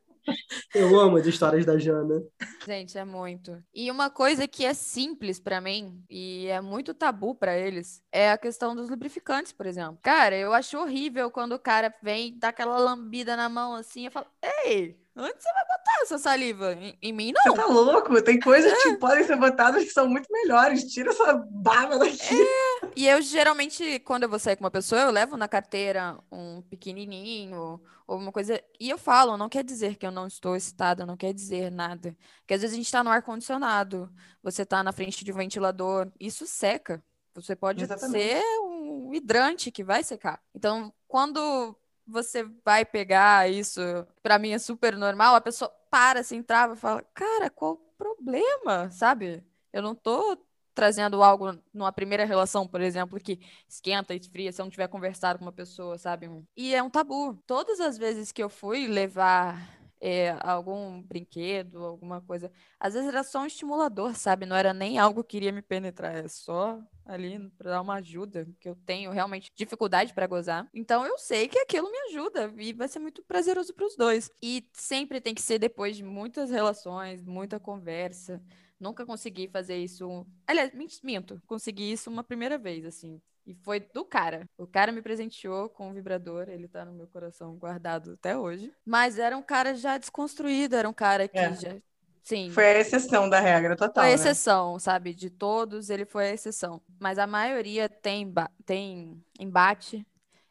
Eu 0.74 1.00
amo 1.00 1.18
as 1.18 1.26
histórias 1.26 1.66
da 1.66 1.78
Jana. 1.78 2.22
Gente, 2.66 2.98
é 2.98 3.06
muito. 3.06 3.62
E 3.74 3.92
uma 3.92 4.10
coisa 4.10 4.48
que 4.48 4.66
é 4.66 4.74
simples 4.74 5.40
para 5.40 5.62
mim 5.62 6.04
e 6.10 6.48
é 6.48 6.62
muito 6.62 6.94
tabu 6.94 7.36
para 7.36 7.58
eles 7.58 8.02
é 8.12 8.32
a 8.32 8.38
questão 8.38 8.76
dos 8.76 8.90
lubrificantes, 8.90 9.52
por 9.52 9.66
exemplo. 9.66 10.00
Cara, 10.02 10.36
eu 10.36 10.54
acho 10.54 10.78
horrível 10.78 11.30
quando 11.30 11.54
o 11.54 11.60
cara 11.60 11.94
vem, 12.02 12.38
dá 12.38 12.50
aquela 12.50 12.78
lambida 12.78 13.36
na 13.36 13.50
mão 13.50 13.76
assim, 13.76 14.08
e 14.08 14.10
fala: 14.10 14.28
"Ei, 14.66 14.98
Onde 15.16 15.36
você 15.38 15.54
vai 15.54 15.64
botar 15.66 16.02
essa 16.02 16.18
saliva? 16.18 16.74
Em, 16.74 16.98
em, 17.00 17.14
mim, 17.14 17.32
não. 17.32 17.56
Você 17.56 17.62
tá 17.62 17.68
louco? 17.68 18.20
Tem 18.24 18.40
coisas 18.40 18.74
que 18.82 18.98
podem 18.98 19.24
ser 19.24 19.36
botadas 19.36 19.84
que 19.84 19.92
são 19.92 20.08
muito 20.08 20.28
melhores. 20.32 20.92
Tira 20.92 21.12
essa 21.12 21.34
baba 21.52 22.00
daqui. 22.00 22.34
É, 22.34 22.73
E 22.96 23.08
eu 23.08 23.22
geralmente, 23.22 24.00
quando 24.00 24.24
eu 24.24 24.30
vou 24.30 24.40
sair 24.40 24.56
com 24.56 24.64
uma 24.64 24.72
pessoa, 24.72 25.02
eu 25.02 25.12
levo 25.12 25.38
na 25.38 25.48
carteira 25.48 26.18
um 26.32 26.62
pequenininho 26.62 27.82
ou 28.08 28.18
uma 28.18 28.32
coisa. 28.32 28.62
E 28.80 28.90
eu 28.90 28.98
falo, 28.98 29.38
não 29.38 29.50
quer 29.50 29.64
dizer 29.64 29.96
que 29.96 30.06
eu 30.06 30.12
não 30.12 30.28
estou 30.28 30.56
excitada, 30.56 31.06
não 31.06 31.18
quer 31.18 31.34
dizer 31.34 31.72
nada. 31.72 32.16
Porque 32.40 32.54
às 32.54 32.62
vezes 32.62 32.74
a 32.74 32.78
gente 32.78 32.86
está 32.86 33.04
no 33.04 33.10
ar-condicionado, 33.10 34.12
você 34.42 34.64
está 34.64 34.84
na 34.84 34.92
frente 34.92 35.24
de 35.24 35.32
um 35.32 35.36
ventilador, 35.36 36.12
isso 36.20 36.46
seca. 36.46 37.04
Você 37.36 37.56
pode 37.56 37.84
Exatamente. 37.84 38.22
ser 38.22 38.44
um 38.62 39.14
hidrante 39.14 39.72
que 39.72 39.84
vai 39.84 40.04
secar. 40.04 40.40
Então, 40.54 40.94
quando 41.08 41.76
você 42.06 42.44
vai 42.64 42.86
pegar 42.86 43.50
isso, 43.50 43.82
para 44.22 44.38
mim 44.38 44.52
é 44.52 44.60
super 44.60 44.96
normal, 44.98 45.36
a 45.36 45.42
pessoa 45.42 45.72
para, 45.90 46.22
se 46.24 46.36
assim, 46.36 46.44
trava 46.44 46.74
e 46.74 46.78
fala: 46.78 47.04
Cara, 47.14 47.50
qual 47.50 47.74
o 47.74 47.78
problema? 47.98 48.92
Sabe? 48.92 49.44
Eu 49.72 49.82
não 49.82 49.96
tô 49.96 50.38
trazendo 50.74 51.24
algo 51.24 51.58
numa 51.74 51.92
primeira 51.92 52.26
relação, 52.26 52.68
por 52.68 52.82
exemplo, 52.82 53.20
que 53.20 53.40
esquenta 53.68 54.14
esfria 54.14 54.52
se 54.52 54.62
eu 54.62 54.66
não 54.66 54.72
tiver 54.72 54.88
conversado 54.88 55.40
com 55.40 55.46
uma 55.46 55.52
pessoa, 55.52 55.98
sabe? 55.98 56.30
E 56.56 56.74
é 56.74 56.82
um 56.82 56.90
tabu. 56.90 57.36
Todas 57.46 57.80
as 57.80 57.98
vezes 57.98 58.32
que 58.32 58.44
eu 58.44 58.50
fui 58.50 58.88
levar 58.88 59.58
é, 60.06 60.36
algum 60.42 61.02
brinquedo, 61.02 61.82
alguma 61.82 62.20
coisa, 62.20 62.52
às 62.78 62.94
vezes 62.94 63.08
era 63.08 63.24
só 63.24 63.40
um 63.42 63.46
estimulador, 63.46 64.14
sabe? 64.16 64.46
Não 64.46 64.54
era 64.54 64.74
nem 64.74 65.00
algo 65.00 65.24
que 65.24 65.38
iria 65.38 65.52
me 65.54 65.62
penetrar, 65.62 66.14
é 66.18 66.28
só 66.28 66.78
ali 67.06 67.40
para 67.58 67.72
dar 67.72 67.82
uma 67.82 67.96
ajuda, 67.96 68.46
que 68.60 68.68
eu 68.68 68.76
tenho 68.86 69.12
realmente 69.12 69.50
dificuldade 69.56 70.14
para 70.14 70.28
gozar. 70.28 70.68
Então 70.74 71.06
eu 71.06 71.18
sei 71.18 71.48
que 71.48 71.58
aquilo 71.58 71.90
me 71.90 71.98
ajuda 72.10 72.54
e 72.58 72.74
vai 72.74 72.90
ser 72.90 73.00
muito 73.00 73.24
prazeroso 73.24 73.74
para 73.74 73.86
os 73.86 73.96
dois. 73.96 74.30
E 74.42 74.68
sempre 74.74 75.22
tem 75.22 75.34
que 75.34 75.42
ser 75.42 75.58
depois 75.58 75.96
de 75.96 76.04
muitas 76.04 76.50
relações, 76.50 77.24
muita 77.24 77.58
conversa. 77.58 78.42
Nunca 78.84 79.06
consegui 79.06 79.48
fazer 79.48 79.78
isso. 79.78 80.26
Aliás, 80.46 80.72
minto, 81.02 81.42
consegui 81.48 81.94
isso 81.94 82.10
uma 82.10 82.22
primeira 82.22 82.58
vez, 82.58 82.84
assim. 82.84 83.22
E 83.48 83.56
foi 83.56 83.80
do 83.80 84.04
cara. 84.04 84.46
O 84.58 84.68
cara 84.68 84.92
me 84.92 85.02
presenteou 85.02 85.70
com 85.70 85.88
um 85.88 85.94
vibrador, 85.94 86.50
ele 86.50 86.68
tá 86.68 86.84
no 86.84 86.92
meu 86.92 87.08
coração 87.08 87.56
guardado 87.56 88.12
até 88.12 88.38
hoje. 88.38 88.74
Mas 88.86 89.18
era 89.18 89.38
um 89.38 89.42
cara 89.42 89.74
já 89.74 89.98
desconstruído, 89.98 90.76
era 90.76 90.90
um 90.90 90.94
cara 90.94 91.30
que 91.30 91.38
é. 91.38 91.54
já. 91.54 91.78
Sim. 92.24 92.52
Foi 92.52 92.66
a 92.66 92.80
exceção 92.80 93.30
da 93.30 93.40
regra 93.40 93.76
total. 93.78 94.04
Foi 94.04 94.14
a 94.14 94.16
né? 94.16 94.16
exceção, 94.16 94.74
né? 94.74 94.80
sabe? 94.80 95.14
De 95.14 95.30
todos, 95.30 95.90
ele 95.90 96.06
foi 96.06 96.28
a 96.28 96.34
exceção. 96.34 96.82
Mas 97.00 97.18
a 97.18 97.26
maioria 97.26 97.88
tem, 97.88 98.34
tem 98.66 99.24
embate, 99.40 100.06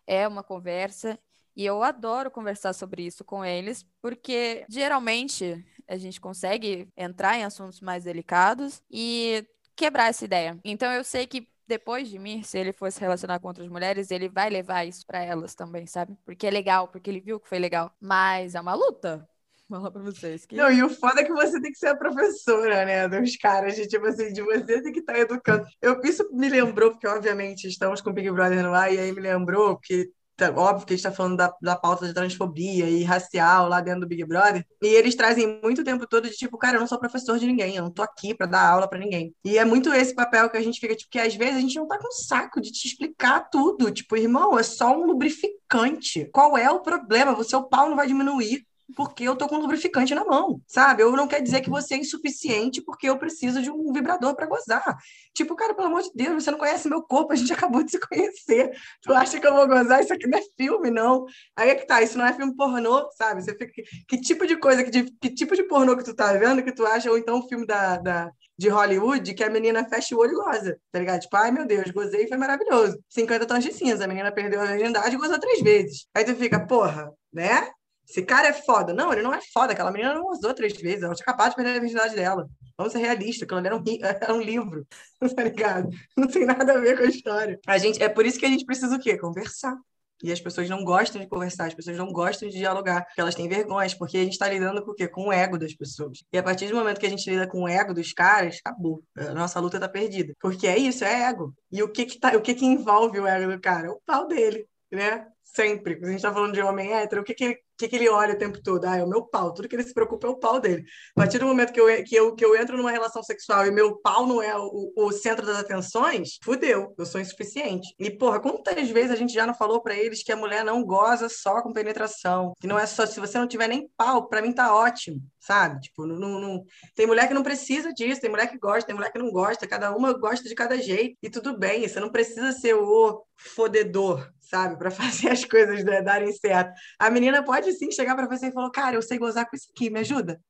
é 0.06 0.26
uma 0.26 0.42
conversa. 0.42 1.18
E 1.54 1.66
eu 1.66 1.82
adoro 1.82 2.30
conversar 2.30 2.72
sobre 2.72 3.04
isso 3.04 3.24
com 3.24 3.44
eles, 3.44 3.86
porque 4.00 4.64
geralmente 4.70 5.62
a 5.88 5.96
gente 5.96 6.20
consegue 6.20 6.88
entrar 6.96 7.38
em 7.38 7.44
assuntos 7.44 7.80
mais 7.80 8.04
delicados 8.04 8.82
e 8.90 9.46
quebrar 9.74 10.08
essa 10.08 10.24
ideia. 10.24 10.58
Então 10.64 10.92
eu 10.92 11.04
sei 11.04 11.26
que 11.26 11.48
depois 11.66 12.08
de 12.08 12.18
mim, 12.18 12.42
se 12.42 12.58
ele 12.58 12.72
fosse 12.72 13.00
relacionar 13.00 13.38
com 13.38 13.48
outras 13.48 13.68
mulheres, 13.68 14.10
ele 14.10 14.28
vai 14.28 14.50
levar 14.50 14.84
isso 14.84 15.06
para 15.06 15.22
elas 15.22 15.54
também, 15.54 15.86
sabe? 15.86 16.16
Porque 16.24 16.46
é 16.46 16.50
legal, 16.50 16.88
porque 16.88 17.08
ele 17.08 17.20
viu 17.20 17.40
que 17.40 17.48
foi 17.48 17.58
legal. 17.58 17.90
Mas 18.00 18.54
é 18.54 18.60
uma 18.60 18.74
luta. 18.74 19.26
Falar 19.70 19.90
pra 19.90 20.02
vocês. 20.02 20.44
Que... 20.44 20.54
Não, 20.54 20.70
e 20.70 20.82
o 20.82 20.90
foda 20.90 21.22
é 21.22 21.24
que 21.24 21.32
você 21.32 21.60
tem 21.60 21.72
que 21.72 21.78
ser 21.78 21.88
a 21.88 21.96
professora, 21.96 22.84
né? 22.84 23.08
Dos 23.08 23.36
caras, 23.36 23.74
de 23.74 23.86
tipo 23.86 24.06
assim, 24.06 24.32
de 24.32 24.42
você 24.42 24.82
tem 24.82 24.92
que 24.92 25.00
estar 25.00 25.14
tá 25.14 25.18
educando. 25.20 25.64
Eu, 25.80 25.98
isso 26.02 26.28
me 26.32 26.48
lembrou, 26.48 26.90
porque 26.90 27.06
obviamente 27.06 27.66
estamos 27.66 28.02
com 28.02 28.10
o 28.10 28.12
Big 28.12 28.30
Brother 28.30 28.62
no 28.62 28.74
ar, 28.74 28.92
e 28.92 28.98
aí 28.98 29.12
me 29.12 29.20
lembrou 29.20 29.78
que 29.78 30.10
óbvio 30.50 30.86
que 30.86 30.92
a 30.92 30.96
gente 30.96 31.06
está 31.06 31.12
falando 31.12 31.36
da, 31.36 31.54
da 31.60 31.76
pauta 31.76 32.06
de 32.06 32.14
transfobia 32.14 32.88
e 32.88 33.02
racial 33.04 33.68
lá 33.68 33.80
dentro 33.80 34.00
do 34.00 34.06
Big 34.06 34.24
Brother, 34.24 34.64
e 34.82 34.86
eles 34.86 35.14
trazem 35.14 35.60
muito 35.62 35.84
tempo 35.84 36.06
todo 36.06 36.28
de 36.28 36.36
tipo, 36.36 36.58
cara, 36.58 36.76
eu 36.76 36.80
não 36.80 36.86
sou 36.86 36.98
professor 36.98 37.38
de 37.38 37.46
ninguém, 37.46 37.76
eu 37.76 37.82
não 37.82 37.90
tô 37.90 38.02
aqui 38.02 38.34
para 38.34 38.46
dar 38.46 38.68
aula 38.68 38.88
para 38.88 38.98
ninguém. 38.98 39.34
E 39.44 39.58
é 39.58 39.64
muito 39.64 39.92
esse 39.92 40.14
papel 40.14 40.48
que 40.50 40.56
a 40.56 40.62
gente 40.62 40.80
fica, 40.80 40.94
tipo, 40.94 41.10
que 41.10 41.18
às 41.18 41.34
vezes 41.34 41.56
a 41.56 41.60
gente 41.60 41.76
não 41.76 41.86
tá 41.86 41.98
com 41.98 42.10
saco 42.10 42.60
de 42.60 42.70
te 42.72 42.86
explicar 42.86 43.48
tudo. 43.50 43.90
Tipo, 43.90 44.16
irmão, 44.16 44.58
é 44.58 44.62
só 44.62 44.96
um 44.96 45.06
lubrificante. 45.06 46.28
Qual 46.32 46.56
é 46.56 46.70
o 46.70 46.80
problema? 46.80 47.38
O 47.38 47.44
seu 47.44 47.62
pau 47.62 47.88
não 47.88 47.96
vai 47.96 48.06
diminuir 48.06 48.66
porque 48.94 49.24
eu 49.24 49.36
tô 49.36 49.48
com 49.48 49.56
um 49.56 49.60
lubrificante 49.60 50.14
na 50.14 50.24
mão, 50.24 50.60
sabe? 50.66 51.02
Eu 51.02 51.12
não 51.12 51.26
quer 51.26 51.40
dizer 51.40 51.60
que 51.60 51.70
você 51.70 51.94
é 51.94 51.98
insuficiente 51.98 52.82
porque 52.82 53.08
eu 53.08 53.18
preciso 53.18 53.62
de 53.62 53.70
um 53.70 53.92
vibrador 53.92 54.34
para 54.34 54.46
gozar. 54.46 54.96
Tipo, 55.34 55.54
cara, 55.56 55.74
pelo 55.74 55.88
amor 55.88 56.02
de 56.02 56.10
Deus, 56.14 56.42
você 56.42 56.50
não 56.50 56.58
conhece 56.58 56.88
meu 56.88 57.02
corpo, 57.02 57.32
a 57.32 57.36
gente 57.36 57.52
acabou 57.54 57.82
de 57.82 57.90
se 57.90 58.00
conhecer. 58.00 58.70
Tu 59.02 59.12
acha 59.12 59.40
que 59.40 59.46
eu 59.46 59.54
vou 59.54 59.66
gozar? 59.66 60.00
Isso 60.00 60.12
aqui 60.12 60.26
não 60.26 60.38
é 60.38 60.42
filme, 60.56 60.90
não. 60.90 61.24
Aí 61.56 61.70
é 61.70 61.74
que 61.74 61.86
tá, 61.86 62.02
isso 62.02 62.18
não 62.18 62.26
é 62.26 62.32
filme 62.32 62.54
pornô, 62.54 63.08
sabe? 63.12 63.42
Você 63.42 63.56
fica, 63.56 63.82
que 64.08 64.20
tipo 64.20 64.46
de 64.46 64.56
coisa, 64.56 64.84
que, 64.84 65.04
que 65.04 65.30
tipo 65.30 65.54
de 65.56 65.64
pornô 65.64 65.96
que 65.96 66.04
tu 66.04 66.14
tá 66.14 66.32
vendo 66.34 66.62
que 66.62 66.72
tu 66.72 66.86
acha, 66.86 67.10
ou 67.10 67.18
então 67.18 67.38
um 67.38 67.48
filme 67.48 67.66
da, 67.66 67.96
da 67.98 68.30
de 68.56 68.68
Hollywood 68.68 69.34
que 69.34 69.42
a 69.42 69.50
menina 69.50 69.84
fecha 69.88 70.14
o 70.14 70.18
olho 70.18 70.32
e 70.32 70.34
goza, 70.34 70.78
tá 70.90 70.98
ligado? 70.98 71.20
Tipo, 71.20 71.36
ai 71.36 71.50
meu 71.50 71.66
Deus, 71.66 71.90
gozei 71.90 72.28
foi 72.28 72.36
maravilhoso. 72.36 72.98
50 73.08 73.46
tons 73.46 73.64
de 73.64 73.72
cinza, 73.72 74.04
a 74.04 74.08
menina 74.08 74.30
perdeu 74.32 74.60
a 74.60 74.66
virgindade 74.66 75.14
e 75.14 75.18
gozou 75.18 75.38
três 75.38 75.60
vezes. 75.60 76.06
Aí 76.14 76.24
tu 76.24 76.34
fica, 76.36 76.64
porra, 76.64 77.10
né? 77.32 77.70
Esse 78.08 78.22
cara 78.22 78.48
é 78.48 78.52
foda. 78.52 78.92
Não, 78.92 79.12
ele 79.12 79.22
não 79.22 79.32
é 79.32 79.40
foda. 79.52 79.72
Aquela 79.72 79.90
menina 79.90 80.14
não 80.14 80.26
usou 80.26 80.52
três 80.54 80.74
vezes. 80.74 81.02
Ela 81.02 81.14
tinha 81.14 81.24
acabado 81.24 81.50
de 81.50 81.56
perder 81.56 81.76
a 81.76 81.80
virgindade 81.80 82.14
dela. 82.14 82.48
Vamos 82.76 82.92
ser 82.92 82.98
realistas. 82.98 83.42
Aquilo 83.42 83.58
ali 83.58 83.66
era 83.68 83.76
um, 83.76 83.84
era 84.02 84.34
um 84.34 84.40
livro. 84.40 84.86
Tá 85.36 85.44
ligado? 85.44 85.88
Não 86.16 86.26
tem 86.26 86.44
nada 86.44 86.72
a 86.72 86.80
ver 86.80 86.96
com 86.98 87.04
a 87.04 87.06
história. 87.06 87.58
A 87.66 87.78
gente, 87.78 88.02
é 88.02 88.08
por 88.08 88.26
isso 88.26 88.40
que 88.40 88.46
a 88.46 88.48
gente 88.48 88.64
precisa 88.64 88.96
o 88.96 88.98
quê? 88.98 89.16
Conversar. 89.16 89.76
E 90.22 90.30
as 90.30 90.40
pessoas 90.40 90.70
não 90.70 90.84
gostam 90.84 91.20
de 91.20 91.26
conversar, 91.26 91.66
as 91.66 91.74
pessoas 91.74 91.98
não 91.98 92.12
gostam 92.12 92.48
de 92.48 92.56
dialogar, 92.56 93.04
porque 93.04 93.20
elas 93.20 93.34
têm 93.34 93.48
vergonhas, 93.48 93.92
porque 93.92 94.16
a 94.18 94.22
gente 94.22 94.34
está 94.34 94.48
lidando 94.48 94.84
com 94.84 94.92
o 94.92 94.94
quê? 94.94 95.08
Com 95.08 95.26
o 95.26 95.32
ego 95.32 95.58
das 95.58 95.74
pessoas. 95.74 96.22
E 96.32 96.38
a 96.38 96.42
partir 96.42 96.68
do 96.68 96.76
momento 96.76 97.00
que 97.00 97.06
a 97.06 97.10
gente 97.10 97.28
lida 97.28 97.46
com 97.48 97.62
o 97.62 97.68
ego 97.68 97.92
dos 97.92 98.12
caras, 98.12 98.60
acabou. 98.64 99.02
A 99.16 99.34
nossa 99.34 99.58
luta 99.58 99.78
está 99.78 99.88
perdida. 99.88 100.32
Porque 100.40 100.68
é 100.68 100.78
isso, 100.78 101.04
é 101.04 101.28
ego. 101.28 101.52
E 101.72 101.82
o 101.82 101.88
que 101.88 102.06
que, 102.06 102.20
tá, 102.20 102.36
o 102.36 102.40
que, 102.40 102.54
que 102.54 102.64
envolve 102.64 103.18
o 103.18 103.26
ego 103.26 103.50
do 103.50 103.60
cara? 103.60 103.90
O 103.90 104.00
pau 104.06 104.28
dele, 104.28 104.64
né? 104.92 105.26
Sempre. 105.42 105.94
A 106.00 106.06
gente 106.06 106.16
está 106.16 106.32
falando 106.32 106.54
de 106.54 106.62
homem 106.62 106.92
hétero, 106.92 107.22
o 107.22 107.24
que, 107.24 107.34
que 107.34 107.58
que, 107.82 107.88
que 107.88 107.96
ele 107.96 108.08
olha 108.08 108.34
o 108.34 108.38
tempo 108.38 108.62
todo? 108.62 108.84
Ah, 108.84 108.96
é 108.96 109.04
o 109.04 109.08
meu 109.08 109.24
pau. 109.24 109.52
Tudo 109.52 109.68
que 109.68 109.74
ele 109.74 109.82
se 109.82 109.92
preocupa 109.92 110.26
é 110.26 110.30
o 110.30 110.36
pau 110.36 110.60
dele. 110.60 110.84
A 111.16 111.20
partir 111.20 111.38
do 111.38 111.46
momento 111.46 111.72
que 111.72 111.80
eu, 111.80 112.04
que 112.04 112.14
eu, 112.14 112.34
que 112.34 112.44
eu 112.44 112.56
entro 112.56 112.76
numa 112.76 112.90
relação 112.90 113.22
sexual 113.22 113.66
e 113.66 113.70
meu 113.70 113.96
pau 113.96 114.26
não 114.26 114.42
é 114.42 114.56
o, 114.56 114.92
o 114.96 115.12
centro 115.12 115.44
das 115.44 115.58
atenções, 115.58 116.38
fudeu. 116.42 116.94
Eu 116.96 117.06
sou 117.06 117.20
insuficiente. 117.20 117.94
E, 117.98 118.10
porra, 118.10 118.40
quantas 118.40 118.88
vezes 118.90 119.10
a 119.10 119.16
gente 119.16 119.32
já 119.32 119.46
não 119.46 119.54
falou 119.54 119.82
para 119.82 119.96
eles 119.96 120.22
que 120.22 120.32
a 120.32 120.36
mulher 120.36 120.64
não 120.64 120.84
goza 120.84 121.28
só 121.28 121.62
com 121.62 121.72
penetração? 121.72 122.52
Que 122.60 122.66
não 122.66 122.78
é 122.78 122.86
só, 122.86 123.06
se 123.06 123.18
você 123.18 123.38
não 123.38 123.48
tiver 123.48 123.68
nem 123.68 123.88
pau, 123.96 124.28
para 124.28 124.42
mim 124.42 124.52
tá 124.52 124.74
ótimo, 124.74 125.20
sabe? 125.40 125.80
Tipo, 125.80 126.06
não, 126.06 126.40
não, 126.40 126.64
tem 126.94 127.06
mulher 127.06 127.26
que 127.26 127.34
não 127.34 127.42
precisa 127.42 127.92
disso, 127.92 128.20
tem 128.20 128.30
mulher 128.30 128.48
que 128.48 128.58
gosta, 128.58 128.86
tem 128.86 128.94
mulher 128.94 129.10
que 129.10 129.18
não 129.18 129.30
gosta, 129.30 129.66
cada 129.66 129.94
uma 129.94 130.12
gosta 130.12 130.48
de 130.48 130.54
cada 130.54 130.76
jeito. 130.78 131.16
E 131.22 131.28
tudo 131.28 131.58
bem, 131.58 131.86
você 131.86 131.98
não 131.98 132.10
precisa 132.10 132.52
ser 132.52 132.74
o 132.74 133.24
fodedor, 133.36 134.30
sabe? 134.40 134.76
Para 134.76 134.90
fazer 134.92 135.30
as 135.30 135.44
coisas 135.44 135.84
darem 135.84 136.32
certo. 136.32 136.72
A 136.98 137.10
menina 137.10 137.42
pode 137.42 137.71
sim 137.72 137.90
chegar 137.90 138.14
para 138.14 138.28
você 138.28 138.48
e 138.48 138.52
falar: 138.52 138.70
Cara, 138.70 138.96
eu 138.96 139.02
sei 139.02 139.18
gozar 139.18 139.48
com 139.48 139.56
isso 139.56 139.68
aqui, 139.74 139.90
me 139.90 140.00
ajuda? 140.00 140.40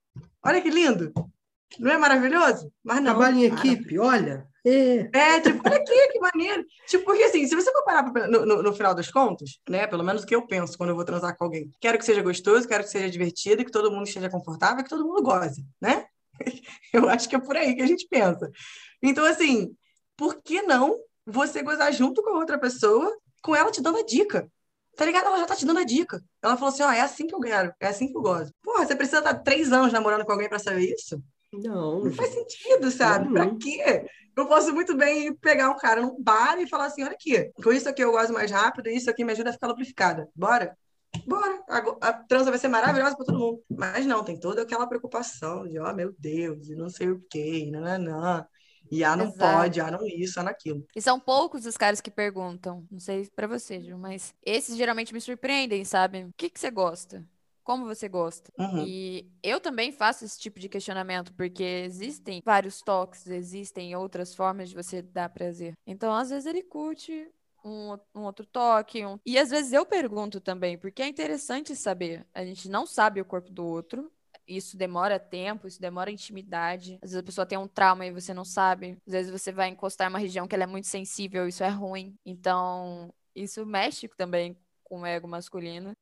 Olha 0.44 0.60
que 0.60 0.70
lindo! 0.70 1.12
Não 1.78 1.90
é 1.90 1.96
maravilhoso? 1.96 2.72
Mas 2.82 2.96
não. 2.96 3.16
Trabalho 3.16 3.38
em 3.38 3.44
equipe, 3.44 3.98
olha. 3.98 4.46
É. 4.64 5.08
é, 5.12 5.40
tipo, 5.40 5.60
olha 5.66 5.76
aqui, 5.76 6.08
que 6.12 6.20
maneiro. 6.20 6.64
Tipo, 6.86 7.04
porque 7.04 7.24
assim, 7.24 7.46
se 7.46 7.54
você 7.54 7.72
for 7.72 7.84
parar 7.84 8.04
no, 8.28 8.46
no, 8.46 8.62
no, 8.62 8.72
final 8.72 8.94
das 8.94 9.10
contas, 9.10 9.58
né? 9.68 9.86
Pelo 9.86 10.04
menos 10.04 10.22
o 10.22 10.26
que 10.26 10.34
eu 10.34 10.46
penso 10.46 10.78
quando 10.78 10.90
eu 10.90 10.96
vou 10.96 11.04
transar 11.04 11.36
com 11.36 11.44
alguém. 11.44 11.70
Quero 11.80 11.98
que 11.98 12.04
seja 12.04 12.22
gostoso, 12.22 12.68
quero 12.68 12.84
que 12.84 12.90
seja 12.90 13.10
divertido, 13.10 13.64
que 13.64 13.72
todo 13.72 13.90
mundo 13.90 14.06
esteja 14.06 14.30
confortável, 14.30 14.84
que 14.84 14.90
todo 14.90 15.04
mundo 15.04 15.22
goze, 15.22 15.64
né? 15.80 16.06
Eu 16.92 17.08
acho 17.08 17.28
que 17.28 17.34
é 17.34 17.40
por 17.40 17.56
aí 17.56 17.74
que 17.74 17.82
a 17.82 17.86
gente 17.86 18.06
pensa. 18.08 18.50
Então, 19.02 19.24
assim, 19.24 19.74
por 20.16 20.40
que 20.42 20.62
não 20.62 20.96
você 21.26 21.62
gozar 21.62 21.92
junto 21.92 22.22
com 22.22 22.30
a 22.30 22.38
outra 22.38 22.58
pessoa, 22.58 23.16
com 23.42 23.56
ela 23.56 23.72
te 23.72 23.82
dando 23.82 23.98
a 23.98 24.04
dica? 24.04 24.48
Tá 24.96 25.04
ligado? 25.04 25.26
Ela 25.26 25.38
já 25.38 25.46
tá 25.46 25.56
te 25.56 25.64
dando 25.64 25.80
a 25.80 25.84
dica. 25.84 26.22
Ela 26.42 26.56
falou 26.56 26.72
assim: 26.72 26.82
ó, 26.82 26.88
oh, 26.88 26.92
é 26.92 27.00
assim 27.00 27.26
que 27.26 27.34
eu 27.34 27.40
quero, 27.40 27.72
é 27.80 27.86
assim 27.88 28.08
que 28.08 28.16
eu 28.16 28.22
gosto. 28.22 28.52
Porra, 28.62 28.86
você 28.86 28.94
precisa 28.94 29.18
estar 29.18 29.34
três 29.34 29.72
anos 29.72 29.92
namorando 29.92 30.24
com 30.24 30.32
alguém 30.32 30.48
para 30.48 30.58
saber 30.58 30.92
isso? 30.92 31.22
Não. 31.52 32.04
Não 32.04 32.12
faz 32.12 32.32
sentido, 32.32 32.90
sabe? 32.90 33.26
Não. 33.26 33.32
Pra 33.32 33.58
quê? 33.58 34.06
Eu 34.34 34.46
posso 34.46 34.72
muito 34.72 34.96
bem 34.96 35.34
pegar 35.34 35.68
um 35.70 35.76
cara 35.76 36.00
num 36.00 36.22
bar 36.22 36.58
e 36.58 36.68
falar 36.68 36.86
assim: 36.86 37.02
olha 37.02 37.12
aqui, 37.12 37.50
com 37.62 37.72
isso 37.72 37.88
aqui 37.88 38.02
eu 38.02 38.12
gosto 38.12 38.32
mais 38.32 38.50
rápido, 38.50 38.88
isso 38.88 39.10
aqui 39.10 39.24
me 39.24 39.32
ajuda 39.32 39.50
a 39.50 39.52
ficar 39.52 39.68
lubrificada. 39.68 40.28
Bora? 40.34 40.76
Bora. 41.26 41.62
A, 41.68 42.08
a 42.08 42.12
transa 42.12 42.50
vai 42.50 42.58
ser 42.58 42.68
maravilhosa 42.68 43.16
para 43.16 43.26
todo 43.26 43.38
mundo. 43.38 43.62
Mas 43.70 44.06
não, 44.06 44.24
tem 44.24 44.38
toda 44.38 44.62
aquela 44.62 44.86
preocupação 44.86 45.66
de, 45.68 45.78
ó, 45.78 45.90
oh, 45.90 45.94
meu 45.94 46.14
Deus, 46.18 46.68
e 46.68 46.74
não 46.74 46.88
sei 46.88 47.10
o 47.10 47.22
quê, 47.30 47.68
nananã. 47.70 48.46
E 48.92 49.02
ah, 49.02 49.16
não 49.16 49.28
Exato. 49.28 49.38
pode, 49.38 49.80
ah, 49.80 49.90
não 49.90 50.06
isso, 50.06 50.38
ah, 50.38 50.42
naquilo. 50.42 50.86
E 50.94 51.00
são 51.00 51.18
poucos 51.18 51.64
os 51.64 51.78
caras 51.78 51.98
que 51.98 52.10
perguntam. 52.10 52.86
Não 52.90 53.00
sei 53.00 53.26
para 53.34 53.46
você, 53.46 53.80
Ju, 53.80 53.96
mas 53.96 54.34
esses 54.44 54.76
geralmente 54.76 55.14
me 55.14 55.20
surpreendem, 55.20 55.82
sabe? 55.82 56.24
O 56.24 56.34
que, 56.36 56.50
que 56.50 56.60
você 56.60 56.70
gosta? 56.70 57.26
Como 57.64 57.86
você 57.86 58.06
gosta? 58.06 58.52
Uhum. 58.58 58.84
E 58.86 59.26
eu 59.42 59.58
também 59.60 59.92
faço 59.92 60.26
esse 60.26 60.38
tipo 60.38 60.60
de 60.60 60.68
questionamento, 60.68 61.32
porque 61.32 61.62
existem 61.62 62.42
vários 62.44 62.82
toques, 62.82 63.26
existem 63.26 63.96
outras 63.96 64.34
formas 64.34 64.68
de 64.68 64.74
você 64.74 65.00
dar 65.00 65.30
prazer. 65.30 65.72
Então, 65.86 66.12
às 66.12 66.28
vezes, 66.28 66.44
ele 66.44 66.62
curte 66.62 67.30
um, 67.64 67.96
um, 68.14 68.22
outro 68.24 68.44
toque. 68.44 69.06
Um... 69.06 69.18
E 69.24 69.38
às 69.38 69.48
vezes 69.48 69.72
eu 69.72 69.86
pergunto 69.86 70.38
também, 70.38 70.76
porque 70.76 71.00
é 71.00 71.08
interessante 71.08 71.74
saber. 71.74 72.26
A 72.34 72.44
gente 72.44 72.68
não 72.68 72.86
sabe 72.86 73.22
o 73.22 73.24
corpo 73.24 73.50
do 73.50 73.64
outro, 73.64 74.12
isso 74.46 74.76
demora 74.76 75.18
tempo, 75.18 75.66
isso 75.66 75.80
demora 75.80 76.10
intimidade. 76.10 76.94
Às 77.02 77.10
vezes 77.10 77.16
a 77.16 77.22
pessoa 77.22 77.46
tem 77.46 77.58
um 77.58 77.68
trauma 77.68 78.06
e 78.06 78.12
você 78.12 78.34
não 78.34 78.44
sabe. 78.44 78.98
Às 79.06 79.12
vezes 79.12 79.30
você 79.30 79.52
vai 79.52 79.68
encostar 79.68 80.06
em 80.06 80.10
uma 80.10 80.18
região 80.18 80.46
que 80.46 80.54
ela 80.54 80.64
é 80.64 80.66
muito 80.66 80.86
sensível, 80.86 81.46
isso 81.46 81.62
é 81.64 81.68
ruim. 81.68 82.14
Então, 82.24 83.12
isso 83.34 83.64
mexe 83.64 84.08
também 84.16 84.56
com 84.84 85.00
o 85.00 85.06
ego 85.06 85.26
masculino. 85.28 85.92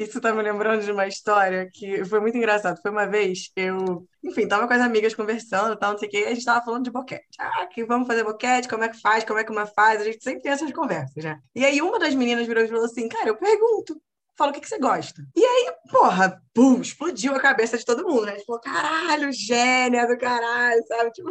Isso 0.00 0.18
tá 0.18 0.32
me 0.32 0.42
lembrando 0.42 0.82
de 0.82 0.90
uma 0.90 1.06
história 1.06 1.68
que 1.70 2.02
foi 2.06 2.20
muito 2.20 2.34
engraçado. 2.34 2.80
Foi 2.80 2.90
uma 2.90 3.06
vez, 3.06 3.50
eu, 3.54 4.08
enfim, 4.24 4.48
tava 4.48 4.66
com 4.66 4.72
as 4.72 4.80
amigas 4.80 5.14
conversando, 5.14 5.76
tal, 5.76 5.92
não 5.92 5.98
sei 5.98 6.08
o 6.08 6.10
quê, 6.10 6.20
e 6.20 6.24
a 6.24 6.34
gente 6.34 6.44
tava 6.44 6.64
falando 6.64 6.84
de 6.84 6.90
boquete. 6.90 7.26
Ah, 7.38 7.66
que 7.66 7.84
vamos 7.84 8.06
fazer 8.06 8.24
boquete, 8.24 8.66
como 8.66 8.82
é 8.82 8.88
que 8.88 8.98
faz, 8.98 9.24
como 9.24 9.38
é 9.38 9.44
que 9.44 9.52
uma 9.52 9.66
faz, 9.66 10.00
a 10.00 10.04
gente 10.04 10.24
sempre 10.24 10.40
tem 10.40 10.52
essas 10.52 10.72
conversas, 10.72 11.22
né? 11.22 11.38
E 11.54 11.66
aí 11.66 11.82
uma 11.82 11.98
das 11.98 12.14
meninas 12.14 12.46
virou 12.46 12.64
e 12.64 12.68
falou 12.68 12.84
assim, 12.84 13.08
cara, 13.10 13.28
eu 13.28 13.36
pergunto, 13.36 14.00
fala 14.40 14.52
o 14.52 14.54
que, 14.54 14.60
que 14.62 14.68
você 14.68 14.78
gosta. 14.78 15.22
E 15.36 15.44
aí, 15.44 15.70
porra, 15.90 16.42
pum, 16.54 16.80
explodiu 16.80 17.34
a 17.34 17.40
cabeça 17.40 17.76
de 17.76 17.84
todo 17.84 18.08
mundo, 18.08 18.24
né? 18.24 18.38
Falou, 18.46 18.58
caralho, 18.58 19.30
gênia 19.30 20.06
do 20.06 20.16
caralho, 20.16 20.82
sabe? 20.88 21.10
Tipo, 21.12 21.28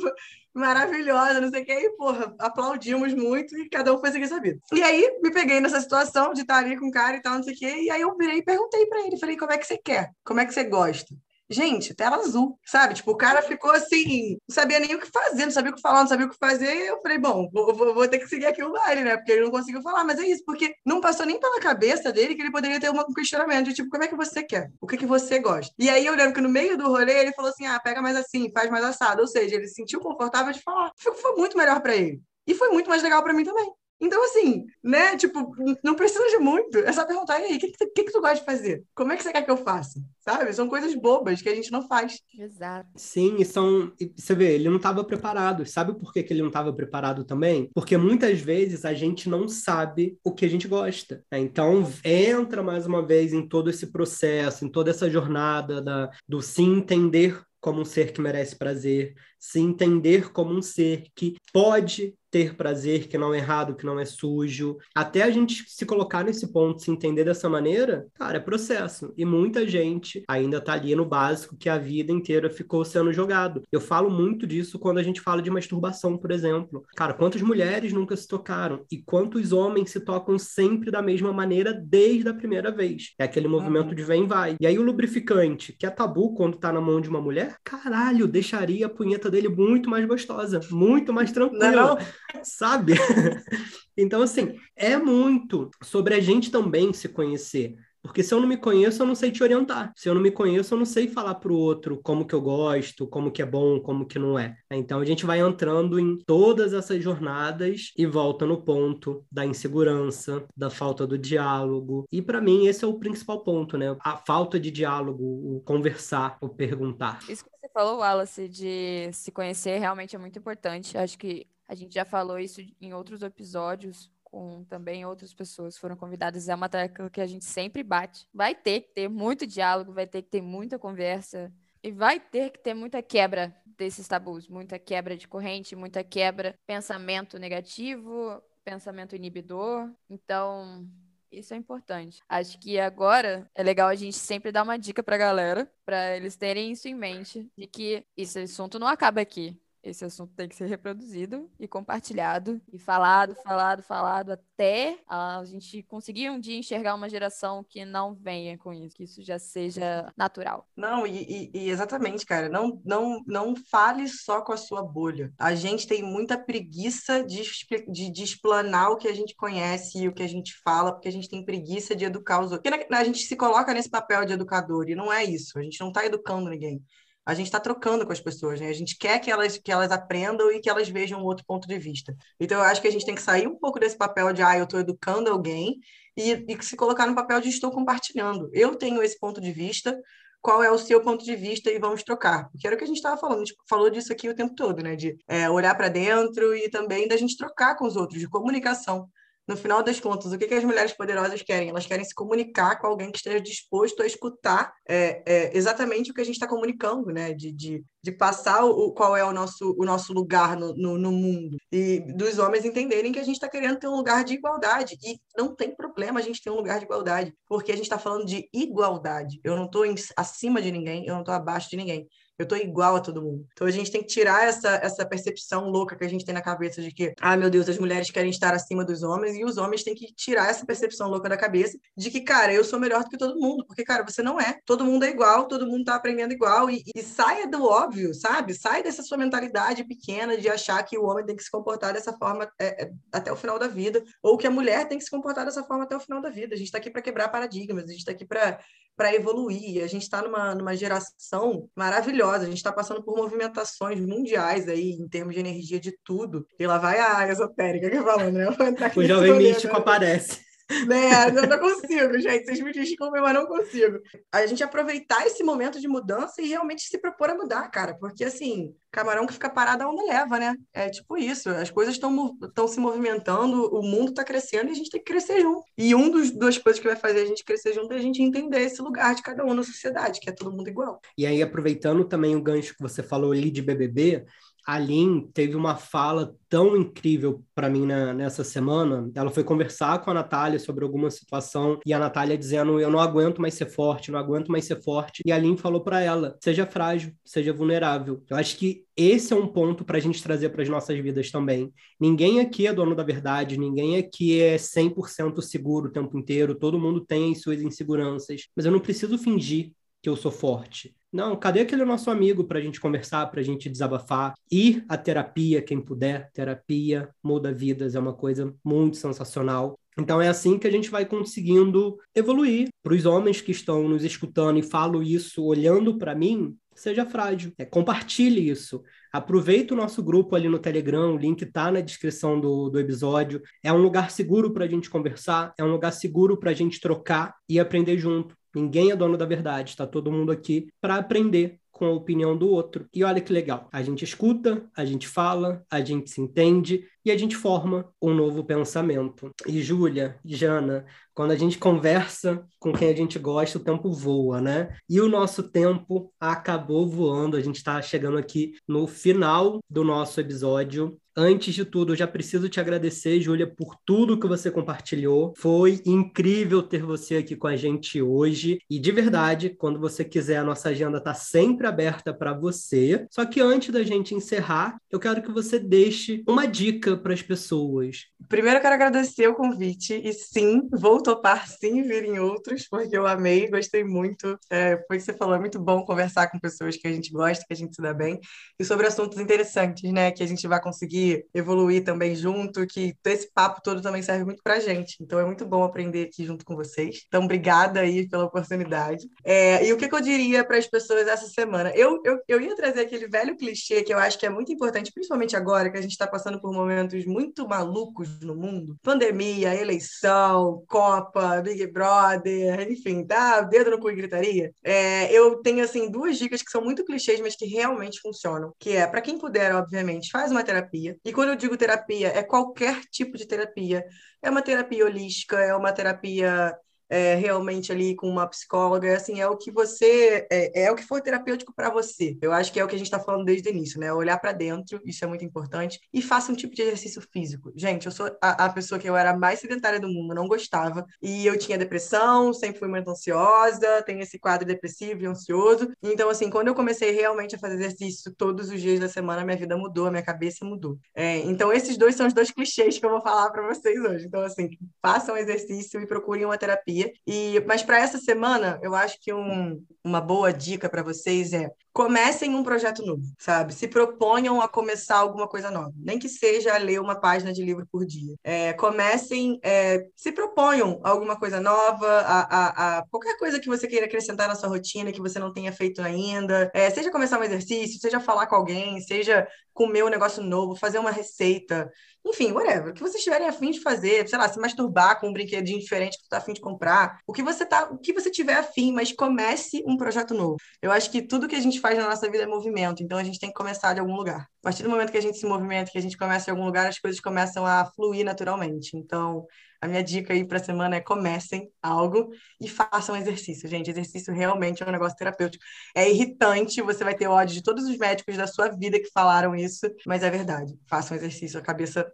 maravilhosa, 0.53 1.41
não 1.41 1.49
sei 1.49 1.63
o 1.63 1.65
que, 1.65 1.73
e, 1.73 1.89
porra, 1.97 2.35
aplaudimos 2.37 3.11
muito 3.15 3.57
e 3.57 3.67
cada 3.67 3.91
um 3.91 3.99
foi 3.99 4.11
seguir 4.11 4.27
sua 4.27 4.39
vida. 4.39 4.59
E 4.71 4.83
aí, 4.83 5.19
me 5.23 5.31
peguei 5.31 5.59
nessa 5.59 5.81
situação 5.81 6.33
de 6.33 6.41
estar 6.41 6.57
ali 6.57 6.77
com 6.77 6.87
o 6.87 6.91
cara 6.91 7.17
e 7.17 7.21
tal, 7.21 7.35
não 7.35 7.43
sei 7.43 7.55
o 7.55 7.57
que, 7.57 7.65
e 7.65 7.89
aí 7.89 8.01
eu 8.01 8.15
virei 8.15 8.37
e 8.37 8.45
perguntei 8.45 8.85
para 8.85 9.01
ele, 9.01 9.17
falei, 9.17 9.35
como 9.35 9.51
é 9.51 9.57
que 9.57 9.65
você 9.65 9.77
quer? 9.77 10.11
Como 10.23 10.39
é 10.39 10.45
que 10.45 10.53
você 10.53 10.63
gosta? 10.63 11.15
Gente, 11.51 11.95
tela 11.95 12.17
azul, 12.17 12.59
sabe? 12.63 12.93
Tipo, 12.93 13.11
o 13.11 13.17
cara 13.17 13.41
ficou 13.41 13.71
assim, 13.71 14.37
não 14.47 14.53
sabia 14.53 14.79
nem 14.79 14.93
o 14.93 14.99
que 14.99 15.07
fazer, 15.07 15.45
não 15.45 15.51
sabia 15.51 15.71
o 15.71 15.75
que 15.75 15.81
falar, 15.81 16.01
não 16.01 16.07
sabia 16.07 16.27
o 16.27 16.29
que 16.29 16.37
fazer. 16.37 16.71
Eu 16.87 17.01
falei, 17.01 17.17
bom, 17.17 17.49
vou, 17.51 17.73
vou, 17.73 17.93
vou 17.95 18.07
ter 18.07 18.19
que 18.19 18.27
seguir 18.27 18.45
aqui 18.45 18.63
o 18.63 18.71
baile, 18.71 19.03
né? 19.03 19.17
Porque 19.17 19.31
ele 19.31 19.41
não 19.41 19.51
conseguiu 19.51 19.81
falar. 19.81 20.03
Mas 20.03 20.19
é 20.19 20.27
isso, 20.27 20.43
porque 20.45 20.75
não 20.85 21.01
passou 21.01 21.25
nem 21.25 21.39
pela 21.39 21.59
cabeça 21.59 22.11
dele 22.11 22.35
que 22.35 22.41
ele 22.41 22.51
poderia 22.51 22.79
ter 22.79 22.91
um 22.91 23.13
questionamento 23.13 23.65
de 23.65 23.73
tipo, 23.73 23.89
como 23.89 24.03
é 24.03 24.07
que 24.07 24.15
você 24.15 24.43
quer? 24.43 24.71
O 24.79 24.85
que, 24.85 24.95
que 24.95 25.07
você 25.07 25.39
gosta? 25.39 25.73
E 25.79 25.89
aí 25.89 26.05
eu 26.05 26.15
lembro 26.15 26.35
que 26.35 26.41
no 26.41 26.49
meio 26.49 26.77
do 26.77 26.87
rolê 26.87 27.19
ele 27.19 27.33
falou 27.33 27.49
assim: 27.49 27.65
ah, 27.65 27.79
pega 27.79 27.99
mais 27.99 28.15
assim, 28.15 28.51
faz 28.53 28.69
mais 28.69 28.85
assado. 28.85 29.21
Ou 29.21 29.27
seja, 29.27 29.55
ele 29.55 29.67
se 29.67 29.73
sentiu 29.73 29.99
confortável 29.99 30.53
de 30.53 30.61
falar. 30.61 30.91
Foi 30.97 31.35
muito 31.35 31.57
melhor 31.57 31.81
para 31.81 31.95
ele. 31.95 32.21
E 32.45 32.53
foi 32.53 32.69
muito 32.69 32.89
mais 32.89 33.01
legal 33.01 33.23
para 33.23 33.33
mim 33.33 33.43
também. 33.43 33.71
Então, 33.99 34.23
assim, 34.23 34.65
né? 34.83 35.17
Tipo, 35.17 35.53
não 35.83 35.95
precisa 35.95 36.25
de 36.29 36.37
muito. 36.37 36.77
É 36.79 36.91
só 36.91 37.05
perguntar, 37.05 37.39
e 37.39 37.45
aí, 37.45 37.57
o 37.57 37.59
que, 37.59 37.71
que, 37.71 38.03
que, 38.03 38.11
tu 38.11 38.21
gosta 38.21 38.35
de 38.35 38.45
fazer? 38.45 38.83
Como 38.95 39.11
é 39.11 39.17
que 39.17 39.23
você 39.23 39.31
quer 39.31 39.43
que 39.43 39.51
eu 39.51 39.57
faça? 39.57 40.01
Sabe? 40.19 40.53
São 40.53 40.69
coisas 40.69 40.95
bobas 40.95 41.41
que 41.41 41.49
a 41.49 41.55
gente 41.55 41.71
não 41.71 41.87
faz. 41.87 42.19
Exato. 42.37 42.89
Sim, 42.95 43.37
e 43.39 43.45
são. 43.45 43.91
Você 44.15 44.33
vê, 44.33 44.55
ele 44.55 44.69
não 44.69 44.77
estava 44.77 45.03
preparado. 45.03 45.65
Sabe 45.65 45.93
por 45.93 46.13
que, 46.13 46.23
que 46.23 46.33
ele 46.33 46.41
não 46.41 46.47
estava 46.47 46.71
preparado 46.71 47.23
também? 47.23 47.69
Porque 47.73 47.97
muitas 47.97 48.39
vezes 48.39 48.85
a 48.85 48.93
gente 48.93 49.27
não 49.27 49.47
sabe 49.47 50.17
o 50.23 50.33
que 50.33 50.45
a 50.45 50.49
gente 50.49 50.67
gosta. 50.67 51.23
Né? 51.31 51.39
Então, 51.39 51.85
entra 52.03 52.63
mais 52.63 52.85
uma 52.85 53.05
vez 53.05 53.33
em 53.33 53.47
todo 53.47 53.69
esse 53.69 53.87
processo, 53.87 54.65
em 54.65 54.69
toda 54.69 54.91
essa 54.91 55.09
jornada 55.09 55.81
da, 55.81 56.09
do 56.27 56.41
se 56.41 56.61
entender 56.61 57.41
como 57.59 57.81
um 57.81 57.85
ser 57.85 58.13
que 58.13 58.21
merece 58.21 58.55
prazer, 58.55 59.13
se 59.37 59.59
entender 59.59 60.31
como 60.31 60.53
um 60.53 60.61
ser 60.61 61.05
que 61.15 61.35
pode 61.51 62.13
ter 62.31 62.55
prazer, 62.55 63.07
que 63.07 63.17
não 63.17 63.33
é 63.33 63.37
errado, 63.37 63.75
que 63.75 63.85
não 63.85 63.99
é 63.99 64.05
sujo. 64.05 64.77
Até 64.93 65.23
a 65.23 65.31
gente 65.31 65.65
se 65.67 65.85
colocar 65.85 66.23
nesse 66.23 66.51
ponto, 66.51 66.81
se 66.81 66.91
entender 66.91 67.23
dessa 67.23 67.49
maneira, 67.49 68.05
cara, 68.15 68.37
é 68.37 68.39
processo. 68.39 69.13
E 69.17 69.25
muita 69.25 69.67
gente 69.67 70.23
ainda 70.27 70.61
tá 70.61 70.73
ali 70.73 70.95
no 70.95 71.05
básico 71.05 71.57
que 71.57 71.69
a 71.69 71.77
vida 71.77 72.11
inteira 72.11 72.49
ficou 72.49 72.85
sendo 72.85 73.11
jogado. 73.11 73.63
Eu 73.71 73.81
falo 73.81 74.09
muito 74.09 74.45
disso 74.45 74.79
quando 74.79 74.99
a 74.99 75.03
gente 75.03 75.21
fala 75.21 75.41
de 75.41 75.49
masturbação, 75.49 76.17
por 76.17 76.31
exemplo. 76.31 76.85
Cara, 76.95 77.13
quantas 77.13 77.41
mulheres 77.41 77.93
nunca 77.93 78.15
se 78.15 78.27
tocaram? 78.27 78.85
E 78.91 78.97
quantos 78.97 79.51
homens 79.51 79.91
se 79.91 79.99
tocam 79.99 80.37
sempre 80.37 80.91
da 80.91 81.01
mesma 81.01 81.33
maneira 81.33 81.73
desde 81.73 82.29
a 82.29 82.33
primeira 82.33 82.71
vez? 82.71 83.13
É 83.17 83.23
aquele 83.23 83.47
movimento 83.47 83.89
uhum. 83.89 83.95
de 83.95 84.03
vem 84.03 84.23
e 84.23 84.27
vai. 84.27 84.57
E 84.59 84.67
aí 84.67 84.77
o 84.77 84.83
lubrificante, 84.83 85.73
que 85.73 85.85
é 85.85 85.89
tabu 85.89 86.33
quando 86.33 86.57
tá 86.57 86.71
na 86.71 86.81
mão 86.81 87.01
de 87.01 87.09
uma 87.09 87.21
mulher, 87.21 87.57
caralho, 87.63 88.27
deixaria 88.27 88.85
a 88.85 88.89
punheta 88.89 89.29
dele 89.29 89.49
muito 89.49 89.89
mais 89.89 90.05
gostosa, 90.05 90.59
muito 90.69 91.11
mais 91.11 91.31
tranquila. 91.31 91.71
Não, 91.71 91.95
não 91.95 92.18
sabe? 92.43 92.93
então, 93.97 94.21
assim, 94.21 94.59
é 94.75 94.97
muito 94.97 95.69
sobre 95.83 96.13
a 96.13 96.19
gente 96.19 96.51
também 96.51 96.93
se 96.93 97.09
conhecer. 97.09 97.75
Porque 98.01 98.23
se 98.23 98.33
eu 98.33 98.39
não 98.39 98.47
me 98.47 98.57
conheço, 98.57 99.01
eu 99.01 99.05
não 99.05 99.15
sei 99.15 99.31
te 99.31 99.43
orientar. 99.43 99.91
Se 99.95 100.07
eu 100.07 100.13
não 100.13 100.21
me 100.21 100.31
conheço, 100.31 100.73
eu 100.73 100.77
não 100.77 100.85
sei 100.85 101.07
falar 101.07 101.35
para 101.35 101.51
o 101.51 101.57
outro 101.57 101.99
como 102.01 102.25
que 102.25 102.33
eu 102.33 102.41
gosto, 102.41 103.07
como 103.07 103.31
que 103.31 103.41
é 103.41 103.45
bom, 103.45 103.79
como 103.79 104.05
que 104.05 104.17
não 104.17 104.39
é. 104.39 104.55
Então 104.71 104.99
a 104.99 105.05
gente 105.05 105.25
vai 105.25 105.39
entrando 105.39 105.99
em 105.99 106.17
todas 106.17 106.73
essas 106.73 107.03
jornadas 107.03 107.91
e 107.97 108.05
volta 108.05 108.45
no 108.45 108.61
ponto 108.61 109.25
da 109.31 109.45
insegurança, 109.45 110.45
da 110.55 110.69
falta 110.69 111.05
do 111.05 111.17
diálogo. 111.17 112.05
E 112.11 112.21
para 112.21 112.41
mim 112.41 112.67
esse 112.67 112.85
é 112.85 112.87
o 112.87 112.99
principal 112.99 113.43
ponto, 113.43 113.77
né? 113.77 113.95
A 114.01 114.17
falta 114.17 114.59
de 114.59 114.71
diálogo, 114.71 115.23
o 115.23 115.61
conversar, 115.65 116.37
o 116.41 116.47
perguntar. 116.47 117.19
Isso 117.27 117.43
que 117.43 117.51
você 117.51 117.69
falou, 117.73 117.99
Wallace, 117.99 118.47
de 118.47 119.09
se 119.11 119.31
conhecer 119.31 119.77
realmente 119.77 120.15
é 120.15 120.19
muito 120.19 120.39
importante. 120.39 120.97
Acho 120.97 121.17
que 121.17 121.45
a 121.69 121.75
gente 121.75 121.93
já 121.93 122.03
falou 122.03 122.39
isso 122.39 122.61
em 122.81 122.95
outros 122.95 123.21
episódios, 123.21 124.11
com 124.23 124.63
também 124.63 125.05
outras 125.05 125.35
pessoas 125.35 125.77
foram 125.77 125.95
convidadas. 125.95 126.49
É 126.49 126.55
uma 126.55 126.67
tecla 126.67 127.11
que 127.11 127.21
a 127.21 127.27
gente 127.27 127.45
sempre 127.45 127.83
bate. 127.83 128.27
Vai 128.33 128.55
ter 128.55 128.81
que 128.81 128.93
ter 128.95 129.07
muito 129.07 129.45
diálogo, 129.45 129.93
vai 129.93 130.07
ter 130.07 130.23
que 130.23 130.29
ter 130.29 130.41
muita 130.41 130.79
conversa. 130.79 131.53
E 131.83 131.91
vai 131.91 132.19
ter 132.19 132.49
que 132.49 132.59
ter 132.59 132.73
muita 132.73 133.03
quebra 133.03 133.55
desses 133.77 134.07
tabus, 134.07 134.47
muita 134.47 134.79
quebra 134.79 135.15
de 135.15 135.27
corrente, 135.27 135.75
muita 135.75 136.03
quebra, 136.03 136.55
pensamento 136.65 137.37
negativo, 137.37 138.41
pensamento 138.65 139.15
inibidor. 139.15 139.91
Então, 140.09 140.87
isso 141.31 141.53
é 141.53 141.57
importante. 141.57 142.19
Acho 142.27 142.59
que 142.59 142.79
agora 142.79 143.47
é 143.53 143.61
legal 143.61 143.87
a 143.87 143.95
gente 143.95 144.17
sempre 144.17 144.51
dar 144.51 144.63
uma 144.63 144.77
dica 144.77 145.03
pra 145.03 145.17
galera, 145.17 145.71
para 145.85 146.17
eles 146.17 146.35
terem 146.35 146.71
isso 146.71 146.87
em 146.87 146.95
mente, 146.95 147.47
de 147.55 147.67
que 147.67 148.03
esse 148.17 148.39
assunto 148.39 148.79
não 148.79 148.87
acaba 148.87 149.21
aqui 149.21 149.55
esse 149.83 150.03
assunto 150.03 150.33
tem 150.35 150.47
que 150.47 150.55
ser 150.55 150.67
reproduzido 150.67 151.49
e 151.59 151.67
compartilhado 151.67 152.61
e 152.71 152.77
falado, 152.77 153.35
falado, 153.35 153.81
falado 153.81 154.31
até 154.31 154.97
a 155.07 155.41
gente 155.45 155.83
conseguir 155.83 156.29
um 156.29 156.39
dia 156.39 156.57
enxergar 156.57 156.95
uma 156.95 157.09
geração 157.09 157.63
que 157.63 157.85
não 157.85 158.13
venha 158.13 158.57
com 158.57 158.73
isso, 158.73 158.95
que 158.95 159.03
isso 159.03 159.23
já 159.23 159.39
seja 159.39 160.11
natural. 160.17 160.67
Não, 160.75 161.07
e, 161.07 161.23
e, 161.23 161.51
e 161.53 161.69
exatamente, 161.69 162.25
cara, 162.25 162.49
não, 162.49 162.81
não, 162.83 163.23
não 163.25 163.55
fale 163.55 164.07
só 164.07 164.41
com 164.41 164.51
a 164.51 164.57
sua 164.57 164.83
bolha. 164.83 165.33
A 165.37 165.55
gente 165.55 165.87
tem 165.87 166.03
muita 166.03 166.37
preguiça 166.37 167.23
de, 167.23 167.41
de, 167.89 168.11
de 168.11 168.23
explanar 168.23 168.91
o 168.91 168.97
que 168.97 169.07
a 169.07 169.13
gente 169.13 169.35
conhece 169.35 169.99
e 169.99 170.07
o 170.07 170.13
que 170.13 170.23
a 170.23 170.29
gente 170.29 170.53
fala, 170.63 170.91
porque 170.91 171.07
a 171.07 171.11
gente 171.11 171.29
tem 171.29 171.43
preguiça 171.43 171.95
de 171.95 172.05
educar 172.05 172.39
os 172.39 172.51
outros. 172.51 172.69
Porque 172.69 172.93
a 172.93 173.03
gente 173.03 173.19
se 173.19 173.35
coloca 173.35 173.73
nesse 173.73 173.89
papel 173.89 174.25
de 174.25 174.33
educador 174.33 174.89
e 174.89 174.95
não 174.95 175.11
é 175.11 175.23
isso. 175.23 175.57
A 175.57 175.61
gente 175.61 175.79
não 175.79 175.89
está 175.89 176.05
educando 176.05 176.49
ninguém 176.49 176.83
a 177.29 177.33
gente 177.35 177.45
está 177.45 177.59
trocando 177.59 178.05
com 178.05 178.11
as 178.11 178.19
pessoas, 178.19 178.59
né? 178.59 178.69
A 178.69 178.73
gente 178.73 178.97
quer 178.97 179.19
que 179.19 179.29
elas, 179.29 179.57
que 179.57 179.71
elas 179.71 179.91
aprendam 179.91 180.51
e 180.51 180.59
que 180.59 180.69
elas 180.69 180.89
vejam 180.89 181.23
outro 181.23 181.45
ponto 181.45 181.67
de 181.67 181.77
vista. 181.77 182.15
Então, 182.39 182.57
eu 182.57 182.63
acho 182.63 182.81
que 182.81 182.87
a 182.87 182.91
gente 182.91 183.05
tem 183.05 183.13
que 183.13 183.21
sair 183.21 183.47
um 183.47 183.55
pouco 183.55 183.79
desse 183.79 183.95
papel 183.95 184.33
de, 184.33 184.41
ah, 184.41 184.57
eu 184.57 184.63
estou 184.63 184.79
educando 184.79 185.29
alguém, 185.29 185.79
e, 186.17 186.45
e 186.47 186.63
se 186.63 186.75
colocar 186.75 187.05
no 187.05 187.15
papel 187.15 187.39
de 187.39 187.49
estou 187.49 187.71
compartilhando. 187.71 188.49
Eu 188.51 188.75
tenho 188.75 189.01
esse 189.03 189.17
ponto 189.19 189.39
de 189.39 189.51
vista, 189.51 189.95
qual 190.41 190.63
é 190.63 190.71
o 190.71 190.77
seu 190.77 191.01
ponto 191.01 191.23
de 191.23 191.35
vista 191.35 191.69
e 191.69 191.77
vamos 191.77 192.03
trocar. 192.03 192.49
Porque 192.49 192.65
era 192.65 192.75
o 192.75 192.79
que 192.79 192.83
a 192.83 192.87
gente 192.87 192.97
estava 192.97 193.15
falando, 193.15 193.41
a 193.41 193.45
gente 193.45 193.55
falou 193.69 193.89
disso 193.89 194.11
aqui 194.11 194.27
o 194.27 194.35
tempo 194.35 194.55
todo, 194.55 194.81
né? 194.81 194.95
De 194.95 195.15
é, 195.27 195.49
olhar 195.49 195.75
para 195.75 195.89
dentro 195.89 196.55
e 196.55 196.69
também 196.69 197.07
da 197.07 197.15
gente 197.15 197.37
trocar 197.37 197.75
com 197.75 197.85
os 197.85 197.95
outros, 197.95 198.19
de 198.19 198.27
comunicação 198.27 199.07
no 199.49 199.57
final 199.57 199.81
das 199.81 199.99
contas, 199.99 200.31
o 200.31 200.37
que, 200.37 200.45
que 200.45 200.53
as 200.53 200.63
mulheres 200.63 200.93
poderosas 200.93 201.41
querem? 201.41 201.69
Elas 201.69 201.87
querem 201.87 202.05
se 202.05 202.13
comunicar 202.13 202.79
com 202.79 202.85
alguém 202.85 203.11
que 203.11 203.17
esteja 203.17 203.41
disposto 203.41 204.03
a 204.03 204.05
escutar 204.05 204.71
é, 204.87 205.23
é, 205.25 205.57
exatamente 205.57 206.11
o 206.11 206.13
que 206.13 206.21
a 206.21 206.23
gente 206.23 206.35
está 206.35 206.47
comunicando, 206.47 207.07
né? 207.07 207.33
De, 207.33 207.51
de, 207.51 207.83
de 208.03 208.11
passar 208.11 208.63
o, 208.63 208.93
qual 208.93 209.17
é 209.17 209.25
o 209.25 209.33
nosso, 209.33 209.75
o 209.75 209.83
nosso 209.83 210.13
lugar 210.13 210.55
no, 210.55 210.75
no, 210.75 210.99
no 210.99 211.11
mundo. 211.11 211.57
E 211.71 211.99
dos 212.15 212.37
homens 212.37 212.63
entenderem 212.63 213.11
que 213.11 213.17
a 213.17 213.23
gente 213.23 213.37
está 213.37 213.49
querendo 213.49 213.79
ter 213.79 213.87
um 213.87 213.95
lugar 213.95 214.23
de 214.23 214.35
igualdade. 214.35 214.95
E 215.03 215.19
não 215.35 215.55
tem 215.55 215.75
problema 215.75 216.19
a 216.19 216.23
gente 216.23 216.43
ter 216.43 216.51
um 216.51 216.55
lugar 216.57 216.77
de 216.77 216.85
igualdade, 216.85 217.33
porque 217.47 217.71
a 217.71 217.75
gente 217.75 217.85
está 217.85 217.97
falando 217.97 218.25
de 218.25 218.47
igualdade. 218.53 219.39
Eu 219.43 219.55
não 219.55 219.65
estou 219.65 219.83
acima 220.15 220.61
de 220.61 220.71
ninguém, 220.71 221.07
eu 221.07 221.15
não 221.15 221.21
estou 221.21 221.33
abaixo 221.33 221.71
de 221.71 221.77
ninguém 221.77 222.07
eu 222.39 222.47
tô 222.47 222.55
igual 222.55 222.95
a 222.95 223.01
todo 223.01 223.21
mundo. 223.21 223.45
Então 223.51 223.67
a 223.67 223.71
gente 223.71 223.91
tem 223.91 224.01
que 224.01 224.07
tirar 224.07 224.47
essa, 224.47 224.69
essa 224.81 225.05
percepção 225.05 225.69
louca 225.69 225.95
que 225.95 226.05
a 226.05 226.07
gente 226.07 226.23
tem 226.23 226.33
na 226.33 226.41
cabeça 226.41 226.81
de 226.81 226.89
que, 226.89 227.13
ah, 227.19 227.35
meu 227.35 227.49
Deus, 227.49 227.67
as 227.67 227.77
mulheres 227.77 228.09
querem 228.09 228.29
estar 228.29 228.53
acima 228.53 228.85
dos 228.85 229.03
homens, 229.03 229.35
e 229.35 229.43
os 229.43 229.57
homens 229.57 229.83
têm 229.83 229.93
que 229.93 230.13
tirar 230.13 230.49
essa 230.49 230.65
percepção 230.65 231.09
louca 231.09 231.27
da 231.27 231.35
cabeça 231.35 231.77
de 231.97 232.09
que, 232.09 232.21
cara, 232.21 232.53
eu 232.53 232.63
sou 232.63 232.79
melhor 232.79 233.03
do 233.03 233.09
que 233.09 233.17
todo 233.17 233.37
mundo, 233.37 233.65
porque, 233.67 233.83
cara, 233.83 234.05
você 234.07 234.23
não 234.23 234.39
é. 234.39 234.57
Todo 234.65 234.85
mundo 234.85 235.03
é 235.03 235.09
igual, 235.09 235.47
todo 235.49 235.67
mundo 235.67 235.83
tá 235.83 235.95
aprendendo 235.95 236.31
igual, 236.31 236.69
e, 236.69 236.81
e 236.95 237.03
saia 237.03 237.45
do 237.45 237.65
óbvio, 237.65 238.13
sabe? 238.13 238.53
Sai 238.53 238.81
dessa 238.81 239.03
sua 239.03 239.17
mentalidade 239.17 239.83
pequena 239.83 240.37
de 240.37 240.47
achar 240.47 240.81
que 240.83 240.97
o 240.97 241.03
homem 241.03 241.25
tem 241.25 241.35
que 241.35 241.43
se 241.43 241.51
comportar 241.51 241.93
dessa 241.93 242.13
forma 242.13 242.49
é, 242.57 242.83
é, 242.83 242.91
até 243.11 243.29
o 243.33 243.35
final 243.35 243.59
da 243.59 243.67
vida, 243.67 244.01
ou 244.23 244.37
que 244.37 244.47
a 244.47 244.51
mulher 244.51 244.87
tem 244.87 244.97
que 244.97 245.03
se 245.03 245.11
comportar 245.11 245.43
dessa 245.43 245.63
forma 245.63 245.83
até 245.83 245.95
o 245.97 245.99
final 245.99 246.21
da 246.21 246.29
vida. 246.29 246.55
A 246.55 246.57
gente 246.57 246.71
tá 246.71 246.77
aqui 246.77 246.89
para 246.89 247.01
quebrar 247.01 247.27
paradigmas, 247.27 247.83
a 247.83 247.91
gente 247.91 248.05
tá 248.05 248.13
aqui 248.13 248.25
para 248.25 248.59
para 248.99 249.15
evoluir. 249.15 249.81
A 249.81 249.87
gente 249.87 250.01
está 250.01 250.21
numa, 250.21 250.53
numa 250.53 250.75
geração 250.75 251.69
maravilhosa, 251.73 252.43
a 252.43 252.47
gente 252.47 252.57
está 252.57 252.69
passando 252.69 253.01
por 253.01 253.15
movimentações 253.15 254.05
mundiais 254.05 254.67
aí, 254.67 254.89
em 254.91 255.07
termos 255.07 255.33
de 255.33 255.39
energia 255.39 255.79
de 255.79 255.97
tudo. 256.03 256.45
E 256.59 256.67
lá 256.67 256.77
vai 256.77 256.99
a 256.99 257.25
esotérica 257.29 257.89
que 257.89 258.01
falando, 258.01 258.33
né? 258.33 258.47
O 258.97 259.03
jovem 259.05 259.37
místico 259.37 259.77
aparece. 259.77 260.41
Né? 260.87 261.29
Eu 261.35 261.47
não 261.47 261.59
consigo, 261.59 262.19
gente. 262.19 262.45
Vocês 262.45 262.59
me 262.61 262.71
desculpem, 262.71 263.21
mas 263.21 263.33
não 263.33 263.47
consigo. 263.47 263.99
A 264.31 264.45
gente 264.45 264.63
aproveitar 264.63 265.25
esse 265.25 265.43
momento 265.43 265.79
de 265.79 265.87
mudança 265.87 266.41
e 266.41 266.47
realmente 266.47 266.83
se 266.83 266.97
propor 266.99 267.29
a 267.29 267.35
mudar, 267.35 267.67
cara. 267.69 267.95
Porque, 267.95 268.23
assim, 268.23 268.75
camarão 268.91 269.25
que 269.25 269.33
fica 269.33 269.49
parado, 269.49 269.83
a 269.83 269.89
onda 269.89 270.03
leva, 270.03 270.37
né? 270.37 270.55
É 270.71 270.89
tipo 270.89 271.17
isso. 271.17 271.49
As 271.49 271.71
coisas 271.71 271.95
estão 271.95 272.67
se 272.67 272.79
movimentando, 272.79 273.65
o 273.75 273.81
mundo 273.81 274.09
está 274.09 274.23
crescendo 274.23 274.69
e 274.69 274.71
a 274.71 274.75
gente 274.75 274.91
tem 274.91 275.01
que 275.01 275.11
crescer 275.11 275.41
junto. 275.41 275.63
E 275.77 275.95
um 275.95 276.09
dos 276.09 276.29
duas 276.31 276.57
coisas 276.57 276.79
que 276.79 276.87
vai 276.87 276.95
fazer 276.95 277.21
a 277.21 277.25
gente 277.25 277.43
crescer 277.43 277.73
junto 277.73 277.93
é 277.93 277.97
a 277.97 278.01
gente 278.01 278.21
entender 278.21 278.61
esse 278.61 278.81
lugar 278.81 279.15
de 279.15 279.23
cada 279.23 279.43
um 279.43 279.53
na 279.53 279.63
sociedade, 279.63 280.19
que 280.19 280.29
é 280.29 280.33
todo 280.33 280.51
mundo 280.51 280.69
igual. 280.69 281.01
E 281.17 281.25
aí, 281.25 281.41
aproveitando 281.41 282.05
também 282.05 282.35
o 282.35 282.41
gancho 282.41 282.75
que 282.75 282.81
você 282.81 283.01
falou 283.01 283.31
ali 283.31 283.49
de 283.49 283.61
BBB, 283.61 284.23
a 284.69 284.77
Lin 284.77 285.27
teve 285.33 285.55
uma 285.55 285.75
fala 285.75 286.35
tão 286.47 286.77
incrível 286.77 287.43
para 287.55 287.67
mim 287.67 287.87
na, 287.87 288.13
nessa 288.13 288.43
semana. 288.43 289.09
Ela 289.15 289.31
foi 289.31 289.43
conversar 289.43 289.97
com 289.99 290.11
a 290.11 290.13
Natália 290.13 290.59
sobre 290.59 290.83
alguma 290.83 291.09
situação 291.09 291.79
e 291.83 291.91
a 291.91 291.97
Natália 291.97 292.37
dizendo: 292.37 292.79
Eu 292.79 292.91
não 292.91 292.99
aguento 292.99 293.41
mais 293.41 293.55
ser 293.55 293.65
forte, 293.65 294.11
não 294.11 294.19
aguento 294.19 294.51
mais 294.51 294.65
ser 294.65 294.79
forte. 294.79 295.23
E 295.25 295.31
a 295.31 295.39
Lin 295.39 295.57
falou 295.57 295.81
para 295.81 296.01
ela: 296.01 296.37
Seja 296.39 296.67
frágil, 296.67 297.11
seja 297.25 297.51
vulnerável. 297.51 298.23
Eu 298.29 298.37
acho 298.37 298.57
que 298.57 298.85
esse 298.95 299.33
é 299.33 299.35
um 299.35 299.47
ponto 299.47 299.83
para 299.83 299.97
a 299.97 300.01
gente 300.01 300.21
trazer 300.21 300.49
para 300.49 300.61
as 300.61 300.69
nossas 300.69 300.99
vidas 300.99 301.31
também. 301.31 301.73
Ninguém 301.99 302.39
aqui 302.39 302.67
é 302.67 302.73
dono 302.73 302.93
da 302.93 303.03
verdade, 303.03 303.57
ninguém 303.57 303.97
aqui 303.97 304.39
é 304.39 304.55
100% 304.55 305.41
seguro 305.41 305.87
o 305.87 305.91
tempo 305.91 306.15
inteiro, 306.15 306.53
todo 306.53 306.79
mundo 306.79 307.01
tem 307.01 307.31
as 307.31 307.41
suas 307.41 307.59
inseguranças. 307.59 308.43
Mas 308.55 308.67
eu 308.67 308.71
não 308.71 308.79
preciso 308.79 309.17
fingir 309.17 309.71
que 309.99 310.09
eu 310.09 310.15
sou 310.15 310.31
forte. 310.31 310.95
Não, 311.11 311.35
cadê 311.35 311.61
aquele 311.61 311.83
nosso 311.83 312.11
amigo 312.11 312.43
para 312.43 312.59
a 312.59 312.61
gente 312.61 312.79
conversar, 312.79 313.25
para 313.27 313.39
a 313.39 313.43
gente 313.43 313.67
desabafar? 313.67 314.33
Ir 314.51 314.85
à 314.87 314.95
terapia, 314.95 315.61
quem 315.61 315.81
puder. 315.81 316.29
Terapia 316.31 317.09
muda 317.23 317.51
vidas, 317.51 317.95
é 317.95 317.99
uma 317.99 318.13
coisa 318.13 318.53
muito 318.63 318.97
sensacional. 318.97 319.79
Então 319.97 320.21
é 320.21 320.27
assim 320.27 320.57
que 320.57 320.67
a 320.67 320.71
gente 320.71 320.89
vai 320.89 321.05
conseguindo 321.05 321.97
evoluir. 322.15 322.69
Para 322.83 322.93
os 322.93 323.05
homens 323.05 323.41
que 323.41 323.51
estão 323.51 323.89
nos 323.89 324.03
escutando 324.03 324.59
e 324.59 324.63
falo 324.63 325.01
isso 325.01 325.43
olhando 325.43 325.97
para 325.97 326.13
mim, 326.15 326.55
seja 326.75 327.05
frágil. 327.05 327.53
É, 327.57 327.65
compartilhe 327.65 328.49
isso. 328.49 328.83
Aproveita 329.11 329.73
o 329.73 329.77
nosso 329.77 330.01
grupo 330.03 330.35
ali 330.35 330.47
no 330.47 330.59
Telegram, 330.59 331.13
o 331.13 331.17
link 331.17 331.41
está 331.41 331.71
na 331.71 331.81
descrição 331.81 332.39
do, 332.39 332.69
do 332.69 332.79
episódio. 332.79 333.41
É 333.63 333.73
um 333.73 333.81
lugar 333.81 334.11
seguro 334.11 334.53
para 334.53 334.65
a 334.65 334.67
gente 334.67 334.89
conversar, 334.89 335.53
é 335.57 335.63
um 335.63 335.71
lugar 335.71 335.91
seguro 335.91 336.37
para 336.37 336.51
a 336.51 336.53
gente 336.53 336.79
trocar 336.79 337.35
e 337.49 337.59
aprender 337.59 337.97
junto. 337.97 338.38
Ninguém 338.55 338.91
é 338.91 338.95
dono 338.95 339.17
da 339.17 339.25
verdade, 339.25 339.71
está 339.71 339.85
todo 339.85 340.11
mundo 340.11 340.31
aqui 340.31 340.67
para 340.81 340.95
aprender 340.95 341.59
com 341.79 341.85
a 341.85 341.91
opinião 341.91 342.37
do 342.37 342.49
outro. 342.49 342.85
E 342.93 343.05
olha 343.05 343.21
que 343.21 343.31
legal, 343.31 343.69
a 343.71 343.81
gente 343.81 344.03
escuta, 344.03 344.69
a 344.75 344.83
gente 344.83 345.07
fala, 345.07 345.63
a 345.71 345.79
gente 345.79 346.09
se 346.09 346.19
entende 346.19 346.83
e 347.05 347.09
a 347.09 347.17
gente 347.17 347.37
forma 347.37 347.87
um 348.01 348.13
novo 348.13 348.43
pensamento. 348.43 349.31
E 349.47 349.61
Júlia, 349.61 350.19
Jana, 350.25 350.85
quando 351.13 351.31
a 351.31 351.37
gente 351.37 351.57
conversa 351.57 352.45
com 352.59 352.73
quem 352.73 352.89
a 352.89 352.95
gente 352.95 353.17
gosta, 353.17 353.57
o 353.57 353.63
tempo 353.63 353.91
voa, 353.93 354.41
né? 354.41 354.75
E 354.89 354.99
o 354.99 355.07
nosso 355.07 355.41
tempo 355.41 356.13
acabou 356.19 356.85
voando. 356.85 357.37
A 357.37 357.41
gente 357.41 357.55
está 357.55 357.81
chegando 357.81 358.17
aqui 358.17 358.55
no 358.67 358.85
final 358.85 359.59
do 359.69 359.83
nosso 359.85 360.19
episódio. 360.19 360.99
Antes 361.21 361.53
de 361.53 361.65
tudo, 361.65 361.91
eu 361.91 361.97
já 361.97 362.07
preciso 362.07 362.47
te 362.47 362.61
agradecer, 362.61 363.19
Júlia, 363.19 363.45
por 363.45 363.75
tudo 363.85 364.17
que 364.17 364.25
você 364.25 364.49
compartilhou. 364.49 365.33
Foi 365.37 365.81
incrível 365.85 366.63
ter 366.63 366.81
você 366.81 367.17
aqui 367.17 367.35
com 367.35 367.45
a 367.45 367.57
gente 367.57 368.01
hoje. 368.01 368.61
E 368.69 368.79
de 368.79 368.89
verdade, 368.89 369.49
quando 369.49 369.81
você 369.81 370.05
quiser, 370.05 370.37
a 370.37 370.45
nossa 370.45 370.69
agenda 370.69 370.97
está 370.97 371.13
sempre 371.13 371.67
aberta 371.67 372.13
para 372.13 372.31
você. 372.31 373.05
Só 373.11 373.25
que 373.25 373.41
antes 373.41 373.69
da 373.69 373.83
gente 373.83 374.15
encerrar, 374.15 374.77
eu 374.89 374.97
quero 374.97 375.21
que 375.21 375.29
você 375.29 375.59
deixe 375.59 376.23
uma 376.25 376.47
dica 376.47 376.95
para 376.95 377.13
as 377.13 377.21
pessoas. 377.21 378.05
Primeiro, 378.29 378.59
eu 378.59 378.61
quero 378.61 378.75
agradecer 378.75 379.27
o 379.27 379.35
convite. 379.35 379.95
E 380.01 380.13
sim, 380.13 380.69
vou 380.71 381.03
topar 381.03 381.49
sim 381.49 381.81
vir 381.81 382.05
em 382.05 382.17
outros, 382.17 382.65
porque 382.65 382.95
eu 382.95 383.05
amei, 383.05 383.49
gostei 383.49 383.83
muito. 383.83 384.39
É, 384.49 384.77
foi 384.87 384.95
o 384.95 384.99
que 384.99 385.05
você 385.05 385.13
falou, 385.13 385.35
é 385.35 385.39
muito 385.39 385.59
bom 385.59 385.83
conversar 385.83 386.31
com 386.31 386.39
pessoas 386.39 386.77
que 386.77 386.87
a 386.87 386.93
gente 386.93 387.11
gosta, 387.11 387.43
que 387.45 387.53
a 387.53 387.57
gente 387.57 387.75
se 387.75 387.81
dá 387.81 387.93
bem. 387.93 388.21
E 388.57 388.63
sobre 388.63 388.87
assuntos 388.87 389.19
interessantes, 389.19 389.91
né? 389.91 390.11
Que 390.11 390.23
a 390.23 390.27
gente 390.27 390.47
vai 390.47 390.61
conseguir 390.61 391.08
evoluir 391.33 391.83
também 391.83 392.15
junto, 392.15 392.65
que 392.67 392.93
esse 393.05 393.31
papo 393.33 393.61
todo 393.63 393.81
também 393.81 394.01
serve 394.01 394.25
muito 394.25 394.41
pra 394.43 394.59
gente. 394.59 394.97
Então 395.01 395.19
é 395.19 395.25
muito 395.25 395.45
bom 395.45 395.63
aprender 395.63 396.03
aqui 396.03 396.25
junto 396.25 396.45
com 396.45 396.55
vocês. 396.55 397.03
Então, 397.07 397.23
obrigada 397.23 397.81
aí 397.81 398.07
pela 398.07 398.25
oportunidade. 398.25 399.07
É, 399.23 399.65
e 399.65 399.73
o 399.73 399.77
que, 399.77 399.87
que 399.87 399.95
eu 399.95 400.01
diria 400.01 400.43
para 400.43 400.57
as 400.57 400.67
pessoas 400.67 401.07
essa 401.07 401.27
semana? 401.27 401.71
Eu, 401.75 402.01
eu, 402.03 402.19
eu 402.27 402.41
ia 402.41 402.55
trazer 402.55 402.81
aquele 402.81 403.07
velho 403.07 403.37
clichê 403.37 403.83
que 403.83 403.93
eu 403.93 403.97
acho 403.97 404.17
que 404.17 404.25
é 404.25 404.29
muito 404.29 404.51
importante, 404.51 404.91
principalmente 404.93 405.35
agora 405.35 405.69
que 405.69 405.77
a 405.77 405.81
gente 405.81 405.91
está 405.91 406.07
passando 406.07 406.39
por 406.39 406.51
momentos 406.53 407.05
muito 407.05 407.47
malucos 407.47 408.19
no 408.21 408.35
mundo 408.35 408.77
pandemia, 408.83 409.55
eleição, 409.55 410.63
Copa, 410.67 411.41
Big 411.41 411.67
Brother, 411.67 412.69
enfim, 412.71 413.05
tá? 413.05 413.41
Dedo 413.41 413.71
no 413.71 413.79
cu 413.79 413.91
e 413.91 413.95
gritaria. 413.95 414.51
É, 414.63 415.11
eu 415.11 415.41
tenho, 415.41 415.63
assim, 415.63 415.89
duas 415.89 416.17
dicas 416.17 416.41
que 416.41 416.51
são 416.51 416.63
muito 416.63 416.83
clichês, 416.83 417.19
mas 417.19 417.35
que 417.35 417.45
realmente 417.45 417.99
funcionam. 418.01 418.53
Que 418.59 418.71
é, 418.71 418.87
para 418.87 419.01
quem 419.01 419.17
puder, 419.17 419.55
obviamente, 419.55 420.09
faz 420.11 420.31
uma 420.31 420.43
terapia 420.43 420.97
e 421.05 421.13
quando 421.13 421.29
eu 421.29 421.35
digo 421.35 421.57
terapia, 421.57 422.09
é 422.09 422.23
qualquer 422.23 422.81
tipo 422.85 423.17
de 423.17 423.25
terapia. 423.27 423.85
É 424.21 424.29
uma 424.29 424.41
terapia 424.41 424.85
holística, 424.85 425.39
é 425.39 425.55
uma 425.55 425.71
terapia 425.73 426.55
é, 426.89 427.15
realmente 427.15 427.71
ali 427.71 427.95
com 427.95 428.09
uma 428.09 428.27
psicóloga, 428.27 428.95
assim, 428.95 429.21
é 429.21 429.27
o 429.27 429.37
que 429.37 429.51
você 429.51 430.27
é, 430.31 430.63
é 430.63 430.71
o 430.71 430.75
que 430.75 430.83
for 430.83 431.01
terapêutico 431.01 431.53
para 431.53 431.69
você. 431.69 432.17
Eu 432.21 432.31
acho 432.33 432.51
que 432.51 432.59
é 432.59 432.63
o 432.63 432.67
que 432.67 432.75
a 432.75 432.77
gente 432.77 432.87
está 432.87 432.99
falando 432.99 433.25
desde 433.25 433.47
o 433.47 433.51
início, 433.51 433.79
né? 433.79 433.93
Olhar 433.93 434.17
para 434.17 434.31
dentro, 434.31 434.81
isso 434.83 435.05
é 435.05 435.07
muito 435.07 435.23
importante, 435.23 435.79
e 435.93 436.01
faça 436.01 436.31
um 436.31 436.35
tipo 436.35 436.55
de 436.55 436.63
exercício 436.63 437.01
físico. 437.13 437.51
Gente, 437.55 437.85
eu 437.85 437.91
sou 437.91 438.07
a, 438.21 438.45
a, 438.45 438.49
pessoa 438.49 438.79
que 438.79 438.89
eu 438.89 438.95
era 438.95 439.15
mais 439.15 439.39
sedentária 439.39 439.79
do 439.79 439.87
mundo, 439.87 440.15
não 440.15 440.27
gostava, 440.27 440.85
e 441.01 441.27
eu 441.27 441.37
tinha 441.37 441.57
depressão, 441.57 442.33
sempre 442.33 442.59
fui 442.59 442.67
muito 442.67 442.89
ansiosa, 442.89 443.83
tenho 443.83 444.01
esse 444.01 444.17
quadro 444.17 444.47
depressivo 444.47 445.03
e 445.03 445.05
ansioso. 445.05 445.71
Então, 445.83 446.09
assim, 446.09 446.29
quando 446.29 446.47
eu 446.47 446.55
comecei 446.55 446.91
realmente 446.91 447.35
a 447.35 447.39
fazer 447.39 447.55
exercício 447.55 448.13
todos 448.15 448.49
os 448.49 448.59
dias 448.59 448.79
da 448.79 448.89
semana, 448.89 449.23
minha 449.23 449.37
vida 449.37 449.55
mudou, 449.55 449.91
minha 449.91 450.03
cabeça 450.03 450.43
mudou. 450.43 450.79
É, 450.95 451.17
então, 451.19 451.53
esses 451.53 451.77
dois 451.77 451.95
são 451.95 452.07
os 452.07 452.13
dois 452.13 452.31
clichês 452.31 452.79
que 452.79 452.85
eu 452.85 452.89
vou 452.89 453.01
falar 453.01 453.29
para 453.29 453.45
vocês 453.47 453.79
hoje. 453.79 454.05
Então, 454.07 454.21
assim, 454.21 454.49
façam 454.81 455.15
exercício 455.15 455.79
e 455.79 455.87
procurem 455.87 456.25
uma 456.25 456.37
terapia 456.37 456.78
e, 457.07 457.43
mas 457.47 457.63
para 457.63 457.79
essa 457.79 457.97
semana, 457.97 458.59
eu 458.61 458.75
acho 458.75 458.97
que 459.01 459.13
um, 459.13 459.63
uma 459.83 460.01
boa 460.01 460.31
dica 460.31 460.69
para 460.69 460.83
vocês 460.83 461.33
é 461.33 461.49
comecem 461.73 462.35
um 462.35 462.43
projeto 462.43 462.85
novo, 462.85 463.03
sabe? 463.17 463.53
Se 463.53 463.67
proponham 463.67 464.41
a 464.41 464.47
começar 464.47 464.97
alguma 464.97 465.27
coisa 465.27 465.51
nova, 465.51 465.71
nem 465.75 465.99
que 465.99 466.09
seja 466.09 466.57
ler 466.57 466.79
uma 466.81 466.99
página 466.99 467.31
de 467.31 467.43
livro 467.43 467.67
por 467.71 467.85
dia. 467.85 468.15
É, 468.23 468.53
comecem, 468.53 469.39
é, 469.43 469.85
se 469.95 470.11
proponham 470.11 470.79
alguma 470.83 471.17
coisa 471.17 471.39
nova, 471.39 471.87
a, 471.87 472.19
a, 472.21 472.77
a, 472.79 472.83
qualquer 472.89 473.17
coisa 473.17 473.39
que 473.39 473.47
você 473.47 473.67
queira 473.67 473.85
acrescentar 473.85 474.27
na 474.27 474.35
sua 474.35 474.49
rotina 474.49 474.91
que 474.91 475.01
você 475.01 475.19
não 475.19 475.33
tenha 475.33 475.51
feito 475.51 475.81
ainda, 475.81 476.51
é, 476.53 476.69
seja 476.69 476.91
começar 476.91 477.19
um 477.19 477.23
exercício, 477.23 477.79
seja 477.79 477.99
falar 477.99 478.27
com 478.27 478.35
alguém, 478.35 478.79
seja 478.81 479.27
comer 479.53 479.83
um 479.83 479.89
negócio 479.89 480.23
novo, 480.23 480.55
fazer 480.55 480.79
uma 480.79 480.89
receita, 480.89 481.69
enfim, 482.05 482.31
whatever. 482.31 482.71
O 482.71 482.73
que 482.73 482.79
vocês 482.79 482.95
estiverem 482.95 483.27
afim 483.27 483.51
de 483.51 483.59
fazer, 483.59 484.07
sei 484.07 484.17
lá, 484.17 484.29
se 484.29 484.39
masturbar 484.39 484.99
com 484.99 485.09
um 485.09 485.13
brinquedinho 485.13 485.59
diferente 485.59 485.97
que 485.97 486.03
tu 486.03 486.09
tá 486.09 486.17
afim 486.17 486.31
de 486.31 486.39
comprar, 486.39 486.99
o 487.05 487.11
que 487.11 487.21
você 487.21 487.45
tá, 487.45 487.69
o 487.69 487.77
que 487.77 487.91
você 487.91 488.09
tiver 488.09 488.35
afim, 488.35 488.71
mas 488.71 488.93
comece 488.93 489.61
um 489.67 489.75
projeto 489.75 490.13
novo. 490.13 490.37
Eu 490.61 490.71
acho 490.71 490.89
que 490.89 491.01
tudo 491.01 491.27
que 491.27 491.35
a 491.35 491.41
gente 491.41 491.58
faz 491.59 491.77
na 491.77 491.87
nossa 491.87 492.09
vida 492.09 492.23
é 492.23 492.27
movimento, 492.27 492.81
então 492.81 492.97
a 492.97 493.03
gente 493.03 493.19
tem 493.19 493.29
que 493.29 493.35
começar 493.35 493.73
de 493.73 493.79
algum 493.79 493.95
lugar. 493.95 494.21
A 494.21 494.43
partir 494.43 494.63
do 494.63 494.69
momento 494.69 494.91
que 494.91 494.97
a 494.97 495.01
gente 495.01 495.17
se 495.17 495.25
movimenta, 495.25 495.71
que 495.71 495.77
a 495.77 495.81
gente 495.81 495.97
começa 495.97 496.29
em 496.29 496.31
algum 496.31 496.45
lugar, 496.45 496.67
as 496.67 496.79
coisas 496.79 496.99
começam 496.99 497.45
a 497.45 497.65
fluir 497.65 498.05
naturalmente. 498.05 498.75
Então, 498.75 499.25
a 499.61 499.67
minha 499.67 499.83
dica 499.83 500.13
aí 500.13 500.25
para 500.25 500.37
a 500.37 500.43
semana 500.43 500.77
é 500.77 500.81
comecem 500.81 501.51
algo 501.61 502.09
e 502.39 502.47
façam 502.47 502.95
exercício, 502.95 503.47
gente. 503.49 503.69
Exercício 503.69 504.13
realmente 504.13 504.63
é 504.63 504.65
um 504.65 504.71
negócio 504.71 504.97
terapêutico. 504.97 505.43
É 505.75 505.89
irritante, 505.89 506.61
você 506.61 506.83
vai 506.83 506.95
ter 506.95 507.07
ódio 507.07 507.35
de 507.35 507.43
todos 507.43 507.65
os 507.65 507.77
médicos 507.77 508.15
da 508.15 508.27
sua 508.27 508.47
vida 508.49 508.79
que 508.79 508.89
falaram 508.93 509.35
isso, 509.35 509.69
mas 509.85 510.01
é 510.03 510.09
verdade. 510.09 510.57
Façam 510.67 510.95
exercício, 510.95 511.39
a 511.39 511.43
cabeça 511.43 511.85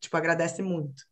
tipo 0.00 0.16
agradece 0.16 0.62
muito. 0.62 1.04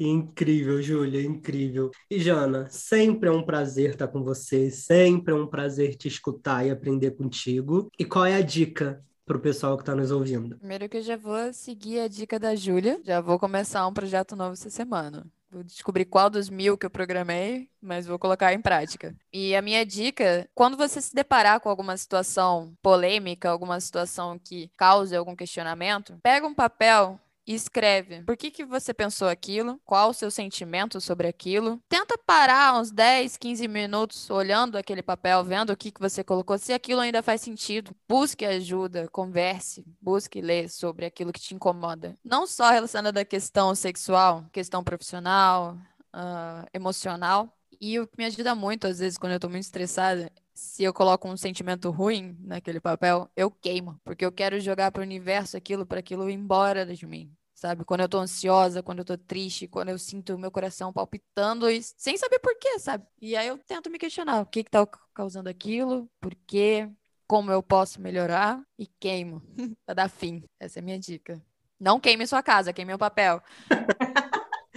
Incrível, 0.00 0.80
Júlia, 0.82 1.22
incrível. 1.22 1.90
E 2.10 2.18
Jana, 2.18 2.68
sempre 2.68 3.28
é 3.28 3.32
um 3.32 3.42
prazer 3.42 3.90
estar 3.90 4.08
com 4.08 4.22
você, 4.22 4.70
sempre 4.70 5.32
é 5.32 5.36
um 5.36 5.46
prazer 5.46 5.94
te 5.94 6.08
escutar 6.08 6.66
e 6.66 6.70
aprender 6.70 7.12
contigo. 7.12 7.90
E 7.98 8.04
qual 8.04 8.26
é 8.26 8.34
a 8.34 8.42
dica 8.42 9.02
para 9.24 9.36
o 9.36 9.40
pessoal 9.40 9.76
que 9.76 9.82
está 9.82 9.94
nos 9.94 10.10
ouvindo? 10.10 10.56
Primeiro 10.58 10.88
que 10.88 10.98
eu 10.98 11.02
já 11.02 11.16
vou 11.16 11.52
seguir 11.52 12.00
a 12.00 12.08
dica 12.08 12.38
da 12.38 12.54
Júlia, 12.54 13.00
já 13.04 13.20
vou 13.20 13.38
começar 13.38 13.86
um 13.86 13.92
projeto 13.92 14.36
novo 14.36 14.52
essa 14.52 14.70
semana. 14.70 15.26
Vou 15.50 15.62
descobrir 15.62 16.04
qual 16.04 16.28
dos 16.28 16.50
mil 16.50 16.76
que 16.76 16.84
eu 16.84 16.90
programei, 16.90 17.68
mas 17.80 18.06
vou 18.06 18.18
colocar 18.18 18.52
em 18.52 18.60
prática. 18.60 19.14
E 19.32 19.54
a 19.54 19.62
minha 19.62 19.86
dica, 19.86 20.48
quando 20.54 20.76
você 20.76 21.00
se 21.00 21.14
deparar 21.14 21.60
com 21.60 21.68
alguma 21.68 21.96
situação 21.96 22.74
polêmica, 22.82 23.48
alguma 23.48 23.80
situação 23.80 24.38
que 24.38 24.70
cause 24.76 25.14
algum 25.14 25.36
questionamento, 25.36 26.18
pega 26.22 26.46
um 26.46 26.54
papel 26.54 27.18
e 27.46 27.54
escreve 27.54 28.22
por 28.22 28.36
que, 28.36 28.50
que 28.50 28.64
você 28.64 28.92
pensou 28.92 29.28
aquilo, 29.28 29.80
qual 29.84 30.10
o 30.10 30.14
seu 30.14 30.30
sentimento 30.30 31.00
sobre 31.00 31.28
aquilo. 31.28 31.80
Tenta 31.88 32.18
parar 32.18 32.78
uns 32.78 32.90
10, 32.90 33.36
15 33.36 33.68
minutos 33.68 34.28
olhando 34.30 34.76
aquele 34.76 35.02
papel, 35.02 35.44
vendo 35.44 35.70
o 35.70 35.76
que, 35.76 35.90
que 35.90 36.00
você 36.00 36.24
colocou, 36.24 36.58
se 36.58 36.72
aquilo 36.72 37.00
ainda 37.00 37.22
faz 37.22 37.40
sentido. 37.40 37.94
Busque 38.08 38.44
ajuda, 38.44 39.08
converse, 39.08 39.84
busque 40.00 40.40
ler 40.40 40.68
sobre 40.68 41.06
aquilo 41.06 41.32
que 41.32 41.40
te 41.40 41.54
incomoda. 41.54 42.16
Não 42.24 42.46
só 42.46 42.70
relacionado 42.70 43.18
à 43.18 43.24
questão 43.24 43.74
sexual, 43.74 44.44
questão 44.52 44.82
profissional, 44.82 45.78
uh, 46.14 46.66
emocional. 46.72 47.52
E 47.78 48.00
o 48.00 48.06
que 48.06 48.16
me 48.16 48.24
ajuda 48.24 48.54
muito, 48.54 48.86
às 48.86 48.98
vezes, 48.98 49.18
quando 49.18 49.32
eu 49.32 49.40
tô 49.40 49.48
muito 49.48 49.64
estressada, 49.64 50.32
se 50.56 50.82
eu 50.82 50.92
coloco 50.92 51.28
um 51.28 51.36
sentimento 51.36 51.90
ruim 51.90 52.36
naquele 52.40 52.80
papel, 52.80 53.30
eu 53.36 53.50
queimo, 53.50 54.00
porque 54.02 54.24
eu 54.24 54.32
quero 54.32 54.58
jogar 54.60 54.90
para 54.90 55.00
o 55.00 55.04
universo 55.04 55.56
aquilo, 55.56 55.86
para 55.86 56.00
aquilo 56.00 56.28
ir 56.30 56.34
embora 56.34 56.86
de 56.86 57.06
mim 57.06 57.30
sabe? 57.56 57.84
Quando 57.84 58.02
eu 58.02 58.08
tô 58.08 58.18
ansiosa, 58.18 58.82
quando 58.82 58.98
eu 58.98 59.04
tô 59.04 59.16
triste, 59.16 59.66
quando 59.66 59.88
eu 59.88 59.98
sinto 59.98 60.34
o 60.34 60.38
meu 60.38 60.50
coração 60.50 60.92
palpitando 60.92 61.68
e 61.70 61.82
sem 61.82 62.16
saber 62.16 62.38
por 62.38 62.56
quê, 62.58 62.78
sabe? 62.78 63.04
E 63.20 63.34
aí 63.34 63.48
eu 63.48 63.56
tento 63.58 63.90
me 63.90 63.98
questionar 63.98 64.42
o 64.42 64.46
que 64.46 64.62
que 64.62 64.70
tá 64.70 64.86
causando 65.14 65.48
aquilo, 65.48 66.08
por 66.20 66.34
quê, 66.46 66.88
como 67.26 67.50
eu 67.50 67.62
posso 67.62 68.00
melhorar 68.00 68.62
e 68.78 68.86
queimo 68.86 69.42
pra 69.86 69.94
dar 69.94 70.10
fim. 70.10 70.44
Essa 70.60 70.78
é 70.78 70.80
a 70.80 70.84
minha 70.84 70.98
dica. 70.98 71.42
Não 71.80 71.98
queime 71.98 72.26
sua 72.26 72.42
casa, 72.42 72.72
queime 72.72 72.94
o 72.94 72.98
papel. 72.98 73.42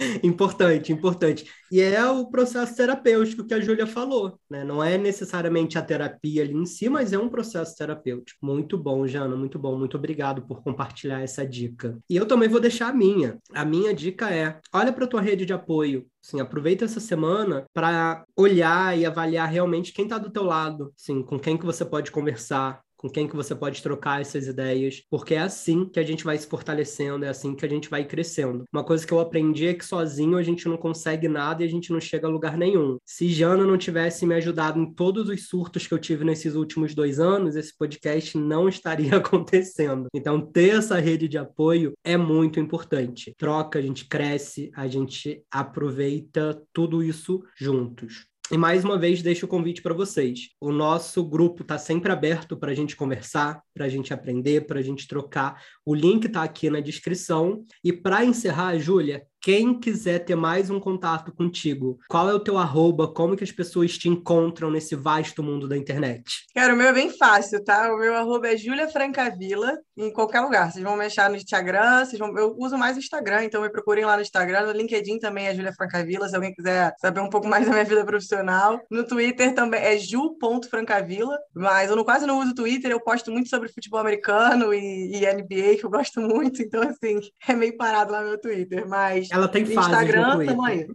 Importante, 0.22 0.92
importante. 0.92 1.44
E 1.70 1.80
é 1.80 2.04
o 2.08 2.26
processo 2.26 2.74
terapêutico 2.74 3.46
que 3.46 3.54
a 3.54 3.60
Júlia 3.60 3.86
falou, 3.86 4.38
né? 4.48 4.64
Não 4.64 4.82
é 4.82 4.96
necessariamente 4.96 5.78
a 5.78 5.82
terapia 5.82 6.42
ali 6.42 6.54
em 6.54 6.66
si, 6.66 6.88
mas 6.88 7.12
é 7.12 7.18
um 7.18 7.28
processo 7.28 7.76
terapêutico. 7.76 8.44
Muito 8.44 8.78
bom, 8.78 9.06
Jana, 9.06 9.36
muito 9.36 9.58
bom. 9.58 9.78
Muito 9.78 9.96
obrigado 9.96 10.42
por 10.42 10.62
compartilhar 10.62 11.20
essa 11.20 11.46
dica. 11.46 11.98
E 12.08 12.16
eu 12.16 12.26
também 12.26 12.48
vou 12.48 12.60
deixar 12.60 12.88
a 12.88 12.92
minha. 12.92 13.38
A 13.52 13.64
minha 13.64 13.94
dica 13.94 14.30
é: 14.30 14.58
olha 14.72 14.92
para 14.92 15.06
tua 15.06 15.20
rede 15.20 15.44
de 15.44 15.52
apoio, 15.52 16.06
Assim, 16.22 16.38
aproveita 16.38 16.84
essa 16.84 17.00
semana 17.00 17.64
para 17.72 18.24
olhar 18.36 18.96
e 18.96 19.06
avaliar 19.06 19.48
realmente 19.48 19.92
quem 19.92 20.04
está 20.04 20.18
do 20.18 20.30
teu 20.30 20.44
lado, 20.44 20.92
assim, 20.94 21.22
com 21.22 21.38
quem 21.38 21.56
que 21.56 21.64
você 21.64 21.82
pode 21.82 22.10
conversar, 22.10 22.82
com 23.00 23.08
quem 23.08 23.26
que 23.26 23.34
você 23.34 23.54
pode 23.54 23.82
trocar 23.82 24.20
essas 24.20 24.46
ideias, 24.46 25.02
porque 25.08 25.34
é 25.34 25.38
assim 25.38 25.86
que 25.86 25.98
a 25.98 26.02
gente 26.02 26.22
vai 26.22 26.36
se 26.36 26.46
fortalecendo, 26.46 27.24
é 27.24 27.28
assim 27.28 27.54
que 27.54 27.64
a 27.64 27.68
gente 27.68 27.88
vai 27.88 28.04
crescendo. 28.04 28.64
Uma 28.70 28.84
coisa 28.84 29.06
que 29.06 29.12
eu 29.12 29.20
aprendi 29.20 29.68
é 29.68 29.72
que 29.72 29.86
sozinho 29.86 30.36
a 30.36 30.42
gente 30.42 30.68
não 30.68 30.76
consegue 30.76 31.26
nada 31.26 31.62
e 31.62 31.66
a 31.66 31.70
gente 31.70 31.90
não 31.90 31.98
chega 31.98 32.26
a 32.26 32.30
lugar 32.30 32.58
nenhum. 32.58 32.98
Se 33.06 33.30
Jana 33.30 33.64
não 33.64 33.78
tivesse 33.78 34.26
me 34.26 34.34
ajudado 34.34 34.78
em 34.78 34.92
todos 34.92 35.30
os 35.30 35.48
surtos 35.48 35.86
que 35.86 35.94
eu 35.94 35.98
tive 35.98 36.26
nesses 36.26 36.54
últimos 36.54 36.94
dois 36.94 37.18
anos, 37.18 37.56
esse 37.56 37.74
podcast 37.74 38.36
não 38.36 38.68
estaria 38.68 39.16
acontecendo. 39.16 40.08
Então, 40.14 40.38
ter 40.38 40.76
essa 40.76 41.00
rede 41.00 41.26
de 41.26 41.38
apoio 41.38 41.94
é 42.04 42.18
muito 42.18 42.60
importante. 42.60 43.34
Troca, 43.38 43.78
a 43.78 43.82
gente 43.82 44.06
cresce, 44.06 44.70
a 44.76 44.86
gente 44.86 45.42
aproveita 45.50 46.62
tudo 46.70 47.02
isso 47.02 47.42
juntos. 47.56 48.29
E 48.52 48.58
mais 48.58 48.84
uma 48.84 48.98
vez 48.98 49.22
deixo 49.22 49.46
o 49.46 49.48
convite 49.48 49.80
para 49.80 49.94
vocês. 49.94 50.48
O 50.60 50.72
nosso 50.72 51.24
grupo 51.24 51.62
está 51.62 51.78
sempre 51.78 52.10
aberto 52.10 52.56
para 52.56 52.72
a 52.72 52.74
gente 52.74 52.96
conversar, 52.96 53.62
para 53.72 53.84
a 53.84 53.88
gente 53.88 54.12
aprender, 54.12 54.66
para 54.66 54.80
a 54.80 54.82
gente 54.82 55.06
trocar. 55.06 55.62
O 55.86 55.94
link 55.94 56.24
está 56.24 56.42
aqui 56.42 56.68
na 56.68 56.80
descrição. 56.80 57.64
E 57.84 57.92
para 57.92 58.24
encerrar, 58.24 58.76
Júlia, 58.76 59.24
quem 59.42 59.78
quiser 59.78 60.18
ter 60.18 60.34
mais 60.34 60.68
um 60.68 60.78
contato 60.78 61.32
contigo, 61.32 61.98
qual 62.08 62.28
é 62.28 62.34
o 62.34 62.40
teu 62.40 62.58
arroba? 62.58 63.08
Como 63.08 63.34
que 63.34 63.42
as 63.42 63.50
pessoas 63.50 63.96
te 63.96 64.06
encontram 64.06 64.70
nesse 64.70 64.94
vasto 64.94 65.42
mundo 65.42 65.66
da 65.66 65.78
internet? 65.78 66.44
Cara, 66.54 66.74
o 66.74 66.76
meu 66.76 66.88
é 66.88 66.92
bem 66.92 67.10
fácil, 67.10 67.64
tá? 67.64 67.90
O 67.92 67.98
meu 67.98 68.14
arroba 68.14 68.48
é 68.48 68.56
Julia 68.56 68.88
Francavila, 68.88 69.78
em 69.96 70.12
qualquer 70.12 70.40
lugar. 70.40 70.70
Vocês 70.70 70.84
vão 70.84 70.94
me 70.94 71.06
achar 71.06 71.30
no 71.30 71.36
Instagram, 71.36 72.04
vocês 72.04 72.18
vão... 72.18 72.36
eu 72.36 72.54
uso 72.58 72.76
mais 72.76 72.96
o 72.96 73.00
Instagram, 73.00 73.44
então 73.44 73.62
me 73.62 73.70
procurem 73.70 74.04
lá 74.04 74.14
no 74.16 74.22
Instagram. 74.22 74.66
No 74.66 74.72
LinkedIn 74.72 75.18
também 75.18 75.46
é 75.46 75.54
Julia 75.54 75.72
Francavila, 75.72 76.28
se 76.28 76.34
alguém 76.34 76.54
quiser 76.54 76.94
saber 77.00 77.20
um 77.20 77.30
pouco 77.30 77.48
mais 77.48 77.64
da 77.64 77.72
minha 77.72 77.84
vida 77.84 78.04
profissional. 78.04 78.78
No 78.90 79.06
Twitter 79.06 79.54
também 79.54 79.80
é 79.80 79.96
ju.francavila, 79.96 81.38
mas 81.54 81.88
eu 81.88 81.96
não, 81.96 82.04
quase 82.04 82.26
não 82.26 82.40
uso 82.40 82.50
o 82.50 82.54
Twitter, 82.54 82.90
eu 82.90 83.00
posto 83.00 83.32
muito 83.32 83.48
sobre 83.48 83.72
futebol 83.72 84.00
americano 84.00 84.74
e, 84.74 85.16
e 85.16 85.32
NBA, 85.32 85.78
que 85.78 85.84
eu 85.84 85.90
gosto 85.90 86.20
muito, 86.20 86.60
então 86.60 86.82
assim, 86.82 87.20
é 87.48 87.54
meio 87.54 87.76
parado 87.78 88.12
lá 88.12 88.20
no 88.20 88.28
meu 88.28 88.38
Twitter, 88.38 88.86
mas 88.86 89.29
ela 89.30 89.48
tem 89.48 89.64
fase 89.66 89.90
Instagram, 89.90 90.46
tamo 90.46 90.64
aí. 90.64 90.86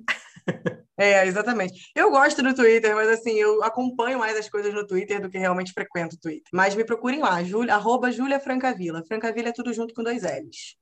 É, 0.98 1.28
exatamente. 1.28 1.92
Eu 1.94 2.10
gosto 2.10 2.42
do 2.42 2.56
Twitter, 2.56 2.96
mas 2.96 3.10
assim, 3.10 3.34
eu 3.34 3.62
acompanho 3.62 4.18
mais 4.18 4.38
as 4.38 4.50
coisas 4.50 4.74
no 4.74 4.88
Twitter 4.88 5.22
do 5.22 5.30
que 5.30 5.38
realmente 5.38 5.74
frequento 5.74 6.16
o 6.16 6.20
Twitter. 6.20 6.48
Mas 6.54 6.74
me 6.74 6.86
procurem 6.86 7.20
lá, 7.20 7.44
Julia, 7.44 7.76
arroba 7.76 8.12
Júlia 8.12 8.40
Francavila. 8.40 9.04
Francavila 9.06 9.50
é 9.50 9.52
tudo 9.52 9.74
junto 9.74 9.94
com 9.94 10.02
dois 10.02 10.24
L's. 10.24 10.78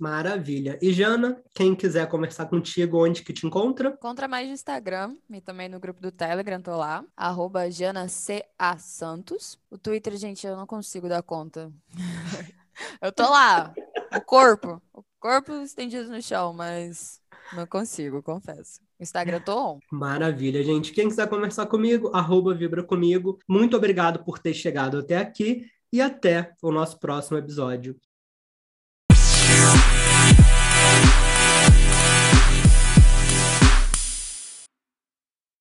Maravilha. 0.00 0.78
E 0.80 0.92
Jana, 0.92 1.42
quem 1.54 1.74
quiser 1.74 2.08
conversar 2.08 2.46
contigo, 2.46 3.04
onde 3.04 3.22
que 3.22 3.32
te 3.32 3.46
encontra? 3.46 3.90
Encontra 3.90 4.28
mais 4.28 4.46
no 4.46 4.54
Instagram 4.54 5.16
e 5.30 5.40
também 5.40 5.68
no 5.68 5.80
grupo 5.80 6.00
do 6.00 6.12
Telegram, 6.12 6.60
tô 6.60 6.76
lá. 6.76 7.04
Arroba 7.16 7.70
Jana 7.70 8.08
C.A. 8.08 8.78
Santos. 8.78 9.58
O 9.70 9.76
Twitter, 9.76 10.16
gente, 10.16 10.46
eu 10.46 10.56
não 10.56 10.66
consigo 10.66 11.08
dar 11.08 11.22
conta. 11.22 11.72
eu 13.02 13.10
tô 13.10 13.24
lá, 13.24 13.74
o 14.14 14.20
corpo. 14.20 14.80
O 14.92 15.02
corpo 15.18 15.52
estendido 15.62 16.08
no 16.10 16.22
chão, 16.22 16.52
mas 16.52 17.20
não 17.52 17.66
consigo, 17.66 18.22
confesso. 18.22 18.80
Instagram 19.00 19.40
tô 19.40 19.74
on. 19.74 19.78
Maravilha, 19.90 20.62
gente. 20.62 20.92
Quem 20.92 21.08
quiser 21.08 21.28
conversar 21.28 21.66
comigo, 21.66 22.10
arroba 22.14 22.54
Vibra 22.54 22.82
Comigo. 22.82 23.38
Muito 23.48 23.76
obrigado 23.76 24.24
por 24.24 24.38
ter 24.38 24.54
chegado 24.54 24.98
até 24.98 25.16
aqui 25.16 25.66
e 25.92 26.00
até 26.00 26.52
o 26.62 26.70
nosso 26.70 26.98
próximo 26.98 27.38
episódio. 27.38 27.98